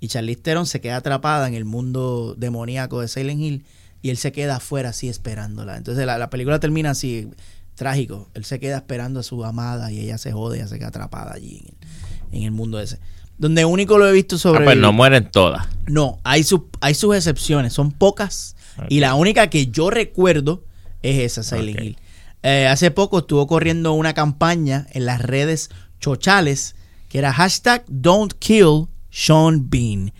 Y 0.00 0.08
Charlize 0.08 0.42
Theron 0.42 0.66
se 0.66 0.82
queda 0.82 0.96
atrapada 0.96 1.48
en 1.48 1.54
el 1.54 1.64
mundo 1.64 2.34
demoníaco 2.36 3.00
de 3.00 3.08
Silent 3.08 3.40
Hill. 3.40 3.64
Y 4.02 4.10
él 4.10 4.18
se 4.18 4.32
queda 4.32 4.56
afuera 4.56 4.90
así 4.90 5.08
esperándola. 5.08 5.78
Entonces 5.78 6.04
la, 6.04 6.18
la 6.18 6.28
película 6.28 6.60
termina 6.60 6.90
así, 6.90 7.30
trágico. 7.76 8.28
Él 8.34 8.44
se 8.44 8.60
queda 8.60 8.76
esperando 8.76 9.20
a 9.20 9.22
su 9.22 9.42
amada 9.46 9.90
y 9.90 10.00
ella 10.00 10.18
se 10.18 10.32
jode, 10.32 10.58
ella 10.58 10.68
se 10.68 10.78
queda 10.78 10.88
atrapada 10.88 11.32
allí 11.32 11.56
en 11.58 11.66
el, 11.66 12.38
en 12.38 12.42
el 12.44 12.50
mundo 12.50 12.80
ese. 12.80 12.98
Donde 13.40 13.64
único 13.64 13.96
lo 13.98 14.06
he 14.06 14.12
visto 14.12 14.36
Ah, 14.36 14.38
sobre. 14.38 14.64
pues 14.64 14.76
no 14.76 14.92
mueren 14.92 15.30
todas. 15.30 15.66
No, 15.86 16.20
hay, 16.24 16.44
sus 16.44 16.60
hay 16.80 16.94
sus 16.94 17.16
excepciones, 17.16 17.72
son 17.72 17.90
pocas. 17.90 18.54
Y 18.88 19.00
la 19.00 19.14
única 19.14 19.48
que 19.50 19.66
yo 19.66 19.90
recuerdo 19.90 20.62
es 21.02 21.18
esa, 21.18 21.42
Silent. 21.42 21.80
Hill. 21.80 21.96
Eh, 22.42 22.66
hace 22.68 22.90
poco 22.90 23.18
estuvo 23.20 23.46
corriendo 23.46 23.94
una 23.94 24.14
campaña 24.14 24.86
en 24.92 25.06
las 25.06 25.20
redes 25.20 25.70
chochales 26.00 26.76
que 27.08 27.18
era 27.18 27.32
hashtag 27.32 27.82
Don't 27.88 28.34
Kill 28.38 28.86
Sean 29.10 29.68
Bean. 29.68 30.12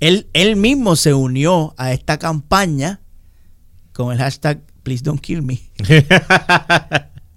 Él, 0.00 0.28
él 0.32 0.56
mismo 0.56 0.94
se 0.96 1.12
unió 1.14 1.74
a 1.76 1.92
esta 1.92 2.18
campaña 2.18 3.00
con 3.92 4.12
el 4.12 4.18
hashtag 4.18 4.60
Please 4.84 5.02
Don't 5.04 5.20
Kill 5.20 5.42
Me. 5.42 5.60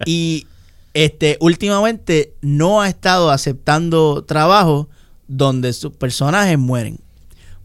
Y 0.06 0.46
este 0.94 1.36
últimamente 1.40 2.34
no 2.42 2.80
ha 2.80 2.88
estado 2.88 3.30
aceptando 3.30 4.24
trabajo 4.24 4.88
donde 5.36 5.72
sus 5.72 5.92
personajes 5.96 6.58
mueren. 6.58 6.98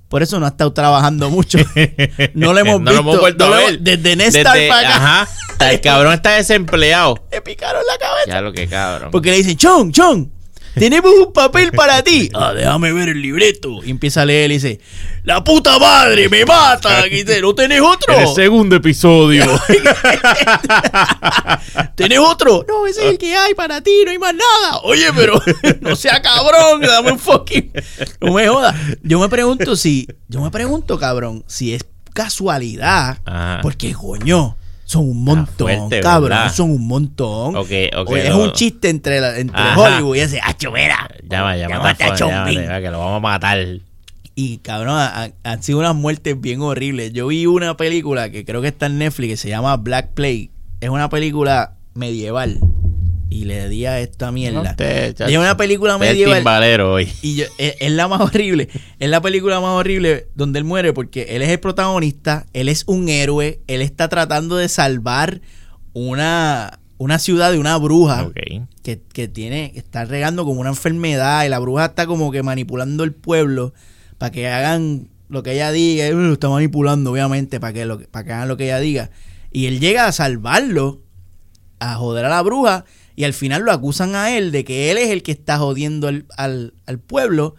Por 0.10 0.24
eso 0.24 0.40
no 0.40 0.46
ha 0.46 0.50
estado 0.50 0.72
trabajando 0.72 1.30
mucho. 1.30 1.58
No 2.34 2.54
lo 2.54 2.60
hemos 2.60 2.80
No 2.82 2.92
lo 2.92 3.00
hemos 3.00 3.06
visto. 3.14 3.20
vuelto 3.22 3.48
no 3.48 3.54
a 3.54 3.56
lo 3.56 3.62
ver. 3.66 3.74
hemos- 3.76 3.84
desde 3.84 4.16
Desde- 4.16 4.44
para 4.70 4.80
acá. 4.80 4.96
Ajá. 4.96 5.28
El 5.72 5.82
cabrón 5.82 6.14
está 6.14 6.32
desempleado. 6.34 7.16
Le 7.32 7.42
picaron 7.42 7.82
la 7.86 7.98
cabeza. 7.98 8.28
Ya 8.28 8.42
lo 8.42 8.54
que 8.54 8.68
cabrón. 8.68 9.12
Porque 9.12 9.32
le 9.32 9.38
dicen, 9.38 9.58
Chon, 9.58 9.92
Chon, 9.92 10.32
tenemos 10.80 11.12
un 11.14 11.34
papel 11.34 11.72
para 11.72 12.04
ti. 12.04 12.30
Ah, 12.40 12.54
déjame 12.54 12.94
ver 12.94 13.10
el 13.10 13.22
libreto. 13.22 13.84
Y 13.84 13.90
empieza 13.90 14.22
a 14.22 14.26
leer 14.26 14.52
y 14.52 14.56
dice, 14.56 14.80
la 15.24 15.44
puta 15.44 15.80
madre 15.80 16.30
me 16.30 16.46
mata. 16.46 17.08
Y 17.08 17.24
dice, 17.24 17.42
¿no 17.42 17.56
tenés 17.56 17.82
otro? 17.82 18.14
En 18.14 18.22
el 18.22 18.28
segundo 18.36 18.76
episodio. 18.76 19.44
¿Tenés 21.96 22.20
otro? 22.20 22.64
No, 22.68 22.86
ese 22.86 23.06
es 23.06 23.12
el 23.12 23.18
que 23.18 23.36
hay 23.36 23.54
para 23.54 23.82
ti, 23.82 23.92
no 24.06 24.12
hay 24.12 24.20
más 24.20 24.34
nada. 24.34 24.80
Oye, 24.84 25.08
pero 25.16 25.42
no 25.82 25.96
sea 25.96 26.22
cabrón, 26.22 26.82
dame 26.82 27.12
un 27.14 27.20
fucking. 27.20 27.72
No 28.22 28.34
me 28.34 28.48
jodas. 28.48 28.76
Yo 29.04 29.20
me 29.20 29.30
pregunto 29.30 29.76
si, 29.76 30.08
yo 30.28 30.42
me 30.42 30.52
pregunto, 30.52 31.00
cabrón, 31.00 31.44
si 31.48 31.74
es 31.74 31.86
casualidad, 32.14 33.18
Ajá. 33.26 33.60
porque 33.62 33.94
coño. 33.94 34.58
Son 34.90 35.02
un 35.10 35.22
montón, 35.26 35.68
fuerte, 35.68 36.00
cabrón. 36.00 36.30
¿verdad? 36.30 36.54
Son 36.54 36.72
un 36.72 36.88
montón. 36.88 37.58
Ok, 37.58 37.68
ok, 37.94 38.10
Oye, 38.10 38.28
es 38.30 38.34
un 38.34 38.54
chiste 38.54 38.88
entre, 38.90 39.20
la- 39.20 39.38
entre 39.38 39.60
Ajá. 39.60 39.78
Hollywood 39.82 40.16
y 40.16 40.20
ese, 40.22 40.40
ah, 40.42 40.56
chumera. 40.56 41.10
Llama, 41.30 41.58
llama, 41.58 41.76
Llámate 41.76 42.04
a 42.06 42.16
Chon 42.16 42.30
Bean". 42.46 42.82
que 42.82 42.90
lo 42.90 43.00
vamos 43.00 43.18
a 43.18 43.20
matar. 43.20 43.58
Y 44.36 44.60
cabrón, 44.60 44.96
ha- 44.98 45.30
han 45.44 45.62
sido 45.62 45.80
unas 45.80 45.94
muertes 45.94 46.40
bien 46.40 46.62
horribles. 46.62 47.12
Yo 47.12 47.28
vi 47.28 47.46
una 47.48 47.76
película 47.76 48.30
que 48.32 48.46
creo 48.46 48.62
que 48.62 48.70
está 48.70 48.86
en 48.86 48.98
Netflix 49.00 49.30
que 49.32 49.38
se 49.38 49.50
llama 49.50 49.76
Black 49.76 50.12
Plague. 50.14 50.52
Es 50.80 50.90
una 50.90 51.10
película 51.10 51.74
medieval. 51.94 52.60
Y 53.30 53.44
le 53.46 53.68
di 53.70 53.86
a 53.86 54.00
esta 54.00 54.32
mierda. 54.32 54.64
No 54.64 54.70
es 55.28 55.38
una 55.38 55.58
película 55.58 55.98
medieval. 55.98 56.82
hoy. 56.82 57.10
Y 57.22 57.36
yo- 57.36 57.46
es, 57.58 57.76
es 57.80 57.92
la 57.92 58.08
más 58.08 58.22
horrible. 58.22 58.70
Es 59.00 59.10
la 59.10 59.22
película 59.22 59.60
más 59.60 59.72
horrible 59.72 60.28
donde 60.36 60.60
él 60.60 60.66
muere 60.66 60.94
porque 60.94 61.24
él 61.36 61.42
es 61.42 61.50
el 61.50 61.60
protagonista, 61.60 62.46
él 62.54 62.70
es 62.70 62.84
un 62.88 63.10
héroe, 63.10 63.60
él 63.68 63.82
está 63.82 64.08
tratando 64.08 64.56
de 64.58 64.70
salvar 64.70 65.42
una, 65.94 66.80
una 66.98 67.20
ciudad 67.20 67.52
de 67.52 67.60
una 67.60 67.78
bruja 67.78 68.24
Ok. 68.28 68.36
que, 68.84 69.02
que 69.14 69.28
tiene, 69.28 69.74
está 69.76 70.06
regando 70.06 70.46
como 70.46 70.62
una 70.62 70.70
enfermedad 70.70 71.44
y 71.46 71.50
la 71.50 71.60
bruja 71.60 71.86
está 71.86 72.06
como 72.08 72.32
que 72.32 72.44
manipulando 72.44 73.04
el 73.04 73.14
pueblo 73.14 73.74
para 74.18 74.32
que 74.32 74.48
hagan 74.48 75.10
lo 75.30 75.44
que 75.44 75.54
ella 75.54 75.72
diga. 75.72 76.06
Él 76.06 76.16
lo 76.28 76.34
está 76.34 76.50
manipulando, 76.50 77.12
obviamente, 77.12 77.60
para 77.60 77.74
que, 77.74 77.86
lo, 77.86 78.00
para 78.00 78.26
que 78.26 78.32
hagan 78.34 78.48
lo 78.48 78.58
que 78.58 78.66
ella 78.66 78.80
diga. 78.80 79.10
Y 79.52 79.66
él 79.68 79.80
llega 79.80 80.06
a 80.08 80.12
salvarlo, 80.12 81.02
a 81.80 81.96
joder 81.96 82.26
a 82.26 82.30
la 82.30 82.42
bruja, 82.42 82.86
y 83.18 83.24
al 83.24 83.34
final 83.34 83.64
lo 83.64 83.72
acusan 83.72 84.16
a 84.16 84.38
él 84.38 84.52
de 84.52 84.64
que 84.64 84.92
él 84.92 85.00
es 85.00 85.10
el 85.10 85.24
que 85.24 85.32
está 85.32 85.58
jodiendo 85.58 86.08
al, 86.08 86.28
al, 86.38 86.76
al 86.86 87.00
pueblo. 87.00 87.56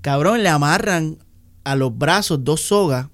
Cabrón, 0.00 0.44
le 0.44 0.48
amarran 0.48 1.18
a 1.64 1.74
los 1.74 1.98
brazos 1.98 2.44
dos 2.44 2.60
sogas 2.60 3.08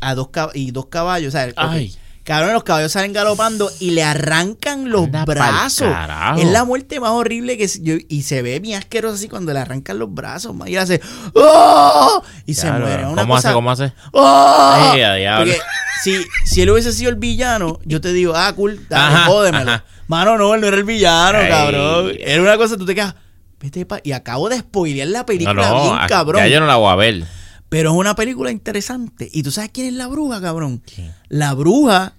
a 0.00 0.14
dos 0.14 0.30
y 0.54 0.70
dos 0.70 0.86
caballos. 0.86 1.34
Ay. 1.56 1.94
Cabrón, 2.24 2.52
los 2.52 2.62
caballos 2.62 2.92
salen 2.92 3.12
galopando 3.12 3.68
y 3.80 3.90
le 3.90 4.04
arrancan 4.04 4.90
los 4.90 5.06
Anda 5.06 5.24
brazos. 5.24 5.88
Es 6.38 6.46
la 6.46 6.64
muerte 6.64 7.00
más 7.00 7.10
horrible 7.10 7.58
que 7.58 7.66
yo, 7.80 7.94
y 8.08 8.22
se 8.22 8.42
ve 8.42 8.60
bien 8.60 8.78
asqueroso 8.78 9.16
así 9.16 9.28
cuando 9.28 9.52
le 9.52 9.58
arrancan 9.58 9.98
los 9.98 10.12
brazos. 10.14 10.54
ma, 10.54 10.68
Y 10.70 10.76
hace 10.76 11.00
¡Oh! 11.34 12.22
y 12.46 12.54
se 12.54 12.70
muere. 12.70 13.06
Una 13.06 13.22
¿Cómo 13.22 13.34
cosa- 13.34 13.48
hace? 13.48 13.54
¿Cómo 13.54 13.70
hace? 13.72 13.92
¡Oh! 14.12 14.70
Ay, 14.72 15.00
a 15.02 15.14
diablo. 15.14 15.52
Porque 15.52 15.60
si, 16.04 16.16
si 16.44 16.62
él 16.62 16.70
hubiese 16.70 16.92
sido 16.92 17.10
el 17.10 17.16
villano, 17.16 17.80
yo 17.84 18.00
te 18.00 18.12
digo, 18.12 18.34
ah, 18.36 18.52
cool, 18.54 18.86
dale, 18.88 19.14
Ajá, 19.16 19.24
jódemelo. 19.26 19.70
ajá. 19.72 19.84
Mano, 20.06 20.38
no, 20.38 20.54
él 20.54 20.60
no 20.60 20.66
era 20.68 20.76
el 20.76 20.84
villano, 20.84 21.38
cabrón. 21.48 22.12
Era 22.20 22.40
una 22.42 22.56
cosa, 22.56 22.76
tú 22.76 22.84
te 22.86 22.94
quedas, 22.94 23.14
vete 23.60 23.84
pa-". 23.86 24.00
Y 24.04 24.12
acabo 24.12 24.48
de 24.48 24.58
spoilear 24.60 25.08
la 25.08 25.20
No, 25.20 25.26
película 25.26 25.68
no, 25.70 25.82
bien 25.82 25.96
a- 25.98 26.06
cabrón. 26.06 26.40
ya 26.42 26.48
yo 26.48 26.60
no 26.60 26.66
la 26.66 26.76
voy 26.76 26.92
a 26.92 26.96
ver. 26.96 27.24
Pero 27.72 27.90
es 27.92 27.96
una 27.96 28.14
película 28.14 28.50
interesante. 28.50 29.28
¿Y 29.32 29.42
tú 29.42 29.50
sabes 29.50 29.70
quién 29.72 29.86
es 29.86 29.94
la 29.94 30.06
bruja, 30.06 30.40
cabrón? 30.42 30.82
La 31.28 31.54
bruja 31.54 32.12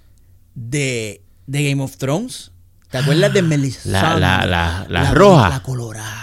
de, 0.56 1.22
de 1.48 1.70
Game 1.70 1.82
of 1.84 1.96
Thrones. 1.98 2.52
¿Te 2.90 2.98
acuerdas 3.00 3.32
de 3.34 3.42
Melisandre? 3.44 4.20
La- 4.20 4.46
la- 4.46 4.46
la- 4.48 5.04
la 5.04 5.12
roja. 5.14 5.50
La 5.50 5.64
colorada. 5.64 6.22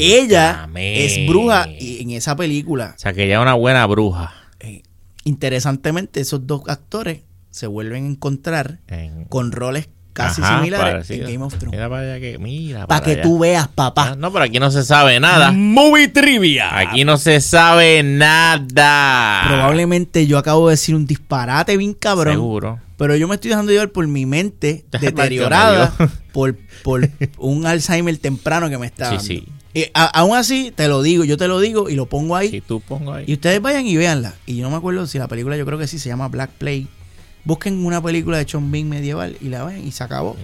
Ella 0.00 0.68
es 0.74 1.26
bruja 1.28 1.68
y- 1.68 2.02
en 2.02 2.10
esa 2.10 2.36
película. 2.36 2.94
O 2.96 2.98
sea, 2.98 3.12
que 3.12 3.24
ella 3.24 3.36
es 3.36 3.42
una 3.42 3.54
buena 3.54 3.86
bruja. 3.86 4.32
Eh, 4.60 4.82
interesantemente, 5.24 6.20
esos 6.20 6.46
dos 6.46 6.62
actores 6.68 7.20
se 7.50 7.66
vuelven 7.66 8.04
a 8.04 8.08
encontrar 8.08 8.80
En- 8.88 9.24
con 9.26 9.52
roles 9.52 9.88
casi 10.14 10.40
Ajá, 10.40 10.56
similares 10.60 10.92
parecido. 10.94 11.26
en 11.28 11.32
Game 11.34 11.44
of 11.44 11.54
Thrones. 11.58 11.72
Mira 11.72 11.90
para 11.90 12.02
allá 12.02 12.20
que, 12.20 12.38
mira 12.38 12.86
Para 12.86 13.04
que 13.04 13.10
allá. 13.12 13.22
tú 13.22 13.38
veas, 13.40 13.64
Ah, 13.64 13.70
papá. 13.74 14.16
No, 14.16 14.32
pero 14.32 14.46
aquí 14.46 14.58
no 14.58 14.70
se 14.70 14.82
sabe 14.84 15.20
nada. 15.20 15.52
Movie 15.52 16.08
Trivia. 16.08 16.78
Aquí 16.78 17.04
no 17.04 17.18
se 17.18 17.40
sabe 17.42 18.02
nada. 18.02 19.44
Probablemente 19.48 20.26
yo 20.26 20.38
acabo 20.38 20.68
de 20.68 20.72
decir 20.72 20.94
un 20.94 21.06
disparate 21.06 21.76
bien 21.76 21.94
cabrón. 21.94 22.34
Seguro. 22.34 22.78
Pero 22.96 23.16
yo 23.16 23.26
me 23.28 23.34
estoy 23.34 23.50
dejando 23.50 23.72
llevar 23.72 23.90
por 23.90 24.06
mi 24.06 24.24
mente 24.24 24.84
deteriorada 25.00 25.92
por, 26.32 26.56
por 26.82 27.08
un 27.38 27.66
Alzheimer 27.66 28.16
temprano 28.18 28.70
que 28.70 28.78
me 28.78 28.86
está 28.86 29.06
Sí, 29.10 29.16
dando. 29.16 29.24
sí. 29.24 29.48
Y 29.76 29.86
a- 29.92 30.04
aún 30.20 30.36
así, 30.36 30.72
te 30.74 30.86
lo 30.86 31.02
digo, 31.02 31.24
yo 31.24 31.36
te 31.36 31.48
lo 31.48 31.58
digo 31.58 31.90
y 31.90 31.96
lo 31.96 32.06
pongo 32.06 32.36
ahí. 32.36 32.48
Si 32.50 32.60
tú 32.60 32.80
pongo 32.80 33.12
ahí. 33.12 33.24
Y 33.26 33.32
ustedes 33.32 33.60
vayan 33.60 33.84
y 33.84 33.96
véanla. 33.96 34.34
Y 34.46 34.56
yo 34.56 34.62
no 34.62 34.70
me 34.70 34.76
acuerdo 34.76 35.04
si 35.08 35.18
la 35.18 35.26
película, 35.26 35.56
yo 35.56 35.66
creo 35.66 35.78
que 35.78 35.88
sí, 35.88 35.98
se 35.98 36.08
llama 36.08 36.28
Black 36.28 36.50
Play. 36.50 36.86
Busquen 37.44 37.84
una 37.84 38.02
película 38.02 38.38
de 38.38 38.46
Bean 38.70 38.88
medieval 38.88 39.36
y 39.40 39.48
la 39.48 39.64
ven 39.64 39.86
y 39.86 39.92
se 39.92 40.02
acabó. 40.02 40.36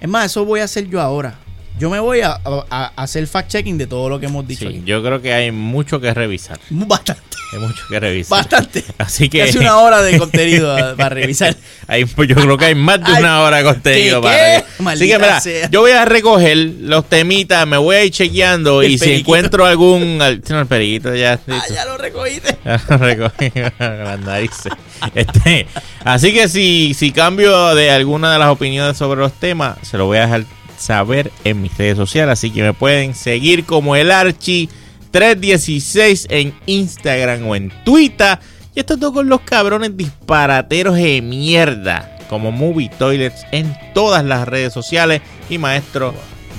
Es 0.00 0.08
más, 0.08 0.26
eso 0.26 0.44
voy 0.44 0.60
a 0.60 0.64
hacer 0.64 0.86
yo 0.88 1.00
ahora. 1.00 1.38
Yo 1.78 1.90
me 1.90 2.00
voy 2.00 2.20
a, 2.22 2.30
a- 2.44 2.64
a 2.70 3.02
hacer 3.02 3.26
fact-checking 3.28 3.76
de 3.76 3.86
todo 3.86 4.08
lo 4.08 4.18
que 4.18 4.26
hemos 4.26 4.46
dicho 4.48 4.60
Sí, 4.68 4.76
aquí. 4.78 4.82
yo 4.86 5.02
creo 5.02 5.20
que 5.20 5.34
hay 5.34 5.50
mucho 5.52 6.00
que 6.00 6.12
revisar. 6.14 6.58
Bastante, 6.70 7.22
Hay 7.52 7.58
mucho 7.58 7.82
que 7.90 8.00
revisar. 8.00 8.38
bastante. 8.38 8.82
Así 8.98 9.28
que 9.28 9.40
Casi 9.44 9.58
una 9.58 9.76
hora 9.76 10.00
de 10.00 10.18
contenido 10.18 10.74
a- 10.74 10.96
para 10.96 11.10
revisar. 11.10 11.54
hay, 11.86 12.06
pues, 12.06 12.30
yo 12.30 12.34
creo 12.36 12.56
que 12.56 12.64
hay 12.66 12.74
más 12.74 13.04
de 13.04 13.12
una 13.12 13.42
hora 13.42 13.58
de 13.58 13.64
contenido 13.64 14.22
¿qué, 14.22 14.26
para 14.26 14.36
qué? 14.36 14.64
Así 14.88 15.06
que 15.08 15.18
mira, 15.18 15.40
sea. 15.40 15.68
yo 15.70 15.80
voy 15.82 15.90
a 15.90 16.06
recoger 16.06 16.56
los 16.80 17.06
temitas, 17.10 17.66
me 17.66 17.76
voy 17.76 17.96
a 17.96 18.04
ir 18.06 18.10
chequeando 18.10 18.80
El 18.80 18.92
y 18.92 18.98
si 18.98 19.12
encuentro 19.12 19.66
algún 19.66 20.22
al- 20.22 20.42
no, 20.48 20.60
el 20.60 20.66
periquito 20.66 21.14
ya, 21.14 21.38
Ah, 21.46 21.62
ya 21.70 21.84
lo 21.84 21.98
recogiste. 21.98 22.56
ya 22.64 22.82
lo 22.88 22.96
recogí 22.96 23.52
las 23.78 24.20
narices. 24.20 24.72
Este, 25.14 25.66
así 26.04 26.32
que 26.32 26.48
si, 26.48 26.94
si 26.94 27.12
cambio 27.12 27.74
de 27.74 27.90
alguna 27.90 28.32
de 28.32 28.38
las 28.38 28.48
opiniones 28.48 28.96
sobre 28.96 29.20
los 29.20 29.32
temas, 29.34 29.76
se 29.82 29.98
lo 29.98 30.06
voy 30.06 30.16
a 30.16 30.22
dejar 30.22 30.44
saber 30.78 31.32
en 31.44 31.62
mis 31.62 31.76
redes 31.76 31.96
sociales. 31.96 32.32
Así 32.32 32.50
que 32.50 32.62
me 32.62 32.72
pueden 32.72 33.14
seguir 33.14 33.64
como 33.64 33.96
el 33.96 34.10
Archi 34.10 34.68
316 35.10 36.26
en 36.30 36.54
Instagram 36.66 37.46
o 37.46 37.56
en 37.56 37.72
Twitter. 37.84 38.38
Y 38.74 38.80
esto 38.80 38.96
todo 38.96 39.12
con 39.12 39.28
los 39.28 39.40
cabrones 39.40 39.96
disparateros 39.96 40.96
de 40.96 41.22
mierda. 41.22 42.18
Como 42.28 42.52
Movie 42.52 42.90
Toilets 42.98 43.46
en 43.52 43.74
todas 43.94 44.24
las 44.24 44.46
redes 44.46 44.72
sociales. 44.72 45.22
Y 45.48 45.58
maestro, 45.58 46.14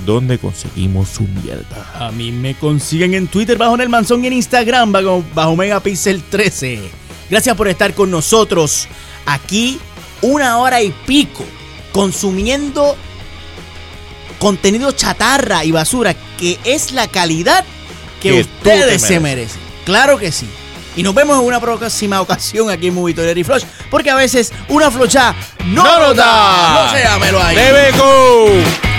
¿dónde 0.06 0.38
conseguimos 0.38 1.08
su 1.08 1.22
mierda? 1.22 1.90
A 1.94 2.10
mí 2.10 2.32
me 2.32 2.54
consiguen 2.54 3.14
en 3.14 3.28
Twitter 3.28 3.58
bajo 3.58 3.76
el 3.76 3.88
Manzón 3.88 4.24
y 4.24 4.28
en 4.28 4.32
Instagram 4.32 4.92
bajo, 4.92 5.24
bajo 5.34 5.56
Megapixel 5.56 6.22
13. 6.22 6.80
Gracias 7.30 7.54
por 7.56 7.68
estar 7.68 7.94
con 7.94 8.10
nosotros 8.10 8.88
aquí 9.26 9.78
una 10.22 10.58
hora 10.58 10.82
y 10.82 10.90
pico 11.06 11.44
consumiendo 11.92 12.96
contenido 14.38 14.92
chatarra 14.92 15.64
y 15.64 15.72
basura 15.72 16.14
que 16.38 16.58
es 16.64 16.92
la 16.92 17.08
calidad 17.08 17.64
que, 18.22 18.40
ustedes 18.40 19.02
se 19.02 19.20
merecen. 19.20 19.60
Claro 19.84 20.18
que 20.18 20.32
sí. 20.32 20.48
Y 20.96 21.02
nos 21.02 21.14
vemos 21.14 21.38
en 21.38 21.46
una 21.46 21.60
próxima 21.60 22.20
ocasión 22.20 22.70
aquí 22.70 22.88
en 22.88 22.94
Movie 22.94 23.14
Toilet 23.14 23.36
y 23.36 23.44
Flush, 23.44 23.64
porque 23.90 24.10
a 24.10 24.16
veces 24.16 24.52
una 24.68 24.90
flocha 24.90 25.34
no, 25.66 25.84
¡No 25.84 26.00
nos 26.00 26.16
da. 26.16 26.24
da! 26.24 26.84
No 26.84 26.92
sé, 26.92 27.04
dámelo 27.04 27.42
ahí. 27.42 27.56
¡Debe 27.56 27.92
go! 27.92 28.97